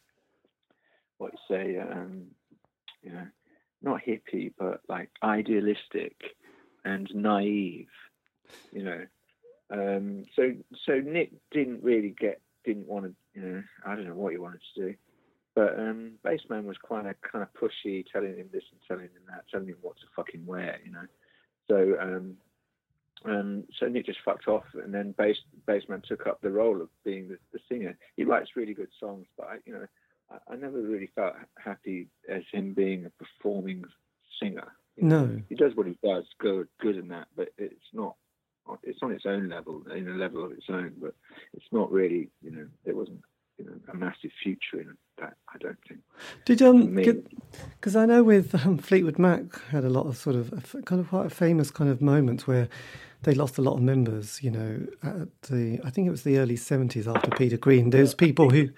what 1.18 1.32
you 1.32 1.56
say, 1.56 1.78
um, 1.78 2.26
you 3.02 3.12
know, 3.12 3.26
not 3.82 4.02
hippie, 4.02 4.52
but 4.58 4.80
like 4.88 5.10
idealistic 5.22 6.14
and 6.84 7.08
naive. 7.14 7.88
You 8.72 8.84
know, 8.84 9.06
um, 9.70 10.24
so 10.36 10.52
so 10.86 11.00
Nick 11.00 11.32
didn't 11.50 11.82
really 11.82 12.14
get, 12.18 12.40
didn't 12.64 12.86
want 12.86 13.06
to, 13.06 13.14
you 13.34 13.46
know, 13.46 13.62
I 13.86 13.94
don't 13.94 14.06
know 14.06 14.14
what 14.14 14.32
he 14.32 14.38
wanted 14.38 14.60
to 14.74 14.80
do. 14.80 14.94
But 15.54 15.78
um, 15.78 16.12
Bassman 16.24 16.64
was 16.64 16.78
quite 16.78 17.04
a 17.04 17.14
kind 17.14 17.42
of 17.42 17.52
pushy, 17.52 18.04
telling 18.10 18.36
him 18.36 18.48
this 18.52 18.64
and 18.70 18.80
telling 18.88 19.04
him 19.04 19.22
that, 19.28 19.44
telling 19.50 19.68
him 19.68 19.76
what 19.82 19.96
to 19.96 20.06
fucking 20.16 20.46
wear, 20.46 20.78
you 20.84 20.92
know. 20.92 21.06
So 21.68 22.00
um, 22.00 22.36
um, 23.24 23.64
so 23.78 23.86
Nick 23.86 24.06
just 24.06 24.20
fucked 24.24 24.48
off, 24.48 24.64
and 24.74 24.92
then 24.92 25.14
bass 25.16 25.36
bassman 25.66 26.02
took 26.02 26.26
up 26.26 26.40
the 26.40 26.50
role 26.50 26.80
of 26.80 26.88
being 27.04 27.28
the, 27.28 27.38
the 27.52 27.60
singer. 27.68 27.96
He 28.16 28.24
writes 28.24 28.56
really 28.56 28.74
good 28.74 28.90
songs, 28.98 29.26
but 29.36 29.46
I, 29.46 29.56
you 29.64 29.72
know, 29.74 29.86
I, 30.50 30.56
never 30.56 30.80
really 30.80 31.10
felt 31.14 31.34
happy 31.58 32.08
as 32.28 32.42
him 32.52 32.74
being 32.74 33.06
a 33.06 33.10
performing 33.10 33.84
singer. 34.40 34.72
You 34.96 35.04
know? 35.04 35.26
No, 35.26 35.42
he 35.48 35.54
does 35.54 35.72
what 35.74 35.86
he 35.86 35.96
does, 36.04 36.24
good, 36.38 36.68
good 36.80 36.96
in 36.96 37.08
that, 37.08 37.28
but 37.36 37.48
it's 37.58 37.86
not. 37.92 38.16
It's 38.84 39.00
on 39.02 39.10
its 39.10 39.26
own 39.26 39.48
level, 39.48 39.82
in 39.94 40.06
a 40.08 40.14
level 40.14 40.44
of 40.44 40.52
its 40.52 40.66
own, 40.68 40.94
but 41.00 41.14
it's 41.54 41.66
not 41.72 41.90
really. 41.90 42.30
You 42.42 42.52
know, 42.52 42.66
it 42.84 42.94
wasn't 42.94 43.20
you 43.58 43.64
know, 43.64 43.72
a 43.92 43.96
massive 43.96 44.30
future 44.42 44.80
in 44.80 44.96
that. 45.18 45.34
I 45.48 45.58
don't 45.58 45.78
think. 45.88 46.00
Did 46.44 46.62
um, 46.62 46.94
because 46.94 47.96
I 47.96 48.06
know 48.06 48.22
with 48.22 48.54
um, 48.66 48.78
Fleetwood 48.78 49.18
Mac 49.18 49.60
had 49.70 49.84
a 49.84 49.90
lot 49.90 50.06
of 50.06 50.16
sort 50.16 50.36
of 50.36 50.76
kind 50.84 51.00
of 51.00 51.08
quite 51.08 51.26
a 51.26 51.30
famous 51.30 51.70
kind 51.70 51.90
of 51.90 52.00
moments 52.00 52.46
where 52.46 52.68
they 53.22 53.34
lost 53.34 53.58
a 53.58 53.62
lot 53.62 53.74
of 53.74 53.82
members. 53.82 54.42
You 54.42 54.50
know, 54.50 54.86
at 55.02 55.42
the 55.42 55.80
I 55.84 55.90
think 55.90 56.06
it 56.06 56.10
was 56.10 56.22
the 56.22 56.38
early 56.38 56.56
seventies 56.56 57.08
after 57.08 57.30
Peter 57.30 57.56
Green. 57.56 57.90
There's 57.90 58.14
people 58.14 58.50
who 58.50 58.70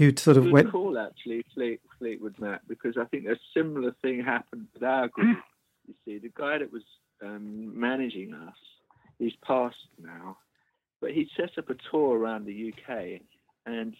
who 0.00 0.16
sort 0.16 0.38
of 0.38 0.44
Good 0.44 0.52
went. 0.52 0.72
Cool, 0.72 0.98
actually, 0.98 1.44
Fleet, 1.52 1.78
Fleetwood 1.98 2.38
Mac, 2.38 2.62
because 2.66 2.96
I 2.98 3.04
think 3.04 3.26
a 3.26 3.36
similar 3.54 3.94
thing 4.00 4.24
happened 4.24 4.66
with 4.72 4.82
our 4.82 5.08
group. 5.08 5.36
you 5.86 5.94
see, 6.06 6.18
the 6.18 6.32
guy 6.34 6.56
that 6.56 6.72
was 6.72 6.84
um, 7.22 7.78
managing 7.78 8.32
us, 8.32 8.56
he's 9.18 9.34
passed 9.44 9.76
now, 10.02 10.38
but 11.02 11.10
he 11.10 11.28
set 11.36 11.58
up 11.58 11.68
a 11.68 11.74
tour 11.90 12.18
around 12.18 12.46
the 12.46 12.72
UK, 12.72 13.20
and 13.66 13.94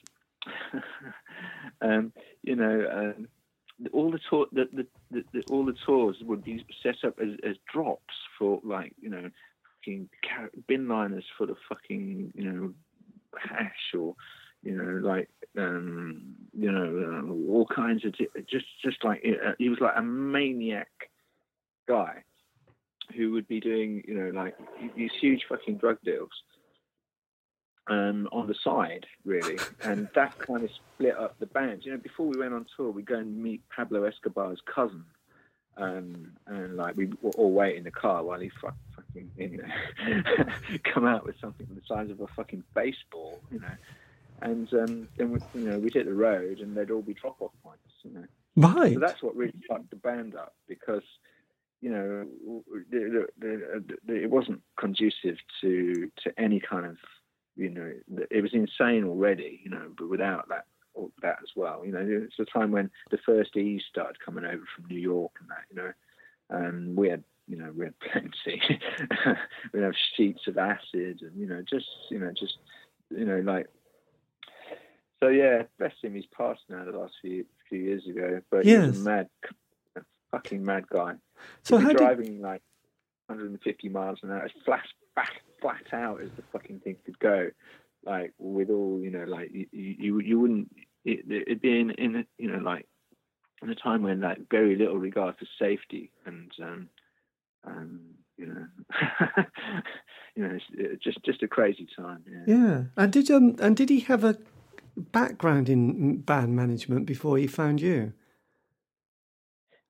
um, 1.83 2.13
you 2.43 2.57
know. 2.57 2.87
Um, 2.91 3.29
all 3.95 4.11
the 4.11 4.21
tour, 4.29 4.45
the, 4.53 4.69
the, 4.75 4.87
the, 5.11 5.25
the, 5.33 5.43
all 5.51 5.65
the 5.65 5.75
tours 5.87 6.17
would 6.21 6.45
be 6.45 6.63
set 6.83 6.97
up 7.03 7.19
as, 7.19 7.31
as 7.43 7.57
drops 7.73 8.13
for 8.39 8.61
like 8.63 8.93
you 9.01 9.09
know 9.09 9.31
fucking 9.83 10.07
bin 10.69 10.87
liners 10.87 11.25
full 11.39 11.49
of 11.49 11.57
fucking 11.67 12.31
you 12.35 12.45
know 12.45 12.75
hash 13.39 13.95
or 13.99 14.15
you 14.63 14.77
know 14.77 15.09
like 15.09 15.29
um, 15.59 16.35
you 16.57 16.71
know 16.71 17.23
uh, 17.23 17.53
all 17.53 17.67
kinds 17.67 18.05
of 18.05 18.15
just 18.47 18.67
just 18.83 19.03
like 19.05 19.25
uh, 19.25 19.53
he 19.59 19.69
was 19.69 19.81
like 19.81 19.95
a 19.97 20.03
maniac 20.03 21.11
guy 21.89 22.23
who 23.17 23.33
would 23.33 23.49
be 23.49 23.61
doing 23.61 24.03
you 24.07 24.15
know 24.15 24.31
like 24.31 24.57
these 24.97 25.11
huge 25.21 25.45
fucking 25.49 25.77
drug 25.77 25.99
deals 26.05 26.31
um, 27.91 28.29
on 28.31 28.47
the 28.47 28.55
side, 28.63 29.07
really, 29.25 29.59
and 29.83 30.09
that 30.15 30.39
kind 30.39 30.63
of 30.63 30.71
split 30.71 31.17
up 31.17 31.39
the 31.41 31.47
band. 31.47 31.85
You 31.85 31.93
know, 31.93 31.99
before 31.99 32.27
we 32.27 32.39
went 32.39 32.55
on 32.55 32.67
tour, 32.77 32.91
we 32.91 33.03
go 33.03 33.17
and 33.17 33.43
meet 33.43 33.69
Pablo 33.69 34.05
Escobar's 34.05 34.61
cousin, 34.73 35.05
um, 35.77 36.33
and 36.47 36.77
like 36.77 36.97
we 36.97 37.07
were 37.21 37.31
all 37.33 37.53
wait 37.53 37.77
in 37.77 37.85
the 37.85 37.91
car 37.91 38.23
while 38.23 38.39
he 38.39 38.51
fuck, 38.61 38.77
fucking 38.95 39.31
you 39.37 39.59
know 39.59 40.23
come 40.95 41.05
out 41.05 41.27
with 41.27 41.35
something 41.41 41.67
the 41.75 41.83
size 41.87 42.11
of 42.11 42.21
a 42.21 42.29
fucking 42.29 42.63
baseball, 42.75 43.41
you 43.51 43.59
know. 43.59 43.69
And 44.43 44.73
um, 44.75 45.09
then 45.17 45.33
we, 45.33 45.41
you 45.55 45.69
know 45.69 45.79
we'd 45.79 45.95
hit 45.95 46.07
the 46.07 46.15
road 46.15 46.61
and 46.61 46.77
they'd 46.77 46.91
all 46.91 47.03
be 47.03 47.15
drop 47.15 47.41
off 47.41 47.53
points, 47.63 47.83
you 48.03 48.13
know. 48.13 48.25
Right. 48.57 48.95
So 48.95 49.01
that's 49.01 49.23
what 49.23 49.37
really 49.37 49.55
fucked 49.69 49.91
the 49.91 49.97
band 49.97 50.35
up 50.35 50.55
because 50.69 51.03
you 51.81 51.91
know 51.91 52.27
the, 52.91 53.27
the, 53.39 53.85
the, 54.07 54.15
it 54.15 54.31
wasn't 54.31 54.61
conducive 54.79 55.37
to 55.61 56.11
to 56.25 56.33
any 56.39 56.61
kind 56.61 56.87
of 56.87 56.97
you 57.57 57.71
know 57.71 57.93
it 58.31 58.43
was 58.43 58.53
insane 58.53 59.05
already, 59.05 59.61
you 59.65 59.71
know, 59.71 59.91
but 59.97 60.09
without 60.09 60.49
that 60.49 60.67
that 61.23 61.39
as 61.43 61.51
well. 61.57 61.83
You 61.85 61.93
know, 61.93 62.07
it's 62.07 62.39
a 62.39 62.45
time 62.45 62.73
when 62.73 62.91
the 63.11 63.19
first 63.25 63.57
E's 63.57 63.83
started 63.89 64.17
coming 64.25 64.45
over 64.45 64.65
from 64.75 64.87
New 64.87 65.01
York 65.01 65.33
and 65.41 65.49
that. 65.51 65.65
You 65.71 65.77
know, 65.77 65.93
and 66.51 66.97
we 66.97 67.09
had 67.09 67.25
you 67.47 67.57
know 67.57 67.73
we 67.77 67.87
had 67.87 67.95
plenty. 68.01 68.61
we 69.73 69.81
have 69.81 69.95
sheets 70.17 70.47
of 70.47 70.59
acid 70.59 71.21
and 71.23 71.37
you 71.37 71.47
know 71.47 71.63
just 71.69 71.87
you 72.11 72.19
know 72.19 72.33
just 72.39 72.59
you 73.11 73.25
know 73.25 73.39
like. 73.41 73.69
So 75.23 75.29
yeah, 75.29 75.65
bless 75.79 75.93
him. 76.03 76.15
He's 76.15 76.27
passed 76.27 76.63
now 76.69 76.85
the 76.85 76.99
last 76.99 77.15
few 77.21 77.45
few 77.69 77.79
years 77.79 78.07
ago, 78.07 78.41
but 78.51 78.65
yes. 78.65 78.87
he's 78.87 79.01
a 79.01 79.05
mad, 79.05 79.29
a 79.97 80.01
fucking 80.31 80.65
mad 80.65 80.89
guy. 80.89 81.15
So 81.63 81.79
how 81.79 81.93
driving 81.93 82.35
did... 82.35 82.41
like 82.41 82.63
150 83.27 83.89
miles 83.91 84.19
an 84.23 84.31
hour, 84.31 84.49
flat 84.65 84.87
back 85.15 85.43
flat 85.61 85.93
out 85.93 86.21
as 86.23 86.31
the 86.37 86.43
fucking 86.53 86.81
thing 86.81 86.97
could 87.05 87.19
go 87.19 87.51
like 88.05 88.33
with 88.39 88.71
all 88.71 88.99
you 89.01 89.11
know 89.11 89.25
like 89.25 89.51
you 89.53 89.67
you, 89.73 90.21
you 90.21 90.41
wouldn't 90.41 90.71
it, 91.05 91.49
would 91.49 91.61
be 91.61 91.81
in 91.81 91.91
in 91.93 92.25
you 92.39 92.51
know 92.51 92.59
like 92.59 92.87
in 93.63 93.71
a 93.71 93.75
time 93.75 94.03
when 94.03 94.21
like 94.21 94.39
very 94.51 94.77
little 94.77 94.97
regard 94.97 95.37
for 95.39 95.47
safety 95.59 96.11
and 96.25 96.51
um 96.63 96.89
um 97.65 98.01
you 98.37 98.47
know 98.47 98.67
you 100.35 100.47
know 100.47 100.59
it's 100.73 101.05
just 101.05 101.23
just 101.25 101.43
a 101.43 101.49
crazy 101.49 101.87
time 101.97 102.25
yeah. 102.27 102.55
yeah 102.55 102.83
and 102.97 103.13
did 103.13 103.31
um 103.31 103.55
and 103.61 103.77
did 103.77 103.91
he 103.91 104.01
have 104.01 104.25
a 104.25 104.37
background 104.97 105.69
in 105.69 106.19
band 106.19 106.55
management 106.55 107.07
before 107.07 107.39
he 107.39 107.47
found 107.47 107.81
you 107.81 108.13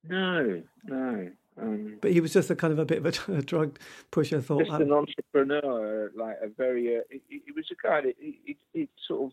no 0.05 0.63
no 0.85 1.31
um, 1.61 1.99
but 2.01 2.13
he 2.13 2.21
was 2.21 2.33
just 2.33 2.51
a 2.51 2.57
kind 2.57 2.73
of 2.73 2.79
a 2.79 2.85
bit 2.85 2.99
of 2.99 3.29
a, 3.29 3.33
a 3.39 3.43
drug 3.43 3.79
pusher. 4.11 4.41
Thought 4.41 4.67
just 4.67 4.81
an 4.81 4.93
entrepreneur, 4.93 6.11
like 6.17 6.37
a 6.43 6.49
very. 6.49 6.97
Uh, 6.97 7.01
he, 7.11 7.43
he, 7.45 7.53
was 7.53 7.67
a 7.71 7.87
guy 7.87 8.01
that 8.03 8.15
he, 8.19 8.41
he, 8.45 8.57
he, 8.73 8.89
sort 9.07 9.25
of 9.25 9.33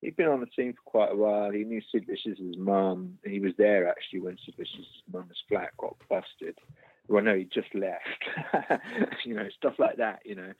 he'd 0.00 0.16
been 0.16 0.28
on 0.28 0.40
the 0.40 0.46
scene 0.56 0.72
for 0.72 0.90
quite 0.90 1.12
a 1.12 1.16
while. 1.16 1.50
He 1.50 1.64
knew 1.64 1.80
Sid 1.92 2.06
Vicious's 2.08 2.56
mum. 2.58 3.18
He 3.24 3.40
was 3.40 3.52
there 3.58 3.88
actually 3.88 4.20
when 4.20 4.36
Sid 4.44 4.54
Vicious's 4.56 5.02
mum's 5.12 5.42
flat 5.48 5.70
got 5.78 5.96
busted. 6.08 6.58
Well, 7.08 7.22
no, 7.22 7.36
he 7.36 7.44
just 7.44 7.74
left. 7.74 8.82
you 9.24 9.34
know, 9.34 9.48
stuff 9.56 9.74
like 9.78 9.96
that. 9.98 10.20
You 10.24 10.36
know, 10.36 10.52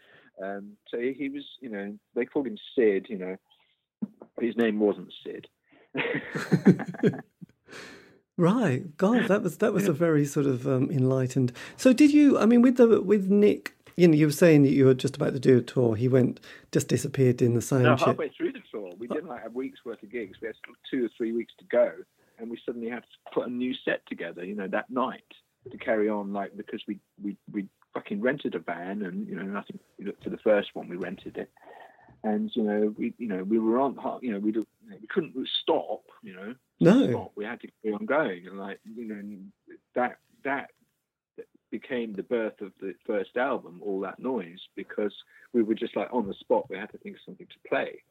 um, 0.43 0.73
so 0.89 0.99
he, 0.99 1.13
he 1.13 1.29
was. 1.29 1.45
You 1.61 1.71
know, 1.71 1.99
they 2.15 2.25
called 2.25 2.47
him 2.47 2.59
Sid. 2.77 3.07
You 3.09 3.19
know, 3.19 3.37
his 4.41 4.57
name 4.57 4.81
wasn't 4.81 5.13
Sid. 5.25 5.49
Right, 8.39 8.97
God, 8.97 9.29
that 9.29 9.43
was 9.43 9.59
that 9.59 9.75
was 9.75 9.87
a 9.87 9.93
very 9.93 10.25
sort 10.25 10.47
of 10.47 10.67
um, 10.67 10.91
enlightened. 10.91 11.53
So, 11.77 11.93
did 11.93 12.13
you? 12.13 12.39
I 12.39 12.47
mean, 12.47 12.63
with 12.63 12.77
the 12.77 13.03
with 13.03 13.29
Nick, 13.29 13.77
you 13.97 14.09
know, 14.09 14.15
you 14.15 14.27
were 14.27 14.33
saying 14.33 14.63
that 14.63 14.73
you 14.73 14.87
were 14.87 14.95
just 14.95 15.17
about 15.17 15.35
to 15.35 15.39
do 15.39 15.59
a 15.59 15.63
tour. 15.63 15.97
He 15.97 16.09
went, 16.09 16.41
just 16.73 16.89
disappeared 16.89 17.43
in 17.43 17.55
the 17.55 17.61
same. 17.61 17.83
No, 17.83 17.97
halfway 17.97 18.31
through 18.31 18.53
the 18.53 18.63
tour, 18.71 18.95
we 18.99 19.07
didn't 19.07 19.29
like 19.29 19.45
a 19.45 19.51
week's 19.51 19.85
worth 19.85 20.03
of 20.03 20.11
gigs. 20.11 20.39
We 20.41 20.49
had 20.49 20.57
two 20.91 21.05
or 21.05 21.09
three 21.17 21.33
weeks 21.33 21.53
to 21.59 21.65
go, 21.67 21.93
and 22.39 22.51
we 22.51 22.59
suddenly 22.65 22.89
had 22.89 23.03
to 23.03 23.33
put 23.35 23.47
a 23.49 23.51
new 23.51 23.75
set 23.85 24.05
together. 24.07 24.45
You 24.45 24.55
know, 24.55 24.69
that 24.69 24.91
night 24.91 25.23
to 25.71 25.77
carry 25.77 26.09
on, 26.09 26.33
like 26.33 26.57
because 26.57 26.83
we 26.89 26.99
we 27.23 27.37
we 27.53 27.67
fucking 27.93 28.23
rented 28.23 28.55
a 28.55 28.61
van, 28.61 29.03
and 29.03 29.29
you 29.29 29.37
know, 29.37 29.59
I 29.59 29.63
think 29.63 30.17
for 30.25 30.31
the 30.31 30.39
first 30.39 30.71
one 30.73 30.89
we 30.89 30.97
rented 30.97 31.37
it, 31.37 31.51
and 32.25 32.51
you 32.55 32.63
know 32.63 32.95
we 32.97 33.15
you 33.19 33.29
know 33.29 33.43
we 33.43 33.59
were 33.59 33.81
on 33.81 33.97
you 34.23 34.33
know 34.33 34.39
we 34.39 34.53
we 34.53 35.07
couldn't 35.09 35.35
stop 35.63 36.03
you 36.23 36.35
know. 36.35 36.55
No. 36.81 37.11
Stop. 37.11 37.33
we 37.37 37.45
had 37.45 37.61
to 37.61 37.67
keep 37.67 37.95
on 37.95 38.07
going. 38.07 38.47
And 38.47 38.59
like 38.59 38.81
you 38.85 39.05
know 39.07 39.23
that 39.95 40.19
that 40.45 40.71
became 41.71 42.13
the 42.13 42.23
birth 42.23 42.61
of 42.61 42.73
the 42.81 42.95
first 43.07 43.37
album 43.37 43.81
all 43.83 44.01
that 44.01 44.19
noise 44.19 44.61
because 44.77 45.15
we 45.53 45.63
were 45.63 45.75
just 45.75 45.97
like 45.97 46.09
on 46.13 46.27
the 46.27 46.35
spot. 46.35 46.69
We 46.69 46.77
had 46.77 46.91
to 46.93 46.99
think 46.99 47.17
of 47.17 47.23
something 47.25 47.47
to 47.47 47.69
play. 47.69 48.03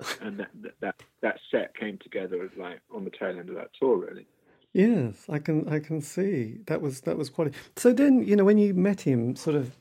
And 0.22 0.40
that 0.40 0.50
that 0.80 1.02
that 1.20 1.38
set 1.50 1.76
came 1.76 1.98
together 1.98 2.50
like 2.56 2.80
on 2.94 3.04
the 3.04 3.10
tail 3.10 3.38
end 3.38 3.50
of 3.50 3.56
that 3.56 3.70
tour 3.78 3.98
really. 3.98 4.26
Yes 4.72 5.26
i 5.28 5.38
can 5.38 5.68
i 5.68 5.78
can 5.78 6.00
see. 6.00 6.60
That 6.66 6.80
was 6.80 7.02
that 7.02 7.18
was 7.18 7.28
quality. 7.28 7.56
So 7.76 7.92
then 7.92 8.22
you 8.22 8.34
know 8.36 8.44
when 8.44 8.58
you 8.58 8.72
met 8.72 9.02
him 9.02 9.36
sort 9.36 9.56
of 9.56 9.76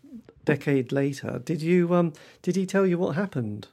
decade 0.49 0.91
later 0.91 1.39
did 1.45 1.61
you 1.61 1.93
um 1.93 2.13
did 2.41 2.55
he 2.55 2.65
tell 2.65 2.85
you 2.85 2.97
what 2.97 3.15
happened 3.15 3.67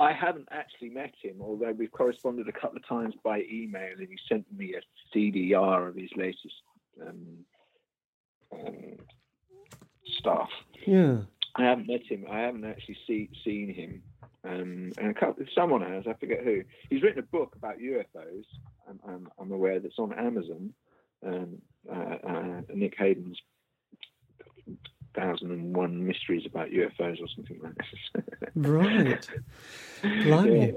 I 0.00 0.14
haven't 0.14 0.48
actually 0.50 0.88
met 0.88 1.12
him, 1.20 1.42
although 1.42 1.72
we've 1.72 1.92
corresponded 1.92 2.48
a 2.48 2.52
couple 2.52 2.78
of 2.78 2.88
times 2.88 3.14
by 3.22 3.42
email, 3.52 3.92
and 3.98 4.08
he 4.08 4.16
sent 4.26 4.46
me 4.50 4.74
a 4.74 5.14
CDR 5.14 5.88
of 5.88 5.94
his 5.94 6.08
latest 6.16 6.62
um, 7.06 7.44
um, 8.50 8.96
stuff. 10.18 10.48
Yeah, 10.86 11.18
I 11.56 11.64
haven't 11.64 11.88
met 11.88 12.06
him. 12.08 12.24
I 12.30 12.40
haven't 12.40 12.64
actually 12.64 12.96
see, 13.06 13.28
seen 13.44 13.74
him. 13.74 14.02
Um, 14.42 14.92
and 14.96 15.10
a 15.10 15.14
couple, 15.14 15.44
someone 15.54 15.82
has. 15.82 16.04
I 16.06 16.14
forget 16.14 16.44
who. 16.44 16.62
He's 16.88 17.02
written 17.02 17.18
a 17.18 17.22
book 17.22 17.54
about 17.56 17.78
UFOs. 17.78 18.44
I'm, 18.88 19.00
I'm, 19.06 19.28
I'm 19.38 19.52
aware 19.52 19.80
that's 19.80 19.98
on 19.98 20.14
Amazon. 20.14 20.72
Um, 21.26 21.58
uh, 21.90 22.16
uh, 22.26 22.60
Nick 22.74 22.98
Haeffner's 22.98 23.38
thousand 25.20 25.50
and 25.50 25.76
one 25.76 26.06
mysteries 26.06 26.46
about 26.46 26.70
UFOs 26.70 27.22
or 27.22 27.28
something 27.34 27.60
like 27.62 27.74
this. 27.76 28.24
right. 28.54 29.28
Blimey. 30.02 30.68
Yeah. 30.68 30.72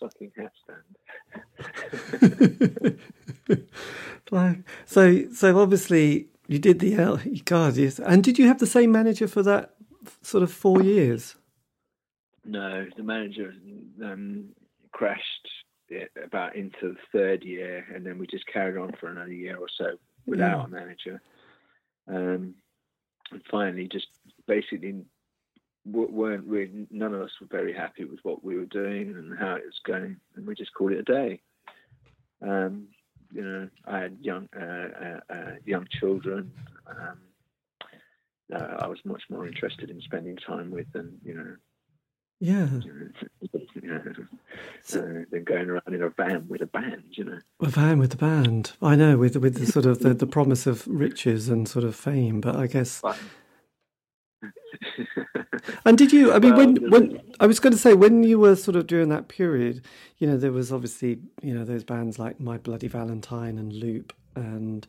Sucking 0.00 0.32
hat 0.36 0.52
stand. 0.62 0.84
so, 4.86 5.24
so 5.32 5.60
obviously 5.60 6.28
you 6.46 6.58
did 6.58 6.78
the 6.78 6.96
L. 6.96 7.20
God, 7.44 7.76
yes. 7.76 7.98
And 7.98 8.22
did 8.22 8.38
you 8.38 8.46
have 8.48 8.58
the 8.58 8.66
same 8.66 8.92
manager 8.92 9.28
for 9.28 9.42
that 9.42 9.74
sort 10.22 10.42
of 10.42 10.52
four 10.52 10.82
years? 10.82 11.36
No, 12.44 12.86
the 12.96 13.02
manager 13.02 13.54
um, 14.02 14.50
crashed 14.92 15.48
about 16.22 16.56
into 16.56 16.94
the 16.94 16.96
third 17.12 17.42
year, 17.42 17.86
and 17.94 18.04
then 18.04 18.18
we 18.18 18.26
just 18.26 18.46
carried 18.46 18.76
on 18.76 18.92
for 19.00 19.08
another 19.08 19.32
year 19.32 19.56
or 19.56 19.68
so 19.68 19.96
without 20.26 20.58
yeah. 20.58 20.64
a 20.64 20.68
manager. 20.68 21.22
Um, 22.06 22.54
and 23.30 23.42
finally, 23.50 23.88
just 23.88 24.08
basically 24.46 25.04
weren't 25.86 26.46
really, 26.46 26.86
none 26.90 27.14
of 27.14 27.20
us 27.20 27.30
were 27.40 27.46
very 27.46 27.72
happy 27.72 28.04
with 28.04 28.20
what 28.22 28.42
we 28.42 28.56
were 28.56 28.64
doing 28.66 29.10
and 29.10 29.38
how 29.38 29.54
it 29.54 29.64
was 29.64 29.80
going, 29.84 30.16
and 30.34 30.46
we 30.46 30.54
just 30.54 30.72
called 30.74 30.92
it 30.92 30.98
a 30.98 31.02
day. 31.02 31.40
Um, 32.42 32.88
you 33.32 33.42
know, 33.42 33.68
I 33.86 33.98
had 33.98 34.18
young 34.20 34.48
uh, 34.56 34.60
uh, 34.64 35.20
uh, 35.32 35.52
young 35.64 35.86
children. 35.90 36.52
Um, 36.86 37.18
I 38.52 38.86
was 38.86 38.98
much 39.04 39.22
more 39.28 39.46
interested 39.46 39.90
in 39.90 40.00
spending 40.02 40.36
time 40.36 40.70
with 40.70 40.90
than 40.92 41.18
you 41.24 41.34
know. 41.34 41.56
Yeah. 42.40 42.68
So, 44.82 45.00
uh, 45.00 45.24
than 45.30 45.44
going 45.44 45.70
around 45.70 45.94
in 45.94 46.02
a 46.02 46.10
van 46.10 46.46
with 46.48 46.60
a 46.60 46.66
band, 46.66 47.04
you 47.12 47.24
know. 47.24 47.38
A 47.60 47.68
van 47.68 47.98
with 47.98 48.12
a 48.14 48.18
band, 48.18 48.72
I 48.82 48.96
know, 48.96 49.16
with 49.16 49.36
with 49.36 49.58
the 49.58 49.66
sort 49.66 49.86
of 49.86 50.00
the, 50.00 50.12
the 50.12 50.26
promise 50.26 50.66
of 50.66 50.86
riches 50.86 51.48
and 51.48 51.66
sort 51.68 51.84
of 51.84 51.96
fame, 51.96 52.40
but 52.40 52.56
I 52.56 52.66
guess. 52.66 53.02
and 55.84 55.96
did 55.96 56.12
you? 56.12 56.32
I 56.32 56.38
mean, 56.38 56.54
well, 56.54 56.66
when 56.66 56.90
when 56.90 57.20
I 57.40 57.46
was 57.46 57.60
going 57.60 57.72
to 57.72 57.78
say 57.78 57.94
when 57.94 58.22
you 58.24 58.38
were 58.38 58.56
sort 58.56 58.76
of 58.76 58.86
during 58.86 59.08
that 59.08 59.28
period, 59.28 59.82
you 60.18 60.26
know, 60.26 60.36
there 60.36 60.52
was 60.52 60.70
obviously 60.70 61.20
you 61.42 61.54
know 61.54 61.64
those 61.64 61.84
bands 61.84 62.18
like 62.18 62.40
My 62.40 62.58
Bloody 62.58 62.88
Valentine 62.88 63.56
and 63.58 63.72
Loop, 63.72 64.12
and 64.36 64.86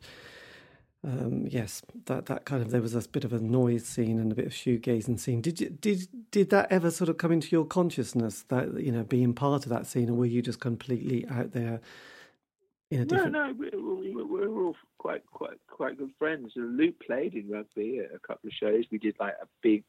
um, 1.06 1.46
yes, 1.48 1.82
that 2.06 2.26
that 2.26 2.44
kind 2.44 2.60
of 2.60 2.70
there 2.70 2.82
was 2.82 2.94
a 2.94 3.08
bit 3.08 3.24
of 3.24 3.32
a 3.32 3.38
noise 3.38 3.84
scene 3.84 4.18
and 4.18 4.32
a 4.32 4.34
bit 4.34 4.46
of 4.46 4.52
shoegazing 4.52 5.20
scene. 5.20 5.40
Did 5.40 5.60
you 5.60 5.70
did 5.70 6.08
did 6.32 6.50
that 6.50 6.70
ever 6.72 6.90
sort 6.90 7.08
of 7.08 7.16
come 7.16 7.30
into 7.30 7.48
your 7.52 7.64
consciousness 7.64 8.44
that 8.48 8.80
you 8.80 8.90
know 8.90 9.04
being 9.04 9.32
part 9.32 9.64
of 9.64 9.70
that 9.70 9.86
scene, 9.86 10.10
or 10.10 10.14
were 10.14 10.26
you 10.26 10.42
just 10.42 10.58
completely 10.58 11.24
out 11.28 11.52
there? 11.52 11.80
In 12.88 13.00
a 13.00 13.04
different... 13.04 13.32
No, 13.32 13.48
no, 13.48 13.52
we, 13.52 13.70
we, 13.70 14.24
we 14.24 14.46
were 14.46 14.66
all 14.66 14.76
quite 14.98 15.24
quite 15.30 15.58
quite 15.68 15.96
good 15.96 16.10
friends. 16.18 16.52
Loop 16.56 17.00
played 17.06 17.34
in 17.34 17.48
rugby 17.48 18.00
at 18.00 18.14
a 18.14 18.18
couple 18.18 18.48
of 18.48 18.52
shows. 18.52 18.84
We 18.90 18.98
did 18.98 19.14
like 19.20 19.34
a 19.40 19.46
big 19.62 19.84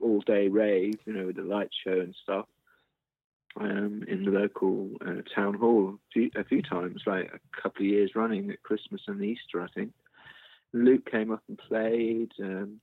all 0.00 0.20
day 0.20 0.48
rave, 0.48 0.98
you 1.04 1.12
know, 1.12 1.26
with 1.26 1.36
the 1.36 1.42
light 1.42 1.70
show 1.84 2.00
and 2.00 2.14
stuff. 2.24 2.46
Um, 3.60 4.04
in 4.06 4.24
the 4.24 4.30
local 4.30 4.90
uh, 5.04 5.22
town 5.34 5.54
hall 5.54 5.94
a 5.94 6.12
few, 6.12 6.30
a 6.36 6.44
few, 6.44 6.62
times, 6.62 7.02
like 7.04 7.32
a 7.34 7.60
couple 7.60 7.82
of 7.82 7.86
years 7.86 8.12
running 8.14 8.48
at 8.50 8.62
Christmas 8.62 9.02
and 9.08 9.22
Easter, 9.22 9.60
I 9.60 9.66
think. 9.74 9.92
Loop 10.72 11.10
came 11.10 11.32
up 11.32 11.42
and 11.48 11.58
played, 11.58 12.30
um, 12.40 12.80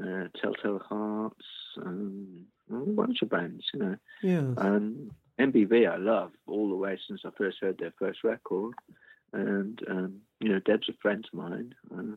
uh, 0.00 0.28
Telltale 0.40 0.80
Hearts, 0.80 1.46
um, 1.84 2.46
a 2.70 2.74
bunch 2.74 3.22
of 3.22 3.30
bands, 3.30 3.64
you 3.74 3.80
know. 3.80 3.96
Yeah. 4.22 4.54
Um, 4.56 5.10
MBV 5.38 5.88
I 5.88 5.96
love 5.96 6.32
all 6.46 6.68
the 6.68 6.76
way 6.76 6.98
since 7.06 7.22
I 7.24 7.30
first 7.36 7.58
heard 7.60 7.78
their 7.78 7.94
first 7.98 8.24
record. 8.24 8.74
And, 9.32 9.80
um, 9.88 10.20
you 10.40 10.48
know, 10.48 10.60
Deb's 10.60 10.88
a 10.88 10.92
friend 11.00 11.26
of 11.32 11.38
mine. 11.38 11.74
Uh, 11.92 12.16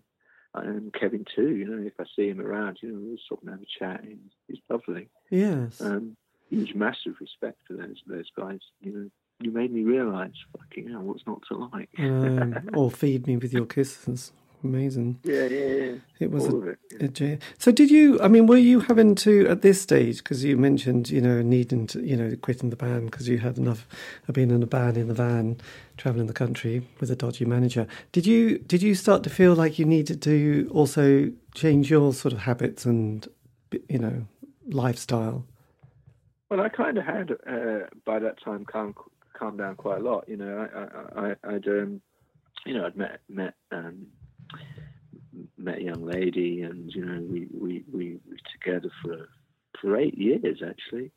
and 0.54 0.94
Kevin 0.94 1.26
too. 1.36 1.56
You 1.56 1.66
know, 1.66 1.86
if 1.86 1.94
I 2.00 2.04
see 2.16 2.30
him 2.30 2.42
around, 2.42 2.80
you 2.82 2.92
know, 2.92 3.00
we'll 3.02 3.18
stop 3.26 3.40
and 3.42 3.52
have 3.52 3.62
a 3.62 3.80
chat. 3.80 4.04
He's, 4.04 4.18
he's 4.48 4.60
lovely. 4.70 5.10
Yes. 5.30 5.80
Um, 5.82 6.18
huge, 6.50 6.74
massive 6.76 7.16
respect 7.20 7.60
for 7.68 7.74
those 7.74 8.02
those 8.08 8.30
guys. 8.38 8.60
You 8.82 8.92
know, 8.92 9.10
you 9.40 9.52
made 9.52 9.72
me 9.72 9.84
realise, 9.84 10.34
fucking 10.58 10.90
hell, 10.90 11.02
what's 11.02 11.26
not 11.26 11.42
to 11.48 11.58
like. 11.58 11.90
um, 12.00 12.70
or 12.74 12.92
feed 12.92 13.28
me 13.28 13.38
with 13.38 13.54
your 13.54 13.66
kisses. 13.66 14.34
Amazing. 14.64 15.20
Yeah, 15.24 15.46
yeah, 15.46 15.66
yeah. 15.66 15.96
It 16.20 16.30
was 16.30 16.48
All 16.48 16.64
a, 16.64 16.76
it, 17.00 17.20
yeah. 17.20 17.38
So, 17.58 17.72
did 17.72 17.90
you? 17.90 18.22
I 18.22 18.28
mean, 18.28 18.46
were 18.46 18.58
you 18.58 18.82
having 18.82 19.16
to 19.16 19.48
at 19.48 19.64
this 19.64 19.82
stage? 19.82 20.18
Because 20.18 20.44
you 20.44 20.56
mentioned, 20.56 21.10
you 21.10 21.20
know, 21.20 21.42
needing 21.42 21.88
to, 21.88 22.06
you 22.06 22.16
know, 22.16 22.36
quitting 22.42 22.70
the 22.70 22.76
band 22.76 23.10
because 23.10 23.28
you 23.28 23.40
had 23.40 23.58
enough 23.58 23.88
of 24.28 24.36
being 24.36 24.52
in 24.52 24.62
a 24.62 24.68
band 24.68 24.98
in 24.98 25.08
the 25.08 25.16
van, 25.16 25.60
traveling 25.98 26.28
the 26.28 26.34
country 26.34 26.88
with 27.00 27.10
a 27.10 27.16
dodgy 27.16 27.46
manager. 27.46 27.88
Did 28.12 28.28
you? 28.28 28.60
Did 28.60 28.84
you 28.84 28.94
start 28.94 29.24
to 29.24 29.30
feel 29.30 29.56
like 29.56 29.80
you 29.80 29.86
needed 29.86 30.22
to 30.24 30.70
also 30.72 31.32
change 31.56 31.90
your 31.90 32.14
sort 32.14 32.34
of 32.34 32.42
habits 32.42 32.86
and, 32.86 33.28
you 33.90 33.98
know, 33.98 34.28
lifestyle? 34.68 35.46
Well, 36.50 36.62
I 36.62 36.70
kind 36.70 36.98
of 37.00 37.06
had 37.06 37.32
uh, 37.48 37.88
by 38.06 38.20
that 38.20 38.44
time 38.44 38.66
calmed 38.66 38.96
calmed 39.34 39.58
down 39.58 39.76
quite 39.76 40.02
a 40.02 40.04
lot. 40.04 40.30
You 40.30 40.38
know, 40.38 40.68
I, 41.16 41.20
I, 41.20 41.36
I 41.44 41.54
would 41.54 41.68
um, 41.68 42.02
you 42.66 42.76
know, 42.76 42.86
I'd 42.86 42.96
met 42.96 43.22
met 43.28 43.56
um, 43.72 44.08
met 45.58 45.78
a 45.78 45.84
young 45.84 46.06
lady, 46.06 46.62
and 46.62 46.92
you 46.94 47.06
know, 47.06 47.22
we 47.22 47.48
we 47.54 47.84
we 47.92 48.20
were 48.28 48.38
together 48.54 48.92
for 49.02 49.30
for 49.80 49.98
eight 49.98 50.18
years. 50.18 50.62
Actually, 50.68 51.12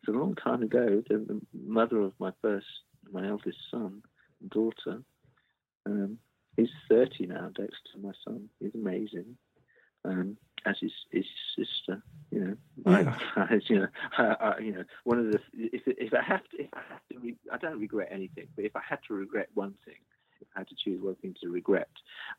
it's 0.00 0.08
a 0.08 0.12
long 0.12 0.34
time 0.34 0.62
ago. 0.62 1.02
The, 1.08 1.18
the 1.18 1.40
mother 1.66 2.00
of 2.00 2.12
my 2.18 2.32
first, 2.42 2.66
my 3.10 3.26
eldest 3.26 3.58
son, 3.70 4.02
daughter. 4.50 5.02
Um, 5.84 6.18
he's 6.56 6.68
thirty 6.88 7.26
now. 7.26 7.50
Dexter, 7.54 7.98
my 8.00 8.12
son, 8.24 8.48
he's 8.60 8.74
amazing. 8.74 9.36
Um, 10.04 10.36
as 10.64 10.76
his 10.80 10.92
his 11.10 11.24
sister, 11.56 12.02
you 12.30 12.40
know, 12.40 12.56
yeah. 12.86 13.16
I, 13.36 13.60
you 13.68 13.80
know, 13.80 13.88
I, 14.18 14.22
I, 14.24 14.58
you 14.58 14.72
know, 14.72 14.84
one 15.04 15.18
of 15.18 15.32
the 15.32 15.40
if 15.54 15.82
if 15.86 16.12
I 16.12 16.22
have 16.22 16.42
to, 16.50 16.62
if 16.62 16.68
I 16.74 16.80
have 16.88 17.22
to, 17.22 17.34
I 17.52 17.56
don't 17.58 17.80
regret 17.80 18.08
anything, 18.10 18.48
but 18.54 18.64
if 18.64 18.74
I 18.74 18.82
had 18.88 18.98
to 19.08 19.14
regret 19.14 19.48
one 19.54 19.74
thing, 19.84 19.94
if 20.40 20.48
I 20.54 20.60
had 20.60 20.68
to 20.68 20.74
choose 20.74 21.02
one 21.02 21.14
thing 21.16 21.34
to 21.42 21.48
regret, 21.48 21.88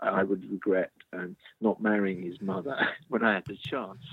I 0.02 0.24
would 0.24 0.50
regret 0.50 0.92
um, 1.14 1.36
not 1.62 1.82
marrying 1.82 2.22
his 2.22 2.42
mother 2.42 2.78
when 3.08 3.24
I 3.24 3.36
had 3.36 3.46
the 3.46 3.58
chance. 3.58 4.04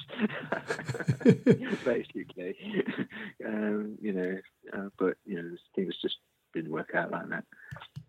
Basically, 1.85 2.57
um, 3.47 3.99
you 4.01 4.12
know, 4.12 4.39
uh, 4.72 4.89
but 4.99 5.16
you 5.24 5.37
know, 5.37 5.57
things 5.74 5.95
just 6.01 6.16
didn't 6.55 6.72
work 6.72 6.95
out 6.95 7.11
like 7.11 7.28
that. 7.28 7.45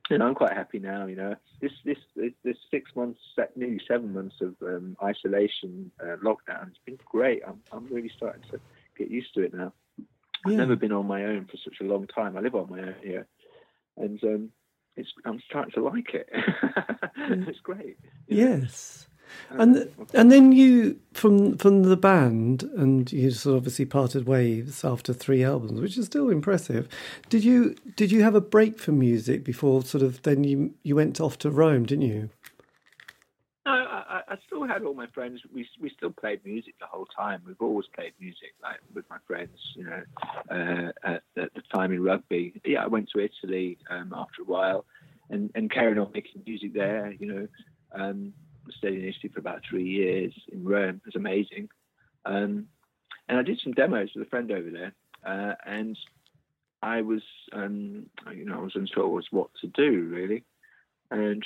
You 0.09 0.19
know, 0.19 0.27
I'm 0.27 0.35
quite 0.35 0.53
happy 0.53 0.79
now. 0.79 1.07
You 1.07 1.15
know, 1.15 1.35
this 1.61 1.71
this 1.83 1.97
this 2.43 2.57
six 2.69 2.95
months, 2.95 3.19
nearly 3.55 3.81
seven 3.87 4.13
months 4.13 4.35
of 4.41 4.55
um, 4.61 4.95
isolation, 5.03 5.91
uh, 5.99 6.17
lockdown, 6.23 6.65
has 6.65 6.77
been 6.85 6.99
great. 7.05 7.41
I'm 7.45 7.61
I'm 7.71 7.87
really 7.87 8.11
starting 8.15 8.43
to 8.51 8.59
get 8.97 9.09
used 9.09 9.33
to 9.33 9.41
it 9.41 9.53
now. 9.53 9.73
I've 10.45 10.53
never 10.53 10.75
been 10.75 10.91
on 10.91 11.07
my 11.07 11.25
own 11.25 11.45
for 11.45 11.57
such 11.57 11.77
a 11.81 11.85
long 11.85 12.05
time. 12.05 12.37
I 12.37 12.41
live 12.41 12.53
on 12.53 12.69
my 12.69 12.79
own 12.79 12.95
here, 13.01 13.25
and 13.97 14.23
um, 14.23 14.49
it's 14.95 15.09
I'm 15.25 15.41
starting 15.49 15.71
to 15.73 15.83
like 15.83 16.13
it. 16.13 16.29
it's 17.17 17.59
great. 17.59 17.97
know. 17.99 18.07
Yes. 18.27 19.07
Um, 19.51 19.59
and 19.59 19.91
and 20.13 20.31
then 20.31 20.51
you 20.51 20.99
from 21.13 21.57
from 21.57 21.83
the 21.83 21.97
band, 21.97 22.63
and 22.75 23.11
you 23.11 23.31
sort 23.31 23.53
of 23.53 23.57
obviously 23.57 23.85
parted 23.85 24.27
ways 24.27 24.83
after 24.83 25.13
three 25.13 25.43
albums, 25.43 25.81
which 25.81 25.97
is 25.97 26.05
still 26.05 26.29
impressive. 26.29 26.87
Did 27.29 27.43
you 27.43 27.75
did 27.95 28.11
you 28.11 28.23
have 28.23 28.35
a 28.35 28.41
break 28.41 28.79
from 28.79 28.99
music 28.99 29.43
before 29.43 29.83
sort 29.83 30.03
of 30.03 30.21
then 30.23 30.43
you 30.43 30.73
you 30.83 30.95
went 30.95 31.19
off 31.19 31.37
to 31.39 31.51
Rome, 31.51 31.85
didn't 31.85 32.05
you? 32.05 32.29
I, 34.15 34.33
I, 34.33 34.37
still 34.45 34.65
had 34.65 34.83
all 34.83 34.93
my 34.93 35.07
friends. 35.07 35.41
We 35.53 35.67
we 35.81 35.89
still 35.89 36.11
played 36.11 36.45
music 36.45 36.75
the 36.79 36.85
whole 36.85 37.05
time. 37.05 37.41
We've 37.45 37.55
always 37.59 37.87
played 37.93 38.13
music, 38.19 38.53
like 38.61 38.79
with 38.93 39.05
my 39.09 39.17
friends. 39.27 39.57
You 39.75 39.85
know, 39.85 40.03
uh, 40.49 40.91
at, 41.03 41.23
at, 41.37 41.53
the 41.53 41.61
time 41.73 41.91
in 41.91 42.01
rugby. 42.01 42.61
Yeah, 42.63 42.83
I 42.83 42.87
went 42.87 43.09
to 43.13 43.19
Italy 43.19 43.77
um, 43.89 44.13
after 44.15 44.41
a 44.41 44.45
while, 44.45 44.85
and 45.29 45.51
and 45.55 45.71
carried 45.71 45.97
on 45.97 46.11
making 46.13 46.43
music 46.45 46.73
there. 46.73 47.13
You 47.19 47.27
know, 47.27 47.47
um, 47.91 48.33
stayed 48.77 48.93
in 48.93 49.05
Italy 49.05 49.31
for 49.33 49.39
about 49.39 49.61
three 49.69 49.87
years 49.87 50.33
in 50.51 50.63
Rome. 50.63 51.01
It 51.01 51.05
was 51.05 51.15
amazing. 51.15 51.69
Um, 52.25 52.67
and 53.27 53.37
I 53.39 53.41
did 53.41 53.59
some 53.63 53.73
demos 53.73 54.11
with 54.15 54.27
a 54.27 54.29
friend 54.29 54.51
over 54.51 54.69
there, 54.69 54.93
uh, 55.25 55.55
and 55.65 55.97
I 56.81 57.01
was, 57.01 57.23
um, 57.53 58.05
you 58.33 58.45
know, 58.45 58.59
I 58.59 58.63
was 58.63 58.75
unsure 58.75 59.21
what 59.31 59.49
to 59.61 59.67
do 59.67 60.03
really, 60.03 60.43
and 61.11 61.43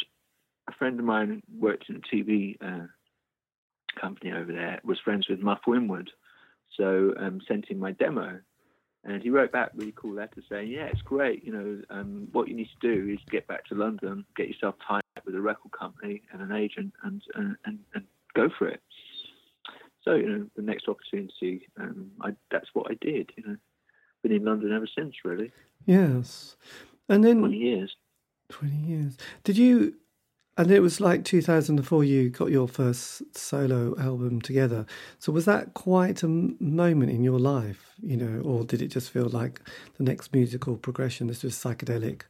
a 0.69 0.77
friend 0.77 0.99
of 0.99 1.05
mine 1.05 1.41
worked 1.57 1.89
in 1.89 1.97
a 1.97 2.15
TV 2.15 2.57
uh, 2.61 2.87
company 3.99 4.31
over 4.31 4.51
there, 4.51 4.79
was 4.83 4.99
friends 4.99 5.27
with 5.29 5.39
Muff 5.39 5.61
Winwood, 5.67 6.11
so 6.77 7.13
um, 7.17 7.41
sent 7.47 7.69
him 7.69 7.79
my 7.79 7.91
demo, 7.91 8.39
and 9.03 9.21
he 9.21 9.29
wrote 9.29 9.51
back 9.51 9.71
really 9.75 9.93
cool 9.95 10.13
letter 10.13 10.41
saying, 10.49 10.69
"Yeah, 10.69 10.85
it's 10.85 11.01
great. 11.01 11.43
You 11.43 11.53
know, 11.53 11.81
um, 11.89 12.27
what 12.31 12.47
you 12.47 12.55
need 12.55 12.69
to 12.81 12.87
do 12.87 13.11
is 13.11 13.19
get 13.29 13.47
back 13.47 13.65
to 13.65 13.75
London, 13.75 14.25
get 14.35 14.47
yourself 14.47 14.75
tied 14.87 15.01
up 15.17 15.25
with 15.25 15.35
a 15.35 15.41
record 15.41 15.71
company 15.71 16.21
and 16.31 16.41
an 16.41 16.51
agent, 16.51 16.93
and 17.03 17.21
and 17.35 17.55
and, 17.65 17.79
and 17.93 18.03
go 18.33 18.49
for 18.57 18.67
it." 18.67 18.81
So 20.03 20.15
you 20.15 20.29
know, 20.29 20.45
the 20.55 20.61
next 20.61 20.87
opportunity, 20.87 21.67
um, 21.79 22.11
I, 22.21 22.35
that's 22.51 22.69
what 22.73 22.91
I 22.91 22.95
did. 23.01 23.31
You 23.35 23.43
know, 23.45 23.57
been 24.21 24.31
in 24.31 24.45
London 24.45 24.73
ever 24.73 24.87
since, 24.87 25.15
really. 25.25 25.51
Yes, 25.85 26.55
and 27.07 27.23
then 27.23 27.39
twenty 27.39 27.57
years. 27.57 27.95
Twenty 28.49 28.77
years. 28.77 29.17
Did 29.43 29.57
you 29.57 29.95
and 30.59 30.71
it 30.71 30.81
was 30.81 30.99
like 30.99 31.23
2004 31.23 32.03
you 32.03 32.29
got 32.29 32.51
your 32.51 32.67
first 32.67 33.21
solo 33.35 33.97
album 33.97 34.41
together. 34.41 34.85
So 35.17 35.31
was 35.31 35.45
that 35.45 35.73
quite 35.73 36.21
a 36.21 36.27
moment 36.27 37.11
in 37.11 37.23
your 37.23 37.39
life, 37.39 37.93
you 38.01 38.17
know, 38.17 38.41
or 38.41 38.65
did 38.65 38.81
it 38.81 38.89
just 38.89 39.09
feel 39.09 39.29
like 39.29 39.61
the 39.97 40.03
next 40.03 40.33
musical 40.33 40.75
progression? 40.75 41.27
This 41.27 41.43
was 41.43 41.55
psychedelic, 41.55 42.23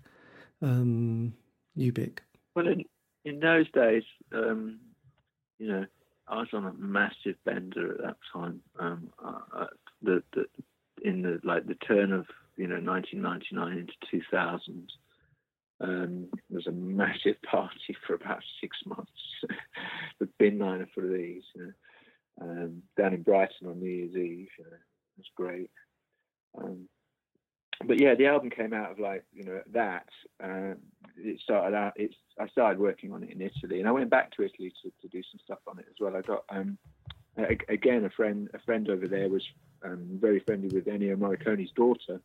um, 0.61 1.33
Ubik. 1.75 2.19
Well, 2.55 2.67
in, 2.67 2.85
in 3.25 3.39
those 3.39 3.65
days, 3.71 4.03
um, 4.31 4.79
you 5.57 5.67
know, 5.67 5.85
I 6.27 6.35
was 6.35 6.49
on 6.53 6.67
a 6.67 6.73
massive 6.73 7.35
bender 7.45 7.95
at 7.95 8.01
that 8.03 8.17
time. 8.31 8.61
Um, 8.77 9.09
uh, 9.25 9.65
the, 10.03 10.21
the, 10.35 10.45
in 11.01 11.23
the 11.23 11.39
like 11.43 11.65
the 11.65 11.73
turn 11.73 12.13
of 12.13 12.27
you 12.57 12.67
know 12.67 12.79
1999 12.79 13.75
into 13.75 13.93
2000 14.11 14.91
um, 15.81 16.27
there 16.49 16.57
was 16.57 16.67
a 16.67 16.71
massive 16.71 17.41
party 17.49 17.95
for 18.05 18.13
about 18.13 18.43
six 18.61 18.77
months. 18.85 19.11
the 20.19 20.27
bin 20.37 20.59
liner 20.59 20.87
for 20.93 21.07
these, 21.07 21.43
you 21.55 21.65
know, 21.65 21.71
um, 22.41 22.81
down 22.97 23.13
in 23.13 23.23
Brighton 23.23 23.67
on 23.67 23.79
New 23.79 23.89
Year's 23.89 24.15
Eve. 24.15 24.49
You 24.57 24.65
know, 24.65 24.71
it 24.71 25.17
was 25.17 25.27
great. 25.35 25.69
Um, 26.57 26.87
but 27.85 28.01
yeah, 28.01 28.13
the 28.15 28.27
album 28.27 28.49
came 28.49 28.73
out 28.73 28.91
of 28.91 28.99
like 28.99 29.23
you 29.31 29.43
know 29.43 29.61
that. 29.71 30.07
Um, 30.43 30.77
it 31.17 31.39
started 31.41 31.75
out. 31.75 31.93
It's 31.95 32.15
I 32.39 32.47
started 32.47 32.79
working 32.79 33.13
on 33.13 33.23
it 33.23 33.31
in 33.31 33.41
Italy, 33.41 33.79
and 33.79 33.87
I 33.87 33.91
went 33.91 34.09
back 34.09 34.31
to 34.31 34.43
Italy 34.43 34.73
to, 34.83 34.91
to 35.01 35.07
do 35.07 35.21
some 35.31 35.39
stuff 35.43 35.59
on 35.67 35.79
it 35.79 35.85
as 35.89 35.95
well. 35.99 36.15
I 36.15 36.21
got 36.21 36.43
um, 36.49 36.77
a, 37.37 37.57
again 37.71 38.03
a 38.03 38.09
friend 38.09 38.49
a 38.53 38.59
friend 38.59 38.89
over 38.89 39.07
there 39.07 39.29
was 39.29 39.43
um, 39.83 40.17
very 40.19 40.41
friendly 40.41 40.67
with 40.67 40.87
Ennio 40.87 41.17
Morricone's 41.17 41.71
daughter, 41.71 42.19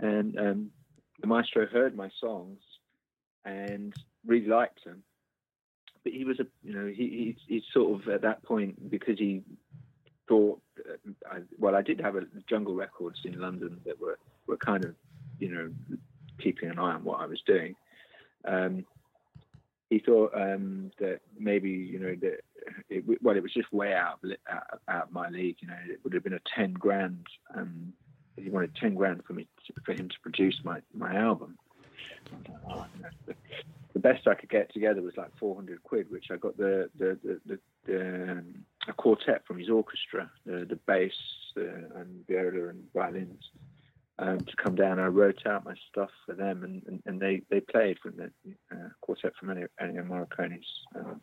and 0.00 0.36
um, 0.36 0.70
the 1.20 1.28
maestro 1.28 1.66
heard 1.66 1.96
my 1.96 2.10
songs 2.20 2.58
and 3.44 3.94
really 4.26 4.46
liked 4.46 4.84
him. 4.84 5.02
But 6.04 6.12
he 6.12 6.24
was 6.24 6.40
a, 6.40 6.46
you 6.62 6.74
know, 6.74 6.86
he, 6.86 7.36
he, 7.48 7.54
he 7.54 7.62
sort 7.72 8.00
of 8.00 8.08
at 8.08 8.22
that 8.22 8.42
point 8.42 8.90
because 8.90 9.18
he 9.18 9.42
thought, 10.28 10.60
uh, 10.78 11.10
I, 11.30 11.38
well, 11.58 11.76
I 11.76 11.82
did 11.82 12.00
have 12.00 12.16
a 12.16 12.22
Jungle 12.48 12.74
Records 12.74 13.20
in 13.24 13.40
London 13.40 13.80
that 13.84 14.00
were 14.00 14.18
were 14.46 14.56
kind 14.56 14.84
of, 14.84 14.94
you 15.38 15.54
know, 15.54 15.70
keeping 16.40 16.70
an 16.70 16.78
eye 16.78 16.94
on 16.94 17.04
what 17.04 17.20
I 17.20 17.26
was 17.26 17.40
doing. 17.46 17.76
Um, 18.46 18.84
he 19.90 19.98
thought 19.98 20.32
um, 20.34 20.90
that 20.98 21.20
maybe 21.38 21.70
you 21.70 21.98
know 21.98 22.16
that 22.22 22.40
it, 22.88 23.04
well 23.22 23.36
it 23.36 23.42
was 23.42 23.52
just 23.52 23.72
way 23.72 23.92
out 23.92 24.18
of, 24.24 24.30
out, 24.50 24.80
out 24.88 25.12
my 25.12 25.28
league. 25.28 25.56
You 25.60 25.68
know, 25.68 25.76
it 25.88 26.00
would 26.02 26.14
have 26.14 26.24
been 26.24 26.32
a 26.32 26.40
ten 26.56 26.72
grand. 26.72 27.26
Um, 27.54 27.92
he 28.36 28.48
wanted 28.48 28.74
ten 28.74 28.94
grand 28.94 29.22
for 29.26 29.34
me 29.34 29.46
to, 29.66 29.74
for 29.84 29.92
him 29.92 30.08
to 30.08 30.20
produce 30.22 30.58
my 30.64 30.80
my 30.94 31.14
album 31.14 31.58
the 33.92 33.98
best 33.98 34.26
I 34.26 34.34
could 34.34 34.48
get 34.48 34.72
together 34.72 35.02
was 35.02 35.16
like 35.16 35.36
400 35.38 35.82
quid, 35.82 36.10
which 36.10 36.26
I 36.30 36.36
got 36.36 36.56
the 36.56 36.90
the 36.98 37.18
the, 37.22 37.40
the, 37.46 37.58
the 37.86 38.32
um, 38.32 38.64
a 38.88 38.92
quartet 38.92 39.46
from 39.46 39.58
his 39.58 39.70
orchestra, 39.70 40.30
the 40.46 40.64
the 40.64 40.78
bass 40.86 41.12
the, 41.54 41.88
and 41.96 42.26
viola 42.26 42.68
and 42.68 42.84
violins, 42.94 43.50
um, 44.18 44.40
to 44.40 44.56
come 44.56 44.74
down. 44.74 44.98
I 44.98 45.06
wrote 45.06 45.46
out 45.46 45.64
my 45.64 45.74
stuff 45.90 46.10
for 46.26 46.34
them, 46.34 46.64
and, 46.64 46.82
and, 46.86 47.02
and 47.06 47.20
they, 47.20 47.42
they 47.50 47.60
played 47.60 47.98
from 47.98 48.16
the 48.16 48.30
uh, 48.70 48.88
quartet 49.00 49.32
from 49.38 49.48
Ennio, 49.48 50.06
Morricone's 50.06 50.66
uh, 50.94 51.14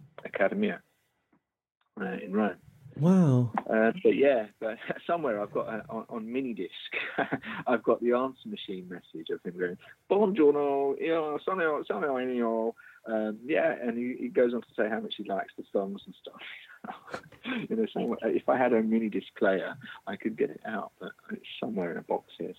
uh, 2.01 2.03
in 2.23 2.33
Rome. 2.33 2.55
Wow. 2.99 3.51
Uh, 3.69 3.91
but 4.03 4.15
yeah, 4.15 4.47
but 4.59 4.77
somewhere 5.07 5.41
I've 5.41 5.51
got 5.51 5.67
a, 5.67 5.83
on, 5.89 6.05
on 6.09 6.31
mini 6.31 6.53
disc, 6.53 6.71
I've 7.67 7.83
got 7.83 8.01
the 8.01 8.13
answer 8.13 8.47
machine 8.47 8.87
message 8.89 9.29
of 9.29 9.41
him 9.43 9.59
going, 9.59 9.77
"Buongiorno, 10.09 10.99
io 11.01 11.39
sono 11.45 11.83
sono 11.85 12.15
Ennio." 12.15 12.73
Um, 13.05 13.39
yeah, 13.45 13.73
and 13.81 13.97
he, 13.97 14.15
he, 14.19 14.27
goes 14.27 14.53
on 14.53 14.61
to 14.61 14.67
say 14.75 14.89
how 14.89 14.99
much 14.99 15.15
he 15.17 15.23
likes 15.23 15.53
the 15.57 15.63
songs 15.71 16.01
and 16.05 16.15
stuff. 16.21 17.21
you 17.69 17.75
know, 17.75 17.85
somewhere, 17.93 18.19
if 18.23 18.47
I 18.47 18.57
had 18.57 18.73
a 18.73 18.81
mini 18.81 19.09
disc 19.09 19.27
player, 19.37 19.73
I 20.05 20.15
could 20.15 20.37
get 20.37 20.49
it 20.49 20.61
out, 20.67 20.91
but 20.99 21.11
it's 21.31 21.41
somewhere 21.59 21.91
in 21.91 21.97
a 21.97 22.01
box 22.01 22.33
here. 22.37 22.53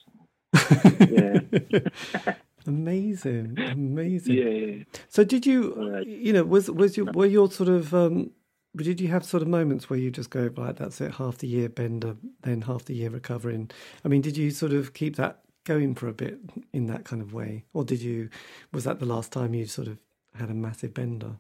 yeah. 1.11 2.33
amazing, 2.67 3.59
amazing. 3.59 4.35
Yeah. 4.35 4.85
So, 5.09 5.25
did 5.25 5.47
you, 5.47 5.75
uh, 5.95 6.01
you 6.01 6.33
know, 6.33 6.45
was 6.45 6.71
was 6.71 6.97
you 6.97 7.05
were 7.05 7.27
your 7.27 7.51
sort 7.51 7.69
of 7.69 7.95
um, 7.95 8.31
but 8.75 8.85
did 8.85 9.01
you 9.01 9.09
have 9.09 9.25
sort 9.25 9.43
of 9.43 9.49
moments 9.49 9.91
where 9.91 9.99
you 9.99 10.11
just 10.11 10.31
go, 10.31 10.51
right, 10.57 10.77
that's 10.77 11.01
it, 11.01 11.15
half 11.15 11.39
the 11.39 11.49
year 11.49 11.69
bender, 11.69 12.17
then 12.43 12.63
half 12.63 12.85
the 12.85 12.95
year 12.95 13.11
recovering? 13.11 13.71
I 14.05 14.09
mean, 14.09 14.23
did 14.23 14.37
you 14.37 14.51
sort 14.51 14.73
of 14.73 14.95
keep 14.95 15.17
that 15.17 15.41
going 15.65 15.95
for 15.95 16.09
a 16.09 16.13
bit 16.13 16.39
in 16.73 16.87
that 16.87 17.05
kind 17.05 17.21
of 17.21 17.33
way? 17.33 17.65
Or 17.73 17.85
did 17.85 18.01
you, 18.01 18.31
was 18.73 18.85
that 18.85 19.01
the 19.01 19.07
last 19.07 19.33
time 19.33 19.55
you 19.55 19.67
sort 19.67 19.89
of 19.89 19.99
had 20.35 20.51
a 20.51 20.55
massive 20.55 20.95
bender? 20.95 21.37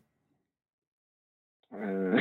Uh, 1.72 2.20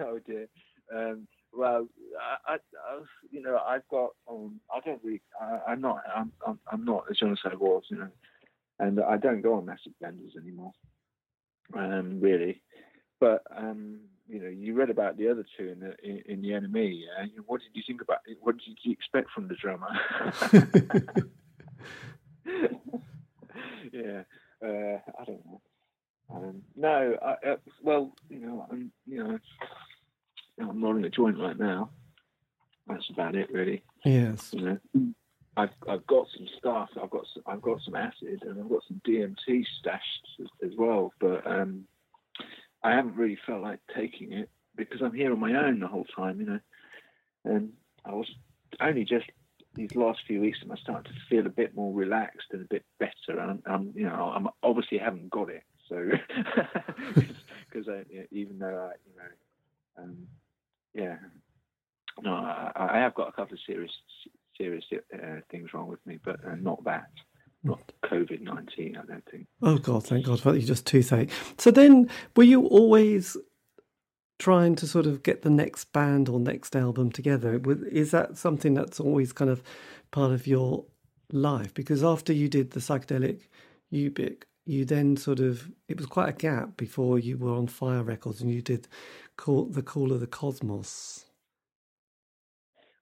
oh 0.00 0.18
dear. 0.26 0.48
Um, 0.94 1.28
well, 1.52 1.88
I, 2.20 2.54
I, 2.54 2.54
I, 2.54 3.00
you 3.30 3.40
know, 3.40 3.58
I've 3.66 3.86
got, 3.88 4.10
um, 4.28 4.60
I 4.74 4.80
don't 4.80 5.02
really, 5.02 5.22
I, 5.40 5.72
am 5.72 5.80
not, 5.80 6.02
I'm, 6.14 6.32
I'm, 6.46 6.58
I'm 6.70 6.84
not 6.84 7.04
as 7.10 7.20
young 7.20 7.32
as 7.32 7.38
I 7.44 7.54
was, 7.54 7.84
you 7.90 7.98
know, 7.98 8.08
and 8.78 9.00
I 9.00 9.16
don't 9.16 9.42
go 9.42 9.54
on 9.54 9.66
massive 9.66 9.92
benders 10.00 10.34
anymore, 10.36 10.72
um, 11.74 12.20
really. 12.20 12.62
But 13.20 13.42
um, 13.54 14.00
you 14.28 14.40
know, 14.40 14.48
you 14.48 14.74
read 14.74 14.90
about 14.90 15.16
the 15.16 15.28
other 15.28 15.44
two 15.56 15.68
in 15.68 15.80
the 15.80 15.96
in, 16.02 16.22
in 16.26 16.42
the 16.42 16.50
NME. 16.50 17.02
Yeah? 17.04 17.26
What 17.46 17.60
did 17.60 17.70
you 17.74 17.82
think 17.86 18.02
about 18.02 18.18
it? 18.26 18.38
What 18.40 18.56
did 18.58 18.76
you 18.82 18.92
expect 18.92 19.30
from 19.30 19.48
the 19.48 19.54
drummer? 19.54 19.88
yeah, 23.92 24.22
uh, 24.62 24.98
I 25.20 25.24
don't 25.24 25.46
know. 25.46 25.60
Um, 26.28 26.62
no, 26.74 27.16
I, 27.22 27.48
uh, 27.48 27.56
well, 27.82 28.12
you 28.28 28.40
know, 28.40 28.66
I'm 28.70 28.90
you 29.06 29.22
know, 29.22 29.38
I'm 30.58 30.82
rolling 30.82 31.04
a 31.04 31.10
joint 31.10 31.38
right 31.38 31.58
now. 31.58 31.90
That's 32.88 33.08
about 33.10 33.34
it, 33.34 33.50
really. 33.52 33.82
Yes. 34.04 34.50
You 34.52 34.62
know, 34.62 34.78
I've 35.56 35.70
I've 35.88 36.06
got 36.06 36.26
some 36.36 36.48
stuff. 36.58 36.90
I've 37.02 37.10
got 37.10 37.24
some, 37.32 37.42
I've 37.46 37.62
got 37.62 37.80
some 37.82 37.94
acid 37.94 38.42
and 38.42 38.60
I've 38.60 38.68
got 38.68 38.82
some 38.86 39.00
DMT 39.06 39.64
stashed 39.80 40.28
as, 40.40 40.48
as 40.64 40.76
well. 40.76 41.12
But 41.20 41.46
um, 41.46 41.86
I 42.86 42.94
haven't 42.94 43.16
really 43.16 43.38
felt 43.44 43.62
like 43.62 43.80
taking 43.96 44.32
it 44.32 44.48
because 44.76 45.02
I'm 45.02 45.12
here 45.12 45.32
on 45.32 45.40
my 45.40 45.54
own 45.54 45.80
the 45.80 45.88
whole 45.88 46.04
time, 46.04 46.38
you 46.40 46.46
know. 46.46 46.60
And 47.44 47.72
I 48.04 48.12
was 48.12 48.30
only 48.80 49.04
just 49.04 49.26
these 49.74 49.96
last 49.96 50.20
few 50.24 50.40
weeks 50.40 50.60
am 50.62 50.70
I 50.70 50.76
starting 50.76 51.12
to 51.12 51.18
feel 51.28 51.46
a 51.46 51.50
bit 51.50 51.74
more 51.74 51.92
relaxed 51.92 52.46
and 52.52 52.62
a 52.62 52.68
bit 52.70 52.84
better. 53.00 53.40
And 53.40 53.60
I'm, 53.66 53.92
you 53.96 54.04
know, 54.04 54.32
I'm 54.34 54.46
obviously 54.62 54.98
haven't 54.98 55.30
got 55.30 55.50
it, 55.50 55.64
so 55.88 55.96
because 57.68 57.88
even 58.30 58.60
though 58.60 58.90
I, 58.90 58.92
you 59.04 59.16
know, 59.16 60.04
um, 60.04 60.16
yeah, 60.94 61.16
no, 62.22 62.34
I, 62.34 62.70
I, 62.76 62.98
have 62.98 63.14
got 63.14 63.28
a 63.28 63.32
couple 63.32 63.54
of 63.54 63.60
serious 63.66 63.92
serious 64.56 64.84
uh, 64.92 65.40
things 65.50 65.74
wrong 65.74 65.88
with 65.88 66.04
me, 66.06 66.20
but 66.24 66.36
uh, 66.46 66.54
not 66.54 66.84
that 66.84 67.10
not 67.66 67.92
COVID 68.04 68.40
19, 68.42 68.96
I 68.96 69.04
don't 69.04 69.24
think. 69.30 69.46
Oh, 69.62 69.78
God, 69.78 70.06
thank 70.06 70.26
God 70.26 70.40
for 70.40 70.54
you 70.54 70.66
just 70.66 70.86
toothache. 70.86 71.30
So 71.58 71.70
then, 71.70 72.08
were 72.34 72.44
you 72.44 72.66
always 72.66 73.36
trying 74.38 74.74
to 74.76 74.86
sort 74.86 75.06
of 75.06 75.22
get 75.22 75.42
the 75.42 75.50
next 75.50 75.92
band 75.92 76.28
or 76.28 76.38
next 76.38 76.76
album 76.76 77.10
together? 77.10 77.60
Is 77.90 78.10
that 78.10 78.36
something 78.36 78.74
that's 78.74 79.00
always 79.00 79.32
kind 79.32 79.50
of 79.50 79.62
part 80.10 80.32
of 80.32 80.46
your 80.46 80.84
life? 81.32 81.74
Because 81.74 82.04
after 82.04 82.32
you 82.32 82.48
did 82.48 82.72
the 82.72 82.80
psychedelic 82.80 83.42
Ubik, 83.92 84.42
you 84.64 84.84
then 84.84 85.16
sort 85.16 85.40
of 85.40 85.70
it 85.88 85.96
was 85.96 86.06
quite 86.06 86.28
a 86.28 86.32
gap 86.32 86.76
before 86.76 87.18
you 87.18 87.38
were 87.38 87.54
on 87.54 87.68
Fire 87.68 88.02
Records 88.02 88.40
and 88.40 88.50
you 88.52 88.60
did 88.60 88.88
call 89.36 89.66
the 89.66 89.82
Call 89.82 90.12
of 90.12 90.20
the 90.20 90.26
Cosmos. 90.26 91.26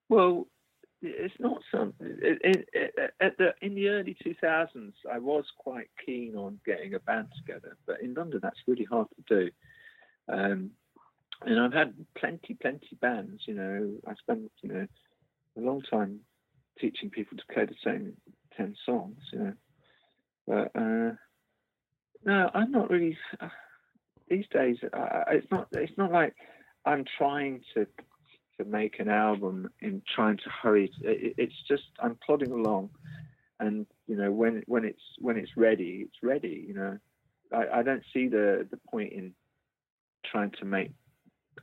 Well, 0.08 0.46
it's 1.04 1.34
not 1.38 1.60
something. 1.70 2.16
At 3.20 3.36
the 3.38 3.54
in 3.60 3.74
the 3.74 3.88
early 3.88 4.16
2000s, 4.24 4.92
I 5.10 5.18
was 5.18 5.44
quite 5.58 5.88
keen 6.04 6.36
on 6.36 6.58
getting 6.64 6.94
a 6.94 7.00
band 7.00 7.28
together, 7.36 7.76
but 7.86 8.00
in 8.00 8.14
London 8.14 8.40
that's 8.42 8.58
really 8.66 8.84
hard 8.84 9.08
to 9.16 9.36
do. 9.36 9.50
Um, 10.28 10.70
and 11.42 11.60
I've 11.60 11.72
had 11.72 11.94
plenty, 12.16 12.54
plenty 12.54 12.96
bands. 13.00 13.42
You 13.46 13.54
know, 13.54 13.92
I 14.06 14.14
spent 14.14 14.50
you 14.62 14.72
know 14.72 14.86
a 15.56 15.60
long 15.60 15.82
time 15.82 16.20
teaching 16.78 17.10
people 17.10 17.36
to 17.36 17.52
play 17.52 17.66
the 17.66 17.74
same 17.84 18.14
ten 18.56 18.74
songs. 18.86 19.18
You 19.32 19.38
know, 19.38 19.52
but 20.46 20.80
uh, 20.80 21.12
no, 22.24 22.50
I'm 22.54 22.70
not 22.70 22.90
really. 22.90 23.16
Uh, 23.40 23.48
these 24.28 24.46
days, 24.52 24.78
uh, 24.92 25.24
it's 25.30 25.50
not. 25.50 25.68
It's 25.72 25.98
not 25.98 26.12
like 26.12 26.34
I'm 26.86 27.04
trying 27.18 27.62
to 27.74 27.86
to 28.58 28.64
make 28.64 29.00
an 29.00 29.08
album 29.08 29.70
in 29.80 30.02
trying 30.14 30.36
to 30.38 30.50
hurry. 30.62 30.90
It, 31.02 31.34
it's 31.38 31.62
just 31.68 31.84
I'm 32.00 32.18
plodding 32.24 32.52
along, 32.52 32.90
and 33.60 33.86
you 34.06 34.16
know 34.16 34.30
when 34.30 34.62
when 34.66 34.84
it's 34.84 35.02
when 35.18 35.36
it's 35.36 35.56
ready, 35.56 36.06
it's 36.06 36.22
ready. 36.22 36.64
You 36.68 36.74
know, 36.74 36.98
I, 37.52 37.80
I 37.80 37.82
don't 37.82 38.04
see 38.12 38.28
the 38.28 38.66
the 38.70 38.78
point 38.90 39.12
in 39.12 39.34
trying 40.24 40.52
to 40.58 40.64
make 40.64 40.92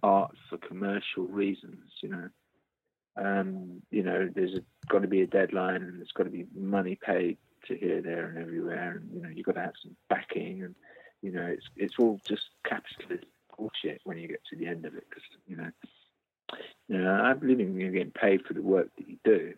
art 0.04 0.32
for 0.50 0.58
commercial 0.58 1.26
reasons. 1.26 1.92
You 2.02 2.10
know, 2.10 2.30
um, 3.18 3.82
you 3.92 4.04
know, 4.04 4.30
there's 4.34 4.60
got 4.90 5.02
to 5.02 5.08
be 5.08 5.22
a 5.22 5.28
deadline 5.28 5.82
and 5.82 6.00
there's 6.00 6.12
got 6.14 6.24
to 6.24 6.30
be 6.30 6.46
money 6.56 6.98
paid 7.04 7.38
to 7.68 7.76
here, 7.76 8.02
there, 8.02 8.28
and 8.28 8.38
everywhere, 8.38 8.98
and 8.98 9.14
you 9.14 9.22
know, 9.22 9.30
you've 9.30 9.46
got 9.46 9.56
to 9.56 9.62
have 9.62 9.74
some 9.82 9.96
backing, 10.10 10.64
and 10.64 10.76
you 11.22 11.32
know, 11.32 11.46
it's 11.46 11.66
it's 11.78 11.96
all 12.00 12.20
just 12.28 12.44
capitalist 12.66 13.26
bullshit 13.56 14.02
when 14.04 14.18
you 14.18 14.28
get 14.28 14.42
to 14.50 14.56
the 14.56 14.66
end 14.66 14.86
of 14.86 14.96
it, 14.96 15.06
because 15.10 15.24
you 15.48 15.56
know, 15.56 15.70
you 16.88 16.98
know, 16.98 17.22
I 17.24 17.34
believe 17.34 17.60
in 17.60 17.78
getting 17.78 18.12
paid 18.12 18.46
for 18.46 18.54
the 18.54 18.62
work 18.62 18.90
that 18.98 19.08
you 19.08 19.18
do, 19.24 19.54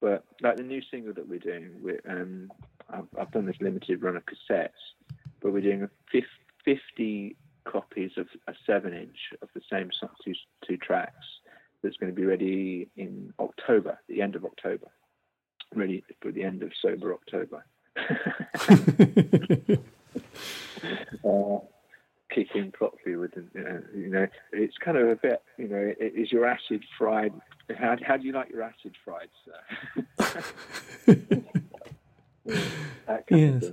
but 0.00 0.24
like 0.42 0.56
the 0.56 0.62
new 0.62 0.82
single 0.90 1.14
that 1.14 1.28
we're 1.28 1.38
doing, 1.38 1.70
we're, 1.82 2.00
um, 2.08 2.50
I've, 2.90 3.06
I've 3.18 3.32
done 3.32 3.46
this 3.46 3.60
limited 3.60 4.02
run 4.02 4.16
of 4.16 4.24
cassettes, 4.24 4.68
but 5.40 5.52
we're 5.52 5.60
doing 5.60 5.82
a 5.82 5.90
50 6.64 7.36
copies 7.64 8.12
of 8.16 8.28
a 8.46 8.54
seven 8.66 8.94
inch 8.94 9.32
of 9.42 9.48
the 9.54 9.60
same 9.70 9.90
two, 10.24 10.34
two 10.66 10.76
tracks 10.76 11.26
that's 11.82 11.96
going 11.96 12.12
to 12.12 12.16
be 12.16 12.26
ready 12.26 12.88
in 12.96 13.32
October, 13.38 13.98
the 14.08 14.22
end 14.22 14.34
of 14.34 14.44
October, 14.44 14.88
ready 15.74 16.02
for 16.20 16.32
the 16.32 16.42
end 16.42 16.62
of 16.62 16.72
sober 16.80 17.14
October. 17.14 17.64
uh, 21.24 21.58
kicking 22.44 22.70
properly 22.70 23.16
with 23.16 23.36
uh, 23.36 23.60
you 23.94 24.08
know 24.08 24.26
it's 24.52 24.76
kind 24.78 24.96
of 24.96 25.08
a 25.08 25.16
bit 25.16 25.42
you 25.56 25.68
know 25.68 25.92
is 25.98 26.30
your 26.32 26.46
acid 26.46 26.84
fried? 26.96 27.32
How, 27.76 27.96
how 28.02 28.16
do 28.16 28.26
you 28.26 28.32
like 28.32 28.50
your 28.50 28.62
acid 28.62 28.94
fried 29.04 29.28
sir? 29.44 30.44
Yes. 33.30 33.64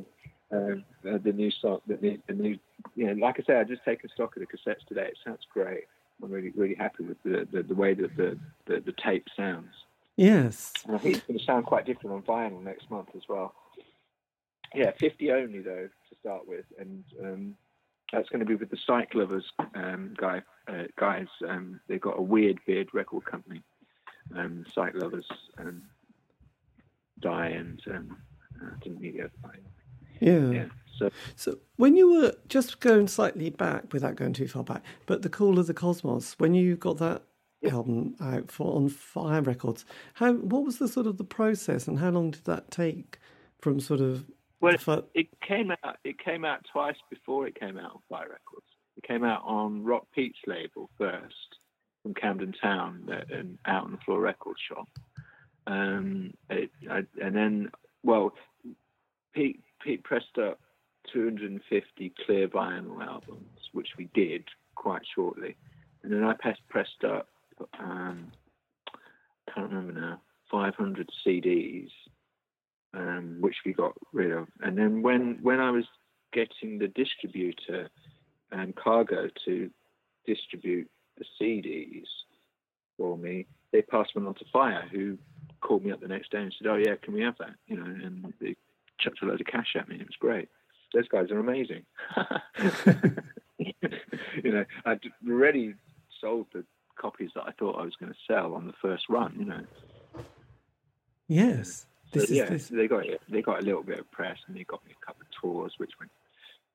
Um, 0.52 0.84
the 1.02 1.34
new 1.34 1.50
song 1.50 1.80
the 1.88 1.98
new, 2.02 2.22
the 2.28 2.34
new 2.34 2.60
you 2.96 3.08
know 3.08 3.14
like 3.26 3.40
I 3.40 3.44
said 3.46 3.58
I 3.58 3.64
just 3.64 3.84
taken 3.86 4.10
stock 4.14 4.36
of 4.36 4.42
the 4.42 4.48
cassettes 4.48 4.86
today. 4.88 5.08
It 5.08 5.18
sounds 5.24 5.46
great. 5.52 5.86
I'm 6.22 6.32
really 6.32 6.52
really 6.52 6.76
happy 6.76 7.04
with 7.04 7.22
the 7.24 7.48
the, 7.52 7.64
the 7.64 7.76
way 7.76 7.94
that 7.94 8.16
the, 8.18 8.38
the, 8.66 8.82
the 8.82 8.94
tape 9.04 9.28
sounds. 9.36 9.72
Yes. 10.18 10.74
And 10.86 10.96
I 10.96 11.00
think 11.00 11.18
it's 11.18 11.26
going 11.26 11.40
to 11.40 11.46
sound 11.46 11.66
quite 11.66 11.86
different 11.86 12.16
on 12.16 12.22
vinyl 12.24 12.64
next 12.64 12.90
month 12.90 13.10
as 13.16 13.24
well. 13.28 13.54
Yeah 14.74 14.92
50 15.00 15.32
only 15.32 15.60
though 15.60 15.88
to 16.10 16.16
start 16.20 16.48
with. 16.48 16.66
And 16.80 17.04
um, 17.22 17.56
that's 18.12 18.30
going 18.30 18.40
to 18.40 18.46
be 18.46 18.56
with 18.56 18.70
the 18.70 18.78
Psych 18.86 19.14
Lovers 19.14 19.46
um, 19.76 20.14
guy 20.18 20.42
uh, 20.68 20.84
guys. 20.98 21.28
Um, 21.48 21.80
they've 21.88 22.02
got 22.02 22.20
a 22.20 22.22
weird 22.22 22.60
beard 22.66 22.90
record 22.94 23.26
company. 23.26 23.64
Um, 24.36 24.66
Psych 24.74 24.94
Lovers 24.96 25.28
um, 25.58 25.84
die 27.20 27.48
and 27.48 27.82
um, 27.92 28.18
uh, 28.62 28.76
didn't 28.82 29.02
meet 29.02 29.18
the 29.18 29.24
other 29.24 29.32
guy. 29.44 29.60
Yeah. 30.20 30.50
Yeah. 30.50 30.66
So, 30.98 31.10
So 31.36 31.58
when 31.76 31.96
you 31.96 32.10
were 32.10 32.36
just 32.48 32.80
going 32.80 33.08
slightly 33.08 33.50
back, 33.50 33.92
without 33.92 34.16
going 34.16 34.34
too 34.34 34.48
far 34.48 34.64
back, 34.64 34.84
but 35.06 35.22
the 35.22 35.30
Call 35.30 35.60
of 35.60 35.68
the 35.68 35.74
Cosmos, 35.74 36.36
when 36.38 36.54
you 36.54 36.76
got 36.78 36.98
that 36.98 37.24
album 37.70 38.16
out 38.22 38.52
for 38.52 38.76
on 38.76 38.90
Fire 38.90 39.42
Records, 39.42 39.86
how 40.16 40.34
what 40.34 40.64
was 40.64 40.78
the 40.78 40.88
sort 40.88 41.08
of 41.08 41.18
the 41.18 41.24
process, 41.24 41.88
and 41.88 42.00
how 42.00 42.10
long 42.10 42.32
did 42.32 42.46
that 42.46 42.72
take 42.72 43.20
from 43.60 43.80
sort 43.80 44.00
of 44.00 44.26
well, 44.88 45.04
it 45.14 45.28
came 45.42 45.72
out. 45.72 45.98
It 46.04 46.18
came 46.20 46.46
out 46.46 46.66
twice 46.72 46.98
before 47.10 47.48
it 47.48 47.60
came 47.60 47.78
out 47.78 47.92
on 47.92 48.02
Fire 48.10 48.30
Records. 48.30 48.66
It 48.98 49.04
came 49.04 49.24
out 49.24 49.44
on 49.46 49.84
Rock 49.84 50.08
Pete's 50.14 50.40
label 50.48 50.90
first 50.98 51.58
from 52.04 52.14
Camden 52.14 52.54
Town 52.62 53.10
uh, 53.12 53.36
and 53.36 53.58
out 53.66 53.86
on 53.86 53.92
the 53.92 53.98
Floor 54.00 54.22
Record 54.22 54.58
Shop. 54.70 54.88
Um, 55.68 56.34
it, 56.50 56.70
I, 56.90 57.04
and 57.22 57.36
then, 57.36 57.72
well, 58.04 58.34
Pete 59.34 59.62
Pete 59.84 60.04
pressed 60.04 60.38
up 60.38 60.60
250 61.14 62.14
clear 62.26 62.48
vinyl 62.48 63.06
albums, 63.06 63.70
which 63.74 63.90
we 63.98 64.10
did 64.14 64.44
quite 64.76 65.02
shortly, 65.14 65.56
and 66.04 66.12
then 66.12 66.24
I 66.24 66.34
pressed 66.34 66.68
pressed 66.70 67.04
up. 67.04 67.28
Um, 67.80 68.32
can't 69.54 69.70
remember 69.72 70.00
now. 70.00 70.22
500 70.52 71.10
CDs 71.26 71.90
um, 72.96 73.38
which 73.40 73.58
we 73.66 73.74
got 73.74 73.94
rid 74.14 74.32
of. 74.32 74.48
And 74.62 74.78
then 74.78 75.02
when 75.02 75.40
when 75.42 75.60
I 75.60 75.72
was 75.72 75.86
getting 76.34 76.80
the 76.80 76.88
distributor 76.88 77.90
and 78.52 78.76
Cargo 78.76 79.30
to 79.46 79.70
distribute 80.26 80.90
the 81.18 81.26
CDs 81.40 82.08
for 82.98 83.18
me, 83.18 83.46
they 83.72 83.82
passed 83.82 84.16
one 84.16 84.28
on 84.28 84.36
to 84.36 84.46
Fire, 84.52 84.88
who 84.92 85.18
called 85.62 85.84
me 85.84 85.92
up 85.92 86.02
the 86.02 86.08
next 86.08 86.32
day 86.32 86.42
and 86.42 86.54
said, 86.58 86.68
"Oh 86.68 86.76
yeah, 86.76 86.96
can 87.02 87.14
we 87.14 87.22
have 87.22 87.38
that?" 87.40 87.56
You 87.68 87.78
know, 87.78 87.86
and 87.86 88.34
they 88.40 88.56
chucked 89.00 89.22
a 89.22 89.26
load 89.26 89.42
of 89.42 89.48
cash 89.48 89.76
at 89.78 89.90
me. 89.90 89.96
It 89.96 90.08
was 90.08 90.16
great. 90.20 90.50
Those 90.94 91.08
guys 91.08 91.32
are 91.32 91.40
amazing. 91.40 91.86
you 93.60 94.52
know, 94.52 94.66
I'd 94.86 95.02
already 95.28 95.76
sold 96.22 96.48
the 96.54 96.64
copies 96.96 97.32
that 97.36 97.44
I 97.46 97.52
thought 97.52 97.80
I 97.80 97.84
was 97.84 97.96
going 98.00 98.14
to 98.14 98.18
sell 98.28 98.54
on 98.54 98.68
the 98.68 98.74
first 98.82 99.10
run. 99.10 99.36
You 99.38 99.46
know, 99.46 99.66
yes, 101.28 101.86
this 102.16 102.30
is 102.32 102.38
yeah, 102.38 102.46
this. 102.50 102.68
they 102.70 102.88
got 102.88 103.04
they 103.30 103.42
got 103.42 103.60
a 103.60 103.66
little 103.66 103.84
bit 103.84 104.00
of 104.00 104.10
press, 104.12 104.38
and 104.48 104.56
they 104.56 104.64
got 104.64 104.86
me 104.86 104.94
a 105.00 105.06
couple 105.06 105.22
of 105.22 105.42
tours, 105.42 105.74
which 105.78 105.92
went 106.00 106.12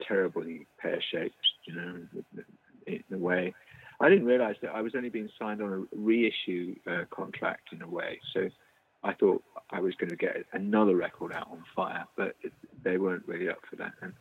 terribly 0.03 0.66
pear 0.78 1.01
shaped, 1.12 1.34
you 1.66 1.74
know, 1.74 1.97
in 2.86 3.05
a 3.12 3.18
way. 3.18 3.55
I 4.01 4.09
didn't 4.09 4.24
realise 4.24 4.57
that 4.62 4.74
I 4.74 4.80
was 4.80 4.95
only 4.95 5.11
being 5.11 5.28
signed 5.38 5.61
on 5.61 5.72
a 5.93 5.97
reissue 5.97 6.74
uh, 6.86 7.05
contract 7.11 7.68
in 7.72 7.82
a 7.82 7.88
way, 7.88 8.18
so 8.32 8.49
I 9.03 9.12
thought 9.14 9.43
I 9.70 9.80
was 9.80 9.95
going 9.97 10.11
to 10.11 10.16
get 10.16 10.47
another 10.53 10.97
record 10.97 11.32
out 11.32 11.49
on 11.51 11.62
Fire, 11.74 12.07
but 12.16 12.34
it, 12.43 12.53
they 12.82 12.97
weren't 12.99 13.26
really 13.26 13.49
up 13.49 13.59
for 13.68 13.76
that, 13.76 13.93
and 14.03 14.12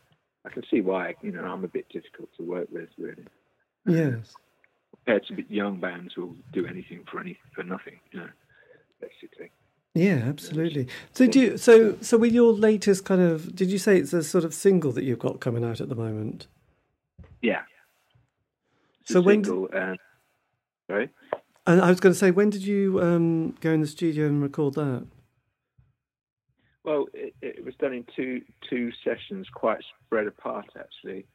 I 0.44 0.50
can 0.50 0.64
see 0.70 0.80
why. 0.80 1.14
You 1.22 1.32
know, 1.32 1.44
I'm 1.44 1.64
a 1.64 1.68
bit 1.68 1.88
difficult 1.88 2.28
to 2.36 2.42
work 2.42 2.68
with, 2.70 2.88
really, 2.98 3.24
Yes. 3.86 4.34
compared 4.96 5.26
to 5.26 5.54
young 5.54 5.80
bands 5.80 6.12
who'll 6.14 6.36
do 6.52 6.66
anything 6.66 7.04
for 7.10 7.20
any 7.20 7.38
for 7.54 7.62
nothing, 7.62 8.00
you 8.12 8.20
know, 8.20 8.28
basically. 9.00 9.50
Yeah, 9.94 10.22
absolutely. 10.26 10.86
So 11.12 11.26
do 11.26 11.40
you, 11.40 11.56
so 11.58 11.96
so 12.00 12.16
with 12.16 12.32
your 12.32 12.52
latest 12.52 13.04
kind 13.04 13.20
of 13.20 13.54
did 13.56 13.70
you 13.72 13.78
say 13.78 13.98
it's 13.98 14.12
a 14.12 14.22
sort 14.22 14.44
of 14.44 14.54
single 14.54 14.92
that 14.92 15.02
you've 15.04 15.18
got 15.18 15.40
coming 15.40 15.64
out 15.64 15.80
at 15.80 15.88
the 15.88 15.96
moment? 15.96 16.46
Yeah. 17.42 17.62
It's 19.02 19.12
So 19.12 19.20
when- 19.20 19.42
single, 19.44 19.68
uh, 19.74 19.96
sorry. 20.88 21.10
And 21.66 21.80
I 21.80 21.90
was 21.90 22.00
going 22.00 22.12
to 22.12 22.18
say, 22.18 22.30
when 22.30 22.50
did 22.50 22.62
you 22.62 23.00
um, 23.02 23.52
go 23.60 23.70
in 23.70 23.80
the 23.80 23.86
studio 23.86 24.26
and 24.26 24.42
record 24.42 24.74
that? 24.74 25.06
Well, 26.84 27.06
it, 27.12 27.34
it 27.42 27.64
was 27.64 27.74
done 27.76 27.92
in 27.92 28.06
two 28.16 28.42
two 28.68 28.90
sessions, 29.04 29.48
quite 29.52 29.80
spread 30.06 30.26
apart 30.26 30.66
actually. 30.78 31.26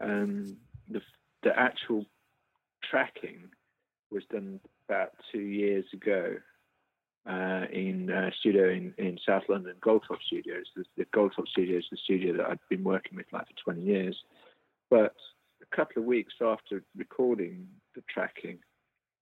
Um, 0.00 0.56
the 0.88 1.00
the 1.42 1.56
actual 1.58 2.06
tracking 2.90 3.50
was 4.10 4.24
done 4.30 4.60
about 4.88 5.12
two 5.30 5.40
years 5.40 5.84
ago 5.92 6.36
uh, 7.28 7.66
in 7.72 8.10
a 8.10 8.32
studio 8.40 8.70
in, 8.70 8.94
in 8.98 9.18
South 9.26 9.44
London, 9.48 9.74
Goldtop 9.80 10.20
Studios. 10.26 10.66
The, 10.74 10.84
the 10.96 11.04
Goldtop 11.06 11.48
Studios 11.48 11.84
is 11.84 11.90
the 11.92 11.96
studio 11.98 12.36
that 12.36 12.46
I'd 12.46 12.58
been 12.68 12.84
working 12.84 13.16
with 13.16 13.26
like 13.32 13.46
for 13.46 13.72
20 13.72 13.82
years. 13.82 14.16
But 14.90 15.14
a 15.62 15.76
couple 15.76 16.02
of 16.02 16.06
weeks 16.06 16.34
after 16.40 16.82
recording 16.96 17.68
the 17.94 18.02
tracking, 18.12 18.58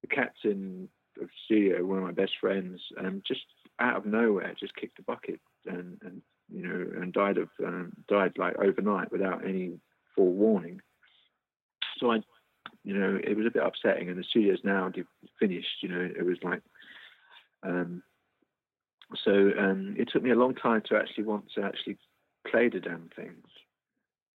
the 0.01 0.09
captain 0.09 0.89
of 1.21 1.27
the 1.27 1.33
studio, 1.45 1.85
one 1.85 1.99
of 1.99 2.05
my 2.05 2.13
best 2.13 2.33
friends, 2.41 2.81
um, 2.99 3.23
just 3.27 3.43
out 3.79 3.97
of 3.97 4.07
nowhere, 4.07 4.55
just 4.59 4.77
kicked 4.77 4.97
the 4.97 5.03
bucket 5.03 5.41
and, 5.67 5.99
and 6.03 6.23
you 6.53 6.67
know, 6.67 7.01
and 7.01 7.13
died 7.13 7.39
of 7.39 7.49
um, 7.65 7.93
died 8.09 8.33
like 8.37 8.57
overnight 8.59 9.13
without 9.13 9.47
any 9.47 9.79
forewarning. 10.17 10.81
So 11.99 12.11
I, 12.11 12.21
you 12.83 12.99
know, 12.99 13.19
it 13.23 13.37
was 13.37 13.47
a 13.47 13.51
bit 13.51 13.63
upsetting. 13.63 14.09
And 14.09 14.19
the 14.19 14.25
studio's 14.25 14.61
now 14.65 14.91
finished. 15.39 15.83
You 15.83 15.91
know, 15.91 16.01
it 16.01 16.25
was 16.25 16.39
like, 16.43 16.63
um, 17.63 18.03
so 19.25 19.51
um, 19.59 19.97
it 19.99 20.09
took 20.13 20.23
me 20.23 20.31
a 20.31 20.37
long 20.37 20.55
time 20.55 20.83
to 20.89 20.97
actually 20.97 21.25
want 21.25 21.45
to 21.57 21.63
actually 21.63 21.99
play 22.47 22.69
the 22.69 22.81
damn 22.81 23.11
things. 23.17 23.47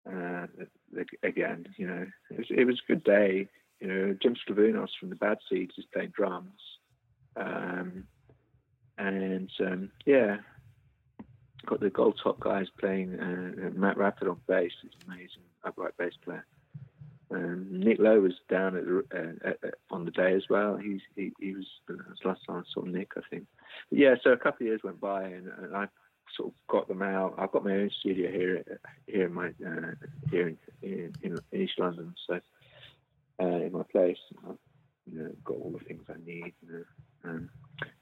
uh, 0.06 0.46
again. 1.22 1.66
You 1.76 1.86
know, 1.86 2.06
it 2.30 2.38
was, 2.38 2.46
it 2.50 2.64
was 2.64 2.80
a 2.84 2.92
good 2.92 3.04
day. 3.04 3.48
You 3.80 3.88
know, 3.88 4.16
Jim 4.22 4.36
Sclavunos 4.36 4.90
from 4.98 5.10
the 5.10 5.16
Bad 5.16 5.38
Seeds 5.48 5.74
is 5.76 5.84
playing 5.92 6.12
drums, 6.16 6.60
um, 7.36 8.04
and 8.96 9.50
um, 9.60 9.90
yeah, 10.06 10.36
got 11.66 11.80
the 11.80 11.90
Gold 11.90 12.20
Top 12.22 12.38
guys 12.38 12.68
playing. 12.78 13.18
Uh, 13.18 13.70
Matt 13.74 13.98
Rapid 13.98 14.28
on 14.28 14.40
bass, 14.46 14.70
he's 14.82 14.92
amazing 15.06 15.42
upright 15.64 15.96
bass 15.96 16.12
player. 16.24 16.46
Um, 17.32 17.66
Nick 17.70 17.98
Lowe 17.98 18.20
was 18.20 18.34
down 18.50 18.76
at, 18.76 18.84
uh, 18.84 19.48
at, 19.48 19.64
at, 19.64 19.74
on 19.90 20.04
the 20.04 20.10
day 20.10 20.34
as 20.34 20.44
well. 20.50 20.76
He's, 20.76 21.00
he 21.16 21.32
he 21.40 21.54
was 21.54 21.66
the 21.88 21.98
last 22.24 22.40
time 22.46 22.58
I 22.58 22.62
saw 22.72 22.82
Nick, 22.82 23.12
I 23.16 23.20
think. 23.30 23.46
But 23.88 23.98
yeah, 23.98 24.14
so 24.22 24.30
a 24.30 24.36
couple 24.36 24.64
of 24.64 24.68
years 24.68 24.82
went 24.84 25.00
by, 25.00 25.24
and, 25.24 25.48
and 25.58 25.74
I 25.74 25.88
sort 26.36 26.48
of 26.50 26.54
got 26.68 26.88
them 26.88 27.02
out. 27.02 27.34
I've 27.38 27.52
got 27.52 27.64
my 27.64 27.72
own 27.72 27.90
studio 28.00 28.30
here 28.30 28.80
here 29.06 29.26
in 29.26 29.32
my 29.32 29.48
uh, 29.48 29.94
here 30.30 30.48
in, 30.48 30.58
in, 30.82 31.14
in, 31.22 31.38
East 31.58 31.78
London, 31.78 32.14
so 32.26 32.40
uh, 33.40 33.46
in 33.46 33.72
my 33.72 33.82
place, 33.84 34.18
I've 34.48 34.56
you 35.10 35.18
know, 35.18 35.30
got 35.44 35.56
all 35.56 35.74
the 35.78 35.84
things 35.84 36.02
I 36.08 36.18
need. 36.24 36.52
You 36.62 36.72
know. 36.72 37.30
um, 37.30 37.50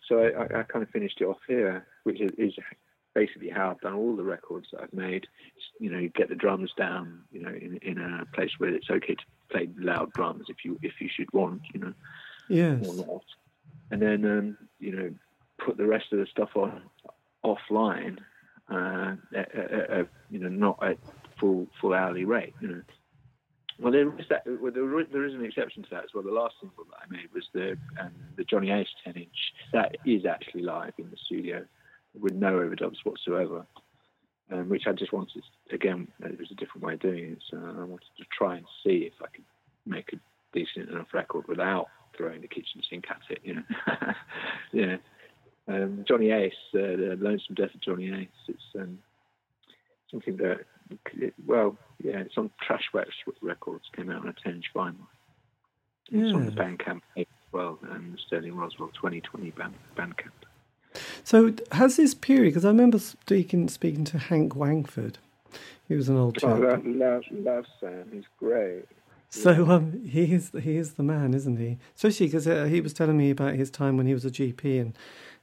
so 0.09 0.19
I, 0.19 0.61
I, 0.61 0.63
kind 0.65 0.83
of 0.83 0.91
finished 0.91 1.21
it 1.21 1.25
off 1.25 1.39
here, 1.47 1.87
which 2.03 2.21
is, 2.21 2.31
is 2.37 2.55
basically 3.15 3.51
how 3.51 3.71
I've 3.71 3.81
done 3.81 3.95
all 3.95 4.17
the 4.17 4.23
records 4.23 4.69
that 4.73 4.83
I've 4.83 4.93
made. 4.93 5.27
You 5.79 5.91
know, 5.91 5.99
you 5.99 6.09
get 6.09 6.29
the 6.29 6.35
drums 6.35 6.73
down, 6.77 7.23
you 7.33 7.41
know, 7.41 7.51
in, 7.51 7.79
in 7.83 7.99
a 7.99 8.25
place 8.35 8.51
where 8.59 8.71
it's 8.71 8.91
okay 8.91 9.15
to 9.15 9.25
play 9.51 9.69
loud 9.79 10.13
drums 10.13 10.47
if 10.49 10.65
you 10.65 10.79
if 10.83 10.95
you 11.01 11.09
should 11.15 11.33
want, 11.33 11.63
you 11.73 11.81
know, 11.81 11.95
yes, 12.49 12.87
or 12.87 12.95
not. 12.95 13.25
And 13.91 14.03
then 14.03 14.25
um, 14.25 14.59
you 14.79 14.93
know, 14.93 15.15
put 15.65 15.77
the 15.77 15.87
rest 15.87 16.07
of 16.13 16.19
the 16.19 16.27
stuff 16.27 16.51
on 16.55 16.83
offline, 17.45 18.19
uh, 18.71 19.17
at, 19.35 19.55
at, 19.55 19.91
at, 19.91 20.09
you 20.31 20.39
know, 20.39 20.49
not 20.49 20.83
at 20.83 20.99
full 21.39 21.67
full 21.81 21.95
hourly 21.95 22.25
rate, 22.25 22.55
you 22.61 22.69
know. 22.69 22.83
Well, 23.79 23.93
there 23.93 24.07
is 24.19 24.27
that. 24.29 24.43
Well, 24.47 24.73
there, 24.73 25.05
there 25.11 25.25
is 25.25 25.35
an 25.35 25.45
exception 25.45 25.83
to 25.85 25.91
that 25.91 26.05
as 26.05 26.11
well. 26.15 26.23
The 26.23 26.31
last 26.31 26.57
single 26.61 26.85
that 26.85 26.99
I 27.03 27.11
made 27.11 27.33
was 27.33 27.45
the 27.55 27.79
um, 27.99 28.13
the 28.37 28.45
Johnny 28.45 28.71
Ace 28.71 28.89
10 29.05 29.15
inch. 29.15 29.29
That 29.73 29.97
is 30.05 30.27
actually 30.27 30.63
live 30.63 30.93
in 30.99 31.11
the 31.11 31.17
studio 31.17 31.65
with 32.19 32.35
no 32.35 32.53
overdubs 32.53 33.05
whatsoever. 33.05 33.67
Um, 34.53 34.69
which 34.69 34.89
I 34.89 34.93
just 34.93 35.13
wanted. 35.13 35.45
Again, 35.73 36.09
it 36.25 36.37
was 36.37 36.51
a 36.51 36.57
different 36.57 36.85
way 36.85 36.95
of 36.95 37.01
doing 37.01 37.33
it, 37.33 37.39
so 37.49 37.57
I 37.57 37.85
wanted 37.85 38.09
to 38.19 38.25
try 38.37 38.57
and 38.57 38.67
see 38.83 39.09
if 39.09 39.13
I 39.23 39.29
could 39.29 39.45
make 39.87 40.13
a 40.13 40.17
decent 40.53 40.91
enough 40.91 41.15
record 41.15 41.47
without 41.47 41.87
throwing 42.17 42.41
the 42.41 42.49
kitchen 42.49 42.83
sink 42.89 43.05
at 43.11 43.21
it. 43.31 43.39
You 43.45 43.55
know, 43.55 43.63
yeah. 44.73 44.97
Um, 45.69 46.05
Johnny 46.09 46.31
Ace, 46.31 46.53
uh, 46.75 46.79
the 46.79 47.17
Lonesome 47.21 47.55
Death 47.55 47.75
of 47.75 47.81
Johnny 47.81 48.13
Ace. 48.13 48.29
It's 48.49 48.63
um, 48.75 48.99
something 50.11 50.37
that, 50.39 50.65
well, 51.47 51.77
yeah, 52.03 52.19
it's 52.19 52.37
on 52.37 52.51
Trashworks 52.69 53.13
Records. 53.41 53.85
Came 53.95 54.11
out 54.11 54.23
on 54.23 54.29
a 54.29 54.49
10-inch 54.49 54.67
vinyl. 54.75 54.97
Yeah. 56.11 56.25
It's 56.25 56.35
on 56.35 56.47
the 56.47 56.53
Bandcamp 56.53 57.03
as 57.17 57.27
well, 57.53 57.79
and 57.93 58.19
Sterling 58.27 58.57
Roswell 58.57 58.89
2020 58.89 59.51
band, 59.51 59.75
Bandcamp. 59.97 60.40
So 61.25 61.55
has 61.73 61.97
this 61.97 62.15
period? 62.15 62.51
Because 62.51 62.65
I 62.65 62.69
remember 62.69 62.99
speaking 62.99 63.69
speaking 63.69 64.05
to 64.07 64.19
Hank 64.19 64.55
Wangford. 64.55 65.19
He 65.89 65.97
was 65.97 66.09
an 66.09 66.17
old 66.17 66.39
chap. 66.39 66.51
Oh, 66.51 66.61
love, 66.61 66.87
love, 66.87 67.25
love 67.31 67.67
Sam. 67.81 68.11
He's 68.13 68.25
great. 68.39 68.85
So 69.31 69.71
um, 69.71 70.05
he 70.05 70.35
is 70.35 70.51
he 70.61 70.77
is 70.77 70.95
the 70.95 71.03
man, 71.05 71.35
isn't 71.35 71.57
he? 71.57 71.79
Especially 71.95 72.27
because 72.27 72.49
uh, 72.49 72.65
he 72.65 72.81
was 72.81 72.93
telling 72.93 73.17
me 73.17 73.31
about 73.31 73.55
his 73.55 73.71
time 73.71 73.97
when 73.97 74.07
he 74.07 74.15
was 74.15 74.25
a 74.25 74.31
GP 74.31 74.81
and 74.81 74.97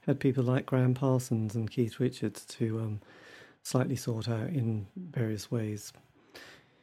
had 0.06 0.20
people 0.20 0.44
like 0.44 0.66
Gram 0.66 0.94
Parsons 0.94 1.54
and 1.54 1.70
Keith 1.70 1.98
Richards 1.98 2.44
to 2.46 2.78
um, 2.80 3.00
slightly 3.62 3.96
sort 3.96 4.28
out 4.28 4.48
in 4.48 4.86
various 4.96 5.50
ways. 5.50 5.92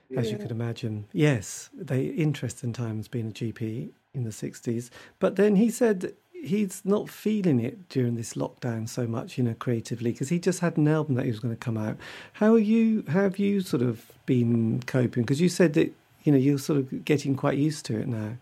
Yeah. 0.10 0.20
As 0.20 0.32
you 0.32 0.38
could 0.38 0.52
imagine, 0.52 1.06
yes, 1.14 1.70
they 1.74 2.06
interesting 2.06 2.74
times 2.74 3.08
being 3.08 3.30
a 3.30 3.32
GP 3.32 3.92
in 4.14 4.24
the 4.24 4.32
sixties. 4.32 4.90
But 5.20 5.36
then 5.36 5.56
he 5.56 5.70
said 5.70 6.14
he's 6.46 6.82
not 6.86 7.10
feeling 7.10 7.60
it 7.60 7.90
during 7.90 8.16
this 8.16 8.34
lockdown 8.34 8.88
so 8.88 9.08
much, 9.08 9.38
you 9.38 9.44
know, 9.44 9.56
creatively, 9.58 10.12
because 10.12 10.30
he 10.30 10.40
just 10.40 10.60
had 10.60 10.78
an 10.78 10.88
album 10.88 11.16
that 11.16 11.26
he 11.26 11.32
was 11.32 11.40
going 11.40 11.54
to 11.54 11.60
come 11.60 11.78
out. 11.78 11.98
How 12.34 12.54
are 12.54 12.60
you? 12.60 13.04
How 13.08 13.22
have 13.22 13.40
you 13.40 13.62
sort 13.62 13.84
of 13.84 14.12
been 14.26 14.82
coping? 14.86 15.24
Because 15.24 15.42
you 15.42 15.50
said 15.50 15.74
that 15.74 15.94
you 16.24 16.32
know 16.32 16.38
you're 16.38 16.58
sort 16.58 16.80
of 16.80 17.06
getting 17.06 17.36
quite 17.36 17.58
used 17.58 17.86
to 17.86 18.00
it 18.00 18.08
now. 18.08 18.38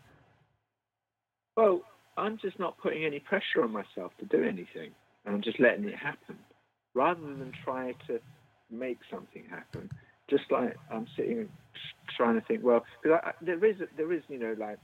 Well, 1.56 1.82
I'm 2.18 2.38
just 2.38 2.60
not 2.60 2.78
putting 2.78 3.06
any 3.06 3.20
pressure 3.20 3.64
on 3.64 3.72
myself 3.72 4.12
to 4.20 4.26
do 4.26 4.44
anything. 4.44 4.92
and 5.26 5.36
I'm 5.36 5.42
just 5.42 5.60
letting 5.60 5.86
it 5.86 5.96
happen, 5.96 6.38
rather 6.94 7.22
than 7.22 7.52
try 7.64 7.94
to 8.08 8.20
make 8.70 9.00
something 9.10 9.44
happen. 9.50 9.90
Just 10.30 10.44
like 10.52 10.76
I'm 10.92 11.08
sitting 11.16 11.40
and 11.40 11.50
trying 12.16 12.40
to 12.40 12.46
think, 12.46 12.64
well, 12.64 12.86
because 13.02 13.20
there 13.42 13.64
is 13.66 13.78
there 13.98 14.12
is 14.12 14.24
you 14.28 14.40
know 14.40 14.56
like 14.58 14.80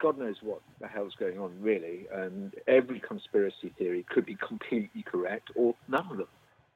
God 0.00 0.18
knows 0.18 0.36
what 0.42 0.60
the 0.80 0.86
hell's 0.86 1.14
going 1.18 1.38
on, 1.38 1.52
really. 1.60 2.06
And 2.12 2.54
every 2.66 3.00
conspiracy 3.00 3.72
theory 3.76 4.06
could 4.08 4.26
be 4.26 4.36
completely 4.36 5.02
correct, 5.02 5.50
or 5.54 5.74
none 5.88 6.06
of 6.10 6.18
them. 6.18 6.28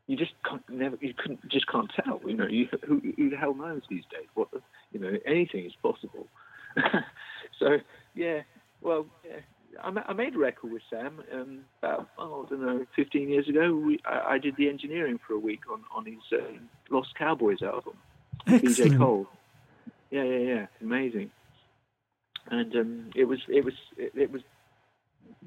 You 0.08 0.16
just 0.16 0.32
can't 0.48 0.68
never. 0.68 0.98
You 1.00 1.14
couldn't 1.16 1.48
just 1.48 1.68
can't 1.68 1.90
tell. 2.04 2.20
You 2.26 2.34
know, 2.34 2.46
you, 2.46 2.68
who, 2.86 3.00
who 3.16 3.30
the 3.30 3.36
hell 3.36 3.54
knows 3.54 3.82
these 3.88 4.04
days? 4.10 4.26
What 4.34 4.50
the, 4.50 4.60
you 4.92 4.98
know, 4.98 5.16
anything 5.24 5.64
is 5.64 5.72
possible. 5.80 6.26
so 7.58 7.78
yeah, 8.14 8.42
well, 8.80 9.06
yeah. 9.24 9.38
I, 9.82 10.12
made 10.12 10.34
a 10.34 10.38
record 10.38 10.70
with 10.70 10.82
Sam 10.90 11.22
um, 11.32 11.60
about 11.78 12.08
oh, 12.18 12.44
I 12.46 12.50
don't 12.50 12.66
know, 12.66 12.86
15 12.94 13.28
years 13.30 13.48
ago. 13.48 13.74
We, 13.74 14.00
I, 14.04 14.34
I, 14.34 14.38
did 14.38 14.56
the 14.56 14.68
engineering 14.68 15.18
for 15.26 15.32
a 15.32 15.38
week 15.38 15.60
on 15.72 15.82
on 15.94 16.04
his 16.04 16.20
uh, 16.30 16.44
Lost 16.90 17.14
Cowboys 17.14 17.62
album. 17.62 17.94
Excellent. 18.46 18.76
BJ 18.76 18.98
Cole. 18.98 19.26
Yeah, 20.10 20.24
yeah, 20.24 20.38
yeah. 20.38 20.66
Amazing 20.82 21.30
and 22.50 22.74
um, 22.76 23.10
it 23.14 23.24
was 23.24 23.38
it 23.48 23.64
was 23.64 23.74
it, 23.96 24.12
it, 24.14 24.32
was 24.32 24.42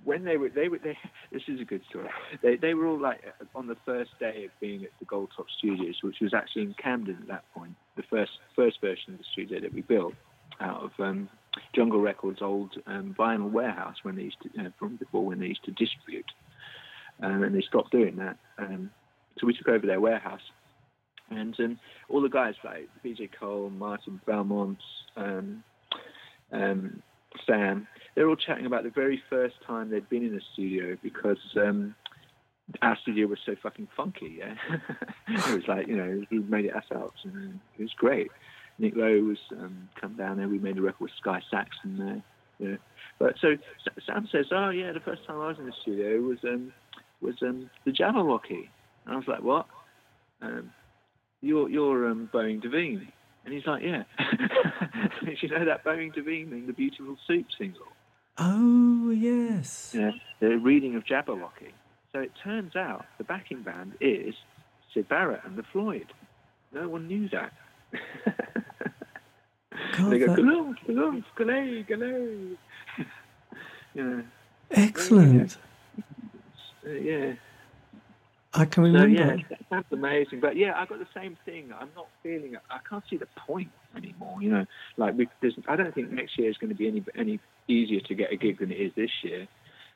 when 0.03 0.23
they 0.23 0.37
were 0.37 0.49
they 0.49 0.69
were 0.69 0.79
they, 0.79 0.97
this 1.31 1.43
is 1.47 1.59
a 1.59 1.65
good 1.65 1.81
story. 1.89 2.09
They 2.41 2.55
they 2.55 2.73
were 2.73 2.87
all 2.87 2.99
like 2.99 3.21
on 3.53 3.67
the 3.67 3.77
first 3.85 4.11
day 4.19 4.45
of 4.45 4.51
being 4.59 4.83
at 4.83 4.91
the 4.99 5.05
Gold 5.05 5.31
Top 5.35 5.47
Studios 5.57 5.97
which 6.01 6.17
was 6.21 6.33
actually 6.33 6.63
in 6.63 6.75
Camden 6.81 7.17
at 7.21 7.27
that 7.27 7.43
point 7.53 7.75
the 7.95 8.03
first 8.09 8.31
first 8.55 8.81
version 8.81 9.13
of 9.13 9.19
the 9.19 9.25
studio 9.31 9.59
that 9.61 9.73
we 9.73 9.81
built 9.81 10.13
out 10.59 10.83
of 10.83 10.91
um, 10.99 11.29
Jungle 11.73 12.01
Records 12.01 12.41
old 12.41 12.75
um, 12.87 13.15
vinyl 13.17 13.51
warehouse 13.51 13.97
when 14.03 14.15
they 14.15 14.23
used 14.23 14.37
to 14.43 14.61
uh, 14.61 14.69
from 14.79 14.95
before 14.95 15.25
when 15.25 15.39
they 15.39 15.47
used 15.47 15.63
to 15.65 15.71
distribute. 15.71 16.29
Um, 17.21 17.43
and 17.43 17.55
they 17.55 17.61
stopped 17.61 17.91
doing 17.91 18.17
that. 18.17 18.37
Um, 18.57 18.91
so 19.37 19.47
we 19.47 19.55
took 19.55 19.69
over 19.69 19.87
their 19.87 20.01
warehouse. 20.01 20.41
And 21.29 21.57
um, 21.59 21.79
all 22.09 22.21
the 22.21 22.29
guys 22.29 22.55
like 22.63 22.89
BJ 23.03 23.29
Cole 23.39 23.69
Martin 23.69 24.21
Belmont 24.25 24.77
um, 26.51 27.01
Sam, 27.45 27.87
they're 28.15 28.29
all 28.29 28.35
chatting 28.35 28.65
about 28.65 28.83
the 28.83 28.89
very 28.89 29.21
first 29.29 29.55
time 29.65 29.89
they'd 29.89 30.09
been 30.09 30.25
in 30.25 30.35
a 30.35 30.41
studio 30.53 30.97
because 31.01 31.39
um, 31.57 31.95
our 32.81 32.97
studio 33.01 33.27
was 33.27 33.39
so 33.45 33.55
fucking 33.61 33.87
funky. 33.95 34.39
Yeah, 34.39 34.55
it 35.27 35.55
was 35.55 35.67
like 35.67 35.87
you 35.87 35.97
know 35.97 36.23
we 36.31 36.39
made 36.39 36.65
it 36.65 36.75
ourselves, 36.75 37.21
and 37.23 37.59
it 37.77 37.81
was 37.81 37.93
great. 37.97 38.31
Nick 38.77 38.95
Lowe 38.95 39.21
was 39.21 39.37
um, 39.51 39.89
come 39.99 40.15
down 40.15 40.37
there. 40.37 40.47
We 40.47 40.59
made 40.59 40.77
a 40.77 40.81
record 40.81 41.05
with 41.05 41.11
Sky 41.19 41.41
Saxon 41.49 41.97
there. 41.97 42.23
Yeah. 42.59 42.77
But 43.19 43.35
so 43.39 43.55
Sam 44.05 44.27
says, 44.31 44.47
"Oh 44.51 44.69
yeah, 44.69 44.91
the 44.91 44.99
first 44.99 45.25
time 45.25 45.39
I 45.39 45.47
was 45.47 45.57
in 45.59 45.65
the 45.65 45.73
studio 45.81 46.19
was 46.21 46.39
um, 46.43 46.73
was 47.21 47.35
um, 47.41 47.69
the 47.85 47.91
Jabberwocky," 47.91 48.69
and 49.05 49.13
I 49.13 49.15
was 49.15 49.27
like, 49.27 49.43
"What?" 49.43 49.67
Um, 50.41 50.71
you're 51.41 51.69
you're 51.69 52.09
um, 52.09 52.29
Boeing 52.33 52.61
Duveen. 52.61 53.07
And 53.45 53.53
he's 53.53 53.65
like, 53.67 53.83
yeah. 53.83 54.03
you 55.41 55.49
know 55.49 55.65
that 55.65 55.83
Boeing 55.83 56.13
Duveen 56.13 56.49
thing, 56.49 56.65
the 56.67 56.73
Beautiful 56.73 57.15
Soup 57.27 57.45
single? 57.57 57.85
Oh, 58.37 59.11
yes. 59.11 59.93
Yeah, 59.95 60.11
the 60.39 60.57
reading 60.57 60.95
of 60.95 61.05
Jabberwocky. 61.05 61.71
So 62.11 62.19
it 62.19 62.31
turns 62.43 62.75
out 62.75 63.05
the 63.17 63.23
backing 63.23 63.61
band 63.61 63.93
is 64.01 64.33
Syd 64.93 65.07
Barrett 65.07 65.41
and 65.45 65.57
the 65.57 65.63
Floyd. 65.63 66.07
No 66.73 66.89
one 66.89 67.07
knew 67.07 67.29
that. 67.29 67.53
God, 69.97 70.11
they 70.11 70.19
go, 70.19 70.27
galoof, 70.27 70.75
galoof, 70.87 71.23
galay, 71.37 71.83
galay. 71.83 72.57
yeah. 73.93 74.21
Excellent. 74.71 75.57
Uh, 76.85 76.91
yeah. 76.91 77.33
I 78.55 78.65
can 78.65 78.83
remember. 78.83 79.17
So, 79.17 79.35
yeah, 79.49 79.57
that's 79.69 79.91
amazing. 79.91 80.39
But 80.39 80.55
yeah, 80.55 80.73
I 80.75 80.85
got 80.85 80.99
the 80.99 81.07
same 81.13 81.37
thing. 81.45 81.71
I'm 81.77 81.89
not 81.95 82.07
feeling. 82.23 82.53
it. 82.53 82.61
I 82.69 82.79
can't 82.89 83.03
see 83.09 83.17
the 83.17 83.27
point 83.47 83.71
anymore. 83.95 84.41
You 84.41 84.49
know, 84.51 84.65
like 84.97 85.15
we, 85.17 85.27
I 85.67 85.75
don't 85.75 85.93
think 85.93 86.11
next 86.11 86.37
year 86.37 86.49
is 86.49 86.57
going 86.57 86.69
to 86.69 86.75
be 86.75 86.87
any 86.87 87.03
any 87.15 87.39
easier 87.67 87.99
to 88.01 88.15
get 88.15 88.31
a 88.31 88.37
gig 88.37 88.59
than 88.59 88.71
it 88.71 88.79
is 88.79 88.93
this 88.95 89.11
year. 89.23 89.47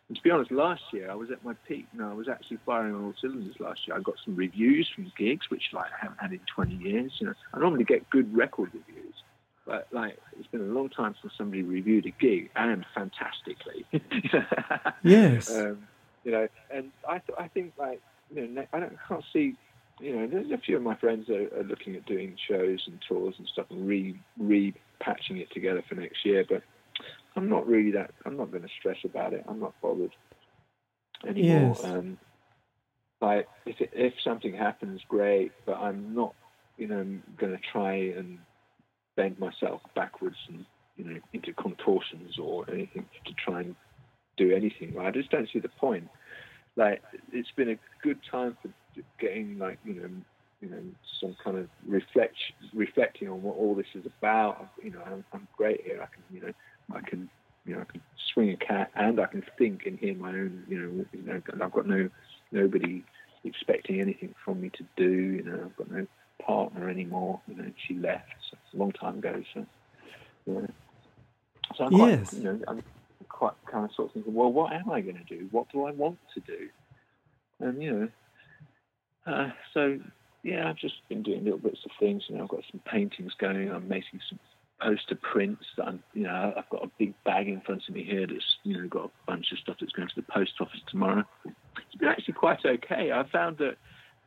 And 0.09 0.17
to 0.17 0.23
be 0.23 0.31
honest, 0.31 0.51
last 0.51 0.81
year 0.91 1.09
I 1.09 1.15
was 1.15 1.31
at 1.31 1.43
my 1.45 1.53
peak. 1.67 1.87
No, 1.93 2.09
I 2.09 2.13
was 2.13 2.27
actually 2.27 2.57
firing 2.65 2.95
on 2.95 3.05
all 3.05 3.13
cylinders 3.21 3.55
last 3.59 3.87
year. 3.87 3.95
I 3.95 4.01
got 4.01 4.15
some 4.25 4.35
reviews 4.35 4.89
from 4.93 5.11
gigs, 5.17 5.49
which 5.49 5.69
like 5.71 5.85
I 5.85 6.01
haven't 6.01 6.19
had 6.19 6.31
in 6.31 6.41
20 6.53 6.75
years. 6.75 7.13
You 7.19 7.27
know, 7.27 7.33
I 7.53 7.59
normally 7.59 7.85
get 7.85 8.09
good 8.09 8.35
record 8.35 8.71
reviews, 8.73 9.13
but 9.65 9.87
like 9.91 10.17
it's 10.37 10.47
been 10.47 10.61
a 10.61 10.73
long 10.73 10.89
time 10.89 11.15
since 11.21 11.33
somebody 11.37 11.61
reviewed 11.61 12.07
a 12.07 12.11
gig 12.11 12.49
and 12.55 12.85
fantastically. 12.93 13.85
yes. 15.03 15.55
Um, 15.55 15.87
you 16.25 16.31
know, 16.31 16.47
and 16.73 16.91
I 17.07 17.19
th- 17.19 17.37
I 17.39 17.47
think 17.47 17.73
like 17.77 18.01
you 18.33 18.47
know, 18.47 18.65
I 18.73 18.79
don't 18.79 18.97
can't 19.07 19.23
see 19.33 19.55
you 19.99 20.15
know, 20.15 20.27
there's 20.27 20.51
a 20.51 20.57
few 20.57 20.77
of 20.77 20.81
my 20.81 20.95
friends 20.95 21.27
that 21.27 21.51
are 21.53 21.63
looking 21.63 21.95
at 21.95 22.05
doing 22.05 22.37
shows 22.47 22.83
and 22.87 22.99
tours 23.07 23.35
and 23.37 23.47
stuff 23.47 23.65
and 23.69 23.87
re 23.87 24.17
re 24.37 24.73
patching 24.99 25.37
it 25.37 25.51
together 25.51 25.83
for 25.87 25.95
next 25.95 26.25
year. 26.25 26.45
But 26.47 26.63
I'm 27.35 27.49
not 27.49 27.67
really 27.67 27.91
that. 27.91 28.11
I'm 28.25 28.37
not 28.37 28.51
going 28.51 28.63
to 28.63 28.69
stress 28.79 28.97
about 29.03 29.33
it. 29.33 29.43
I'm 29.47 29.59
not 29.59 29.73
bothered 29.81 30.15
anymore. 31.27 31.75
Yes. 31.75 31.83
Um, 31.83 32.17
like 33.21 33.47
if 33.65 33.81
it, 33.81 33.91
if 33.93 34.13
something 34.23 34.53
happens, 34.53 35.01
great. 35.07 35.51
But 35.65 35.77
I'm 35.77 36.15
not, 36.15 36.33
you 36.77 36.87
know, 36.87 37.05
going 37.37 37.51
to 37.51 37.61
try 37.71 37.93
and 37.93 38.39
bend 39.17 39.37
myself 39.37 39.81
backwards 39.95 40.37
and 40.47 40.65
you 40.95 41.03
know 41.03 41.19
into 41.33 41.51
contortions 41.53 42.39
or 42.41 42.65
anything 42.71 43.05
to 43.25 43.33
try 43.33 43.61
and 43.61 43.75
do 44.37 44.55
anything. 44.55 44.97
I 44.97 45.11
just 45.11 45.29
don't 45.29 45.49
see 45.51 45.59
the 45.59 45.69
point. 45.69 46.07
Like 46.79 47.03
it's 47.33 47.51
been 47.57 47.71
a 47.71 47.77
good 48.01 48.19
time 48.31 48.57
for 48.61 48.69
getting 49.19 49.59
like 49.59 49.79
you 49.83 49.95
know 49.95 50.09
you 50.61 50.69
know 50.69 50.81
some 51.19 51.35
kind 51.43 51.57
of 51.57 51.67
reflect 51.85 52.37
reflecting 52.73 53.27
on 53.27 53.43
what 53.43 53.57
all 53.57 53.75
this 53.75 53.93
is 53.95 54.05
about. 54.05 54.69
You 54.81 54.91
know, 54.91 55.01
I'm, 55.05 55.25
I'm 55.33 55.45
great 55.57 55.81
here. 55.83 56.01
I 56.01 56.05
can 56.05 56.23
you 56.31 56.39
know 56.39 56.53
I 56.95 57.01
can 57.01 57.29
you 57.65 57.75
know 57.75 57.81
I 57.81 57.91
can 57.91 58.01
swing 58.33 58.51
a 58.51 58.55
cat 58.55 58.91
and 58.95 59.19
I 59.19 59.25
can 59.25 59.43
think 59.57 59.87
and 59.87 59.99
hear 59.99 60.15
my 60.15 60.29
own 60.29 60.63
you 60.69 60.79
know 60.79 61.05
you 61.11 61.21
know 61.21 61.41
I've 61.61 61.73
got 61.73 61.85
no 61.85 62.09
nobody 62.53 63.03
expecting 63.43 63.99
anything 63.99 64.33
from 64.45 64.61
me 64.61 64.69
to 64.69 64.85
do. 64.95 65.11
You 65.11 65.43
know 65.43 65.63
I've 65.65 65.75
got 65.75 65.91
no 65.91 66.07
partner 66.41 66.89
anymore. 66.89 67.41
You 67.49 67.55
know 67.55 67.71
she 67.87 67.95
left 67.95 68.29
so 68.49 68.57
a 68.73 68.77
long 68.77 68.93
time 68.93 69.17
ago. 69.17 69.43
So 69.53 69.65
you 70.47 70.53
know, 70.53 70.67
so 71.75 71.83
I'm 71.83 71.91
quite 71.91 72.19
Yes. 72.19 72.33
you 72.35 72.43
know 72.43 72.59
I'm 72.69 72.81
quite 73.39 73.53
kind 73.71 73.85
of 73.85 73.91
sort 73.95 74.09
of 74.09 74.13
thinking 74.13 74.33
well 74.33 74.51
what 74.51 74.73
am 74.73 74.89
I 74.91 75.01
going 75.01 75.17
to 75.17 75.23
do? 75.23 75.47
What 75.51 75.71
do 75.71 75.85
I 75.85 75.91
want 75.91 76.19
to 76.33 76.39
do? 76.41 76.69
And 77.59 77.81
you 77.81 77.91
know 77.91 78.09
uh, 79.25 79.49
so 79.73 79.99
yeah, 80.43 80.69
I've 80.69 80.77
just 80.77 80.95
been 81.09 81.23
doing 81.23 81.43
little 81.43 81.59
bits 81.59 81.79
of 81.85 81.91
things. 81.99 82.23
You 82.27 82.37
know, 82.37 82.43
I've 82.43 82.49
got 82.49 82.63
some 82.71 82.81
paintings 82.85 83.33
going. 83.39 83.69
I'm 83.69 83.87
making 83.87 84.21
some 84.29 84.39
poster 84.81 85.15
prints. 85.15 85.65
That 85.77 85.87
I'm, 85.87 86.03
you 86.13 86.23
know, 86.23 86.53
I've 86.55 86.69
got 86.69 86.83
a 86.83 86.91
big 86.97 87.13
bag 87.25 87.47
in 87.47 87.61
front 87.61 87.83
of 87.87 87.93
me 87.93 88.03
here 88.03 88.25
that's, 88.25 88.57
you 88.63 88.81
know, 88.81 88.87
got 88.87 89.05
a 89.05 89.11
bunch 89.27 89.51
of 89.51 89.59
stuff 89.59 89.77
that's 89.79 89.91
going 89.91 90.07
to 90.07 90.15
the 90.15 90.21
post 90.23 90.53
office 90.59 90.81
tomorrow. 90.89 91.23
It's 91.45 91.95
been 91.99 92.07
actually 92.07 92.35
quite 92.35 92.59
okay. 92.65 93.11
I 93.11 93.27
found 93.31 93.57
that, 93.57 93.75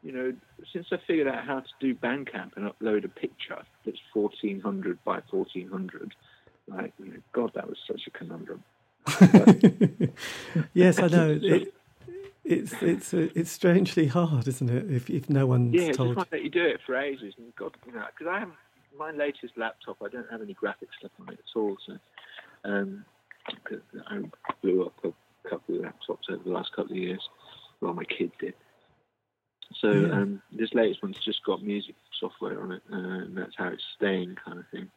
you 0.03 0.13
know, 0.13 0.33
since 0.73 0.87
I 0.93 0.97
figured 1.07 1.29
out 1.29 1.47
how 1.47 1.61
to 1.61 1.69
do 1.81 1.95
Bandcamp 1.95 2.57
and 2.57 2.71
upload 2.71 3.05
a 3.05 3.09
picture 3.09 3.63
that's 3.87 3.99
1400 4.13 4.99
by 5.05 5.21
1400, 5.31 6.15
like, 6.69 6.93
you 6.99 7.07
know, 7.07 7.21
God, 7.33 7.53
that 7.55 7.69
was 7.69 7.79
such 7.89 8.03
a 8.07 8.11
conundrum. 8.11 8.63
yes, 10.75 10.99
I 11.01 11.09
know. 11.09 11.39
It, 11.43 11.75
it's 12.45 12.73
it's 12.83 13.15
uh, 13.15 13.29
it's 13.35 13.51
strangely 13.51 14.07
hard, 14.07 14.49
isn't 14.49 14.71
it? 14.71 14.91
If 14.91 15.11
if 15.11 15.29
no 15.31 15.47
one's 15.47 15.75
Yeah, 15.75 15.93
told. 15.93 16.17
like 16.17 16.31
that 16.31 16.43
you 16.43 16.51
do 16.51 16.65
it 16.65 16.81
for 16.85 16.97
ages, 16.97 17.35
and 17.39 17.55
God, 17.57 17.77
you 17.87 17.93
know, 17.93 18.05
because 18.17 18.31
I 18.31 18.39
haven't 18.41 18.57
my 18.99 19.11
latest 19.11 19.57
laptop. 19.57 19.97
I 20.03 20.09
don't 20.09 20.31
have 20.31 20.43
any 20.43 20.55
graphics 20.55 20.95
stuff 20.99 21.13
on 21.21 21.29
it 21.33 21.39
at 21.41 21.59
all. 21.59 21.77
So, 21.87 21.99
um, 22.65 23.05
I 24.09 24.23
blew 24.63 24.85
up 24.85 24.95
a 25.05 25.49
couple 25.49 25.77
of 25.77 25.83
laptops 25.83 26.31
over 26.31 26.43
the 26.45 26.51
last 26.51 26.73
couple 26.75 26.93
of 26.93 26.99
years. 26.99 27.27
Well, 27.81 27.95
my 27.95 28.05
kid 28.05 28.33
did. 28.41 28.55
So 29.81 29.89
Yeah. 29.91 30.13
um, 30.13 30.43
this 30.53 30.75
latest 30.75 31.03
one's 31.03 31.19
just 31.25 31.45
got 31.45 31.63
music 31.63 31.95
software 32.21 32.61
on 32.61 32.73
it, 32.73 32.83
uh, 32.93 32.97
and 32.97 33.37
that's 33.37 33.55
how 33.57 33.69
it's 33.69 33.83
staying, 33.97 34.37
kind 34.45 34.59
of 34.59 34.69
thing. 34.71 34.91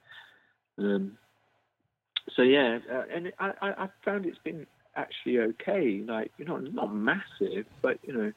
Um, 0.77 1.17
so 2.33 2.41
yeah, 2.41 2.79
uh, 2.91 3.03
and 3.13 3.31
I, 3.39 3.51
I, 3.61 3.69
I 3.83 3.89
found 4.03 4.25
it's 4.25 4.37
been 4.39 4.65
actually 4.95 5.39
okay. 5.39 6.03
Like 6.05 6.31
you 6.37 6.45
know, 6.45 6.57
not 6.57 6.93
massive, 6.93 7.65
but 7.81 7.99
you 8.03 8.13
know, 8.13 8.31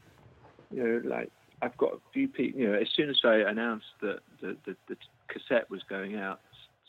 you 0.70 0.82
know, 0.82 1.08
like 1.08 1.30
I've 1.62 1.76
got 1.76 1.94
a 1.94 1.98
few 2.12 2.28
people. 2.28 2.60
You 2.60 2.68
know, 2.68 2.78
as 2.78 2.88
soon 2.94 3.08
as 3.08 3.20
I 3.24 3.36
announced 3.36 3.86
that 4.02 4.20
the, 4.40 4.56
the, 4.66 4.76
the 4.88 4.96
cassette 5.28 5.70
was 5.70 5.82
going 5.88 6.16
out 6.16 6.40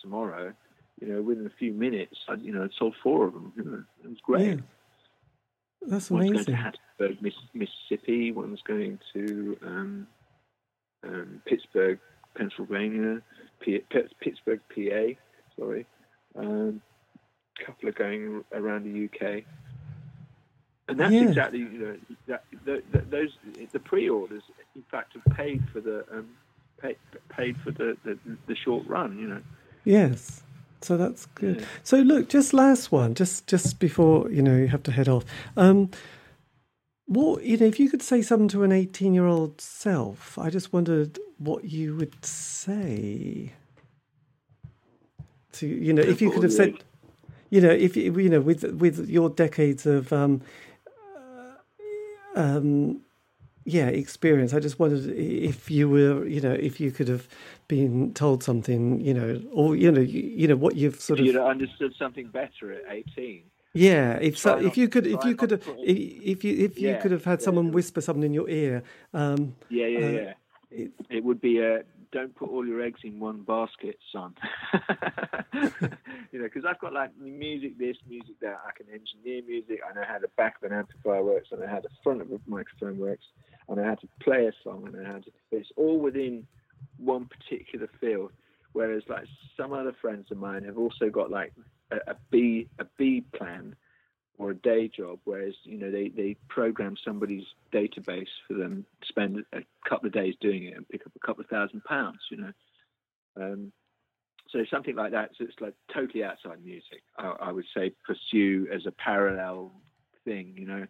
tomorrow, 0.02 0.54
you 1.00 1.08
know, 1.08 1.22
within 1.22 1.46
a 1.46 1.54
few 1.58 1.74
minutes, 1.74 2.16
I, 2.28 2.36
you 2.36 2.54
know, 2.54 2.64
I 2.64 2.68
sold 2.78 2.96
four 3.02 3.28
of 3.28 3.34
them. 3.34 3.54
You 3.56 3.64
know, 3.64 3.84
it 4.04 4.10
was 4.10 4.20
great. 4.22 4.48
Yeah. 4.48 4.56
That's 5.88 6.12
One's 6.12 6.32
going 6.32 6.46
to 6.46 6.52
Hattiesburg, 6.52 7.22
Miss, 7.22 7.34
Mississippi. 7.54 8.34
One's 8.34 8.62
going 8.68 9.00
to 9.14 9.58
um, 9.66 10.08
um, 11.06 11.42
Pittsburgh, 11.46 12.00
Pennsylvania. 12.36 13.22
P- 13.62 13.84
P- 13.90 14.16
Pittsburgh, 14.20 14.60
PA. 14.76 15.14
Sorry. 15.58 15.86
Um, 16.36 16.82
a 17.60 17.66
couple 17.66 17.90
are 17.90 17.94
going 17.94 18.44
around 18.54 18.84
the 18.84 19.06
UK. 19.06 19.44
And 20.88 21.00
that's 21.00 21.14
Yeah. 21.14 21.22
exactly 21.30 21.60
you 21.60 21.70
know 21.80 21.98
that, 22.28 22.44
the, 22.66 22.82
the, 22.92 23.00
those 23.10 23.30
the 23.72 23.80
pre-orders 23.80 24.44
in 24.76 24.84
fact 24.90 25.14
have 25.14 25.36
paid 25.38 25.64
for 25.72 25.82
the 25.82 26.04
um, 26.12 26.30
pay, 26.82 26.96
paid 27.30 27.58
for 27.64 27.72
the, 27.72 27.96
the 28.04 28.18
the 28.48 28.56
short 28.56 28.88
run 28.88 29.18
you 29.20 29.28
know 29.28 29.42
Yes. 29.86 30.44
So 30.82 30.96
that's 30.98 31.26
good. 31.36 31.60
Yeah. 31.62 31.66
So 31.84 31.98
look, 31.98 32.30
just 32.30 32.54
last 32.54 32.92
one, 32.92 33.14
just 33.14 33.48
just 33.48 33.80
before 33.80 34.30
you 34.32 34.42
know 34.42 34.56
you 34.56 34.68
have 34.68 34.84
to 34.84 34.92
head 34.92 35.10
off. 35.10 35.26
Um, 35.58 35.90
what 37.06 37.44
you 37.44 37.58
know, 37.58 37.66
if 37.66 37.80
you 37.80 37.90
could 37.90 38.02
say 38.02 38.22
something 38.22 38.48
to 38.50 38.64
an 38.64 38.72
eighteen-year-old 38.72 39.60
self, 39.60 40.38
I 40.38 40.50
just 40.50 40.72
wondered 40.72 41.20
what 41.38 41.66
you 41.66 41.96
would 41.98 42.24
say. 42.24 43.54
To 45.54 45.68
you 45.68 45.92
know, 45.92 46.02
if 46.04 46.22
you 46.22 46.32
could 46.32 46.44
have 46.44 46.54
said, 46.54 46.84
you 47.50 47.62
know, 47.62 47.72
if 47.72 47.98
you 47.98 48.18
you 48.20 48.30
know, 48.30 48.42
with 48.42 48.64
with 48.64 49.10
your 49.10 49.30
decades 49.30 49.86
of 49.86 50.12
um, 50.14 50.42
uh, 52.36 52.40
um, 52.40 53.02
yeah, 53.66 53.88
experience. 53.88 54.54
I 54.54 54.60
just 54.60 54.80
wondered 54.80 55.06
if 55.10 55.70
you 55.70 55.90
were, 55.90 56.26
you 56.26 56.42
know, 56.42 56.54
if 56.54 56.80
you 56.80 56.92
could 56.92 57.08
have 57.08 57.28
been 57.68 58.14
told 58.14 58.44
something, 58.44 59.00
you 59.02 59.14
know, 59.14 59.42
or 59.54 59.76
you 59.76 59.92
know, 59.92 60.02
you, 60.02 60.22
you 60.22 60.48
know 60.48 60.56
what 60.56 60.76
you've 60.76 61.00
sort 61.00 61.20
if 61.20 61.26
you'd 61.26 61.36
of, 61.36 61.36
have 61.36 61.46
understood 61.46 61.94
something 62.00 62.28
better 62.30 62.74
at 62.74 62.84
18 63.18 63.44
yeah. 63.74 64.14
If 64.22 64.38
so, 64.38 64.58
if 64.58 64.78
you 64.78 64.90
could, 64.90 65.06
if 65.08 65.24
you 65.26 65.36
could 65.36 65.52
have, 65.52 65.62
if 65.84 65.98
if 65.98 66.44
you 66.44 66.56
if 66.66 66.82
you 66.82 66.90
Yeah, 66.90 66.98
could 66.98 67.12
have 67.12 67.26
had 67.26 67.40
yeah. 67.40 67.46
someone 67.46 67.72
whisper 67.72 68.02
something 68.02 68.24
in 68.24 68.34
your 68.34 68.50
ear, 68.50 68.84
um, 69.14 69.56
yeah 69.70 69.88
yeah 69.88 70.00
Uh, 70.00 70.20
yeah 70.22 70.34
it, 70.72 70.92
it 71.10 71.24
would 71.24 71.42
be 71.42 71.60
a 71.60 71.84
don't 72.12 72.36
put 72.36 72.50
all 72.50 72.66
your 72.66 72.82
eggs 72.82 73.02
in 73.04 73.20
one 73.20 73.44
basket 73.44 73.98
son. 74.12 74.36
You 76.32 76.40
know 76.40 76.46
because 76.46 76.64
i've 76.66 76.80
got 76.80 76.94
like 76.94 77.18
music 77.18 77.78
this 77.80 77.98
music 78.08 78.40
that. 78.42 78.60
I 78.66 78.72
can 78.78 78.86
engineer 78.94 79.42
music. 79.48 79.80
I 79.90 79.94
know 79.94 80.06
how 80.08 80.20
the 80.20 80.28
back 80.38 80.58
of 80.62 80.72
an 80.72 80.78
amplifier 80.78 81.24
works. 81.24 81.50
I 81.52 81.56
know 81.56 81.68
how 81.68 81.80
the 81.80 81.90
front 82.04 82.22
of 82.22 82.32
a 82.32 82.40
microphone 82.46 83.00
works. 83.00 83.26
I 83.70 83.74
know 83.74 83.84
how 83.84 83.96
to 83.96 84.08
play 84.20 84.46
a 84.46 84.52
song. 84.64 84.88
I 84.88 84.98
know 84.98 85.06
how 85.06 85.20
to 85.20 85.32
it's 85.52 85.70
all 85.76 86.00
within 86.00 86.46
one 86.98 87.26
particular 87.26 87.90
field. 88.00 88.32
Whereas 88.74 89.04
like 89.10 89.26
some 89.58 89.74
other 89.74 89.96
friends 90.00 90.28
of 90.32 90.38
mine 90.38 90.64
have 90.66 90.78
also 90.78 91.10
got 91.10 91.32
like 91.32 91.52
a, 91.92 91.98
a 92.12 92.16
b 92.30 92.68
a 92.78 92.86
b 92.98 93.24
plan 93.34 93.76
or 94.40 94.52
a 94.52 94.56
day 94.56 94.88
job, 94.88 95.20
whereas 95.26 95.54
you 95.64 95.78
know 95.78 95.92
they, 95.92 96.08
they 96.08 96.36
program 96.48 96.96
somebody's 97.06 97.44
database 97.72 98.30
for 98.48 98.56
them, 98.56 98.86
spend 99.04 99.44
a 99.54 99.60
couple 99.88 100.08
of 100.08 100.14
days 100.14 100.34
doing 100.40 100.64
it, 100.64 100.78
and 100.78 100.88
pick 100.88 101.06
up 101.06 101.12
a 101.16 101.28
couple 101.28 101.44
of 101.44 101.50
thousand 101.50 101.84
pounds. 101.84 102.20
You 102.32 102.38
know, 102.38 102.52
um, 103.36 103.72
so 104.50 104.64
something 104.72 104.96
like 104.96 105.12
that. 105.12 105.32
So 105.38 105.44
it's 105.44 105.60
like 105.60 105.76
totally 105.94 106.24
outside 106.24 106.64
music. 106.64 107.04
I, 107.18 107.36
I 107.42 107.52
would 107.52 107.66
say 107.76 107.92
pursue 108.08 108.68
as 108.74 108.86
a 108.88 108.92
parallel 108.92 109.74
thing. 110.24 110.54
You 110.56 110.66
know, 110.66 110.88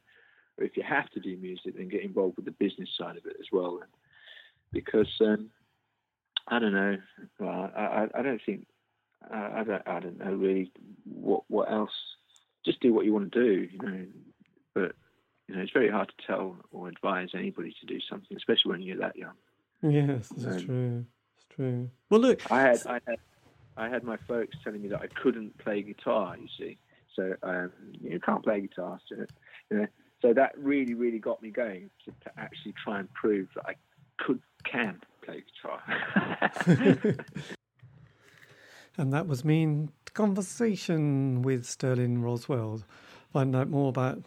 if 0.60 0.78
you 0.78 0.84
have 0.88 1.10
to 1.10 1.20
do 1.20 1.36
music, 1.38 1.76
then 1.76 1.90
get 1.90 2.04
involved 2.04 2.38
with 2.38 2.46
the 2.46 2.52
business 2.52 2.90
side 2.98 3.18
of 3.18 3.26
it 3.26 3.38
as 3.40 3.48
well. 3.52 3.80
Because 4.72 5.10
um, 5.22 5.50
I 6.48 6.60
don't 6.60 6.74
know, 6.74 6.98
well, 7.40 7.72
I, 7.76 7.82
I, 7.82 8.08
I 8.20 8.22
don't 8.22 8.42
think 8.46 8.68
I, 9.32 9.62
I 9.62 9.64
don't 9.64 9.88
I 9.88 10.00
don't 10.00 10.20
know 10.20 10.34
really 10.34 10.72
what 11.04 11.44
what 11.48 11.72
else 11.72 11.90
just 12.66 12.80
do 12.80 12.94
what 12.94 13.06
you 13.06 13.14
want 13.14 13.32
to 13.32 13.40
do, 13.40 13.68
you 13.72 13.80
know. 13.82 14.06
But 14.74 14.92
you 15.48 15.56
know, 15.56 15.62
it's 15.62 15.72
very 15.72 15.90
hard 15.90 16.10
to 16.10 16.28
tell 16.28 16.56
or 16.72 16.88
advise 16.88 17.30
anybody 17.34 17.76
to 17.80 17.86
do 17.86 18.00
something, 18.10 18.38
especially 18.38 18.72
when 18.72 18.82
you're 18.82 18.98
that 18.98 19.16
young. 19.16 19.34
yes, 19.82 20.30
this 20.30 20.46
is 20.46 20.62
Um, 20.62 20.66
true. 20.66 21.06
It's 21.36 21.46
true. 21.56 21.90
Well, 22.10 22.20
look, 22.22 22.52
I 22.52 22.62
had, 22.62 22.86
I 22.86 23.00
had, 23.08 23.20
I 23.78 23.90
had 23.90 24.04
my 24.04 24.18
folks 24.28 24.56
telling 24.64 24.82
me 24.82 24.90
that 24.90 25.02
I 25.02 25.08
couldn't 25.08 25.58
play 25.58 25.82
guitar. 25.82 26.36
You 26.38 26.48
see, 26.58 26.78
so 27.16 27.34
um, 27.44 27.72
you 28.00 28.20
can't 28.20 28.44
play 28.44 28.62
guitar, 28.62 29.00
so, 29.08 29.16
you 29.72 29.78
know. 29.78 29.88
So 30.22 30.34
that 30.34 30.52
really, 30.58 30.94
really 30.96 31.20
got 31.20 31.42
me 31.42 31.50
going 31.50 31.90
to, 32.06 32.12
to 32.12 32.32
actually 32.38 32.74
try 32.84 33.00
and 33.00 33.12
prove 33.14 33.48
that 33.56 33.66
I 33.68 33.76
could 34.18 34.42
can 34.66 35.00
play 35.24 35.44
guitar. 35.64 35.82
and 38.98 39.14
that 39.14 39.28
was 39.28 39.46
me 39.46 39.64
in 39.64 39.90
conversation 40.20 41.42
with 41.44 41.66
Sterling 41.66 42.22
Roswell. 42.22 42.82
Find 43.32 43.56
out 43.56 43.70
more 43.70 43.88
about 43.88 44.22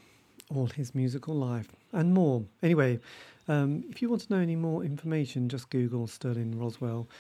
all 0.49 0.65
his 0.69 0.95
musical 0.95 1.35
life 1.35 1.69
and 1.93 2.15
more. 2.15 2.45
Anyway, 2.63 2.99
um, 3.47 3.85
if 3.91 4.01
you 4.01 4.09
want 4.09 4.23
to 4.23 4.33
know 4.33 4.41
any 4.41 4.57
more 4.57 4.85
information, 4.85 5.51
just 5.51 5.69
Google 5.69 6.07
Sterling 6.07 6.59
Roswell. 6.59 7.11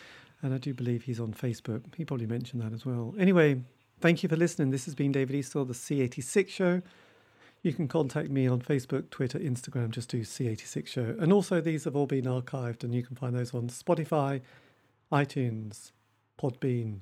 And 0.41 0.55
I 0.55 0.57
do 0.57 0.73
believe 0.73 1.03
he's 1.03 1.21
on 1.21 1.35
Facebook. 1.35 1.83
He 1.99 2.07
probably 2.07 2.27
mentioned 2.27 2.63
that 2.63 2.73
as 2.73 2.87
well. 2.87 3.15
Anyway, 3.19 3.61
thank 4.01 4.23
you 4.23 4.31
for 4.31 4.37
listening. 4.37 4.71
This 4.71 4.87
has 4.87 4.95
been 4.95 5.13
David 5.13 5.37
Eastaugh, 5.37 5.69
the 5.69 5.75
C86 5.75 6.49
show. 6.49 6.81
You 7.61 7.75
can 7.75 7.89
contact 7.89 8.31
me 8.31 8.49
on 8.49 8.63
Facebook, 8.63 9.11
Twitter, 9.11 9.39
Instagram, 9.39 9.91
just 9.91 10.09
do 10.09 10.23
C86 10.23 10.87
Show. 10.87 11.15
And 11.21 11.31
also, 11.31 11.61
these 11.61 11.85
have 11.85 11.95
all 11.95 12.07
been 12.07 12.25
archived, 12.25 12.85
and 12.85 12.95
you 12.95 13.03
can 13.03 13.17
find 13.17 13.37
those 13.37 13.53
on 13.53 13.69
Spotify, 13.69 14.41
iTunes, 15.13 15.93
Podbean. 16.41 17.01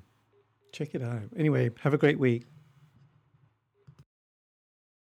Check 0.71 0.95
it 0.95 1.01
out. 1.01 1.23
Anyway, 1.35 1.69
have 1.81 1.93
a 1.93 1.97
great 1.97 2.19
week. 2.19 2.45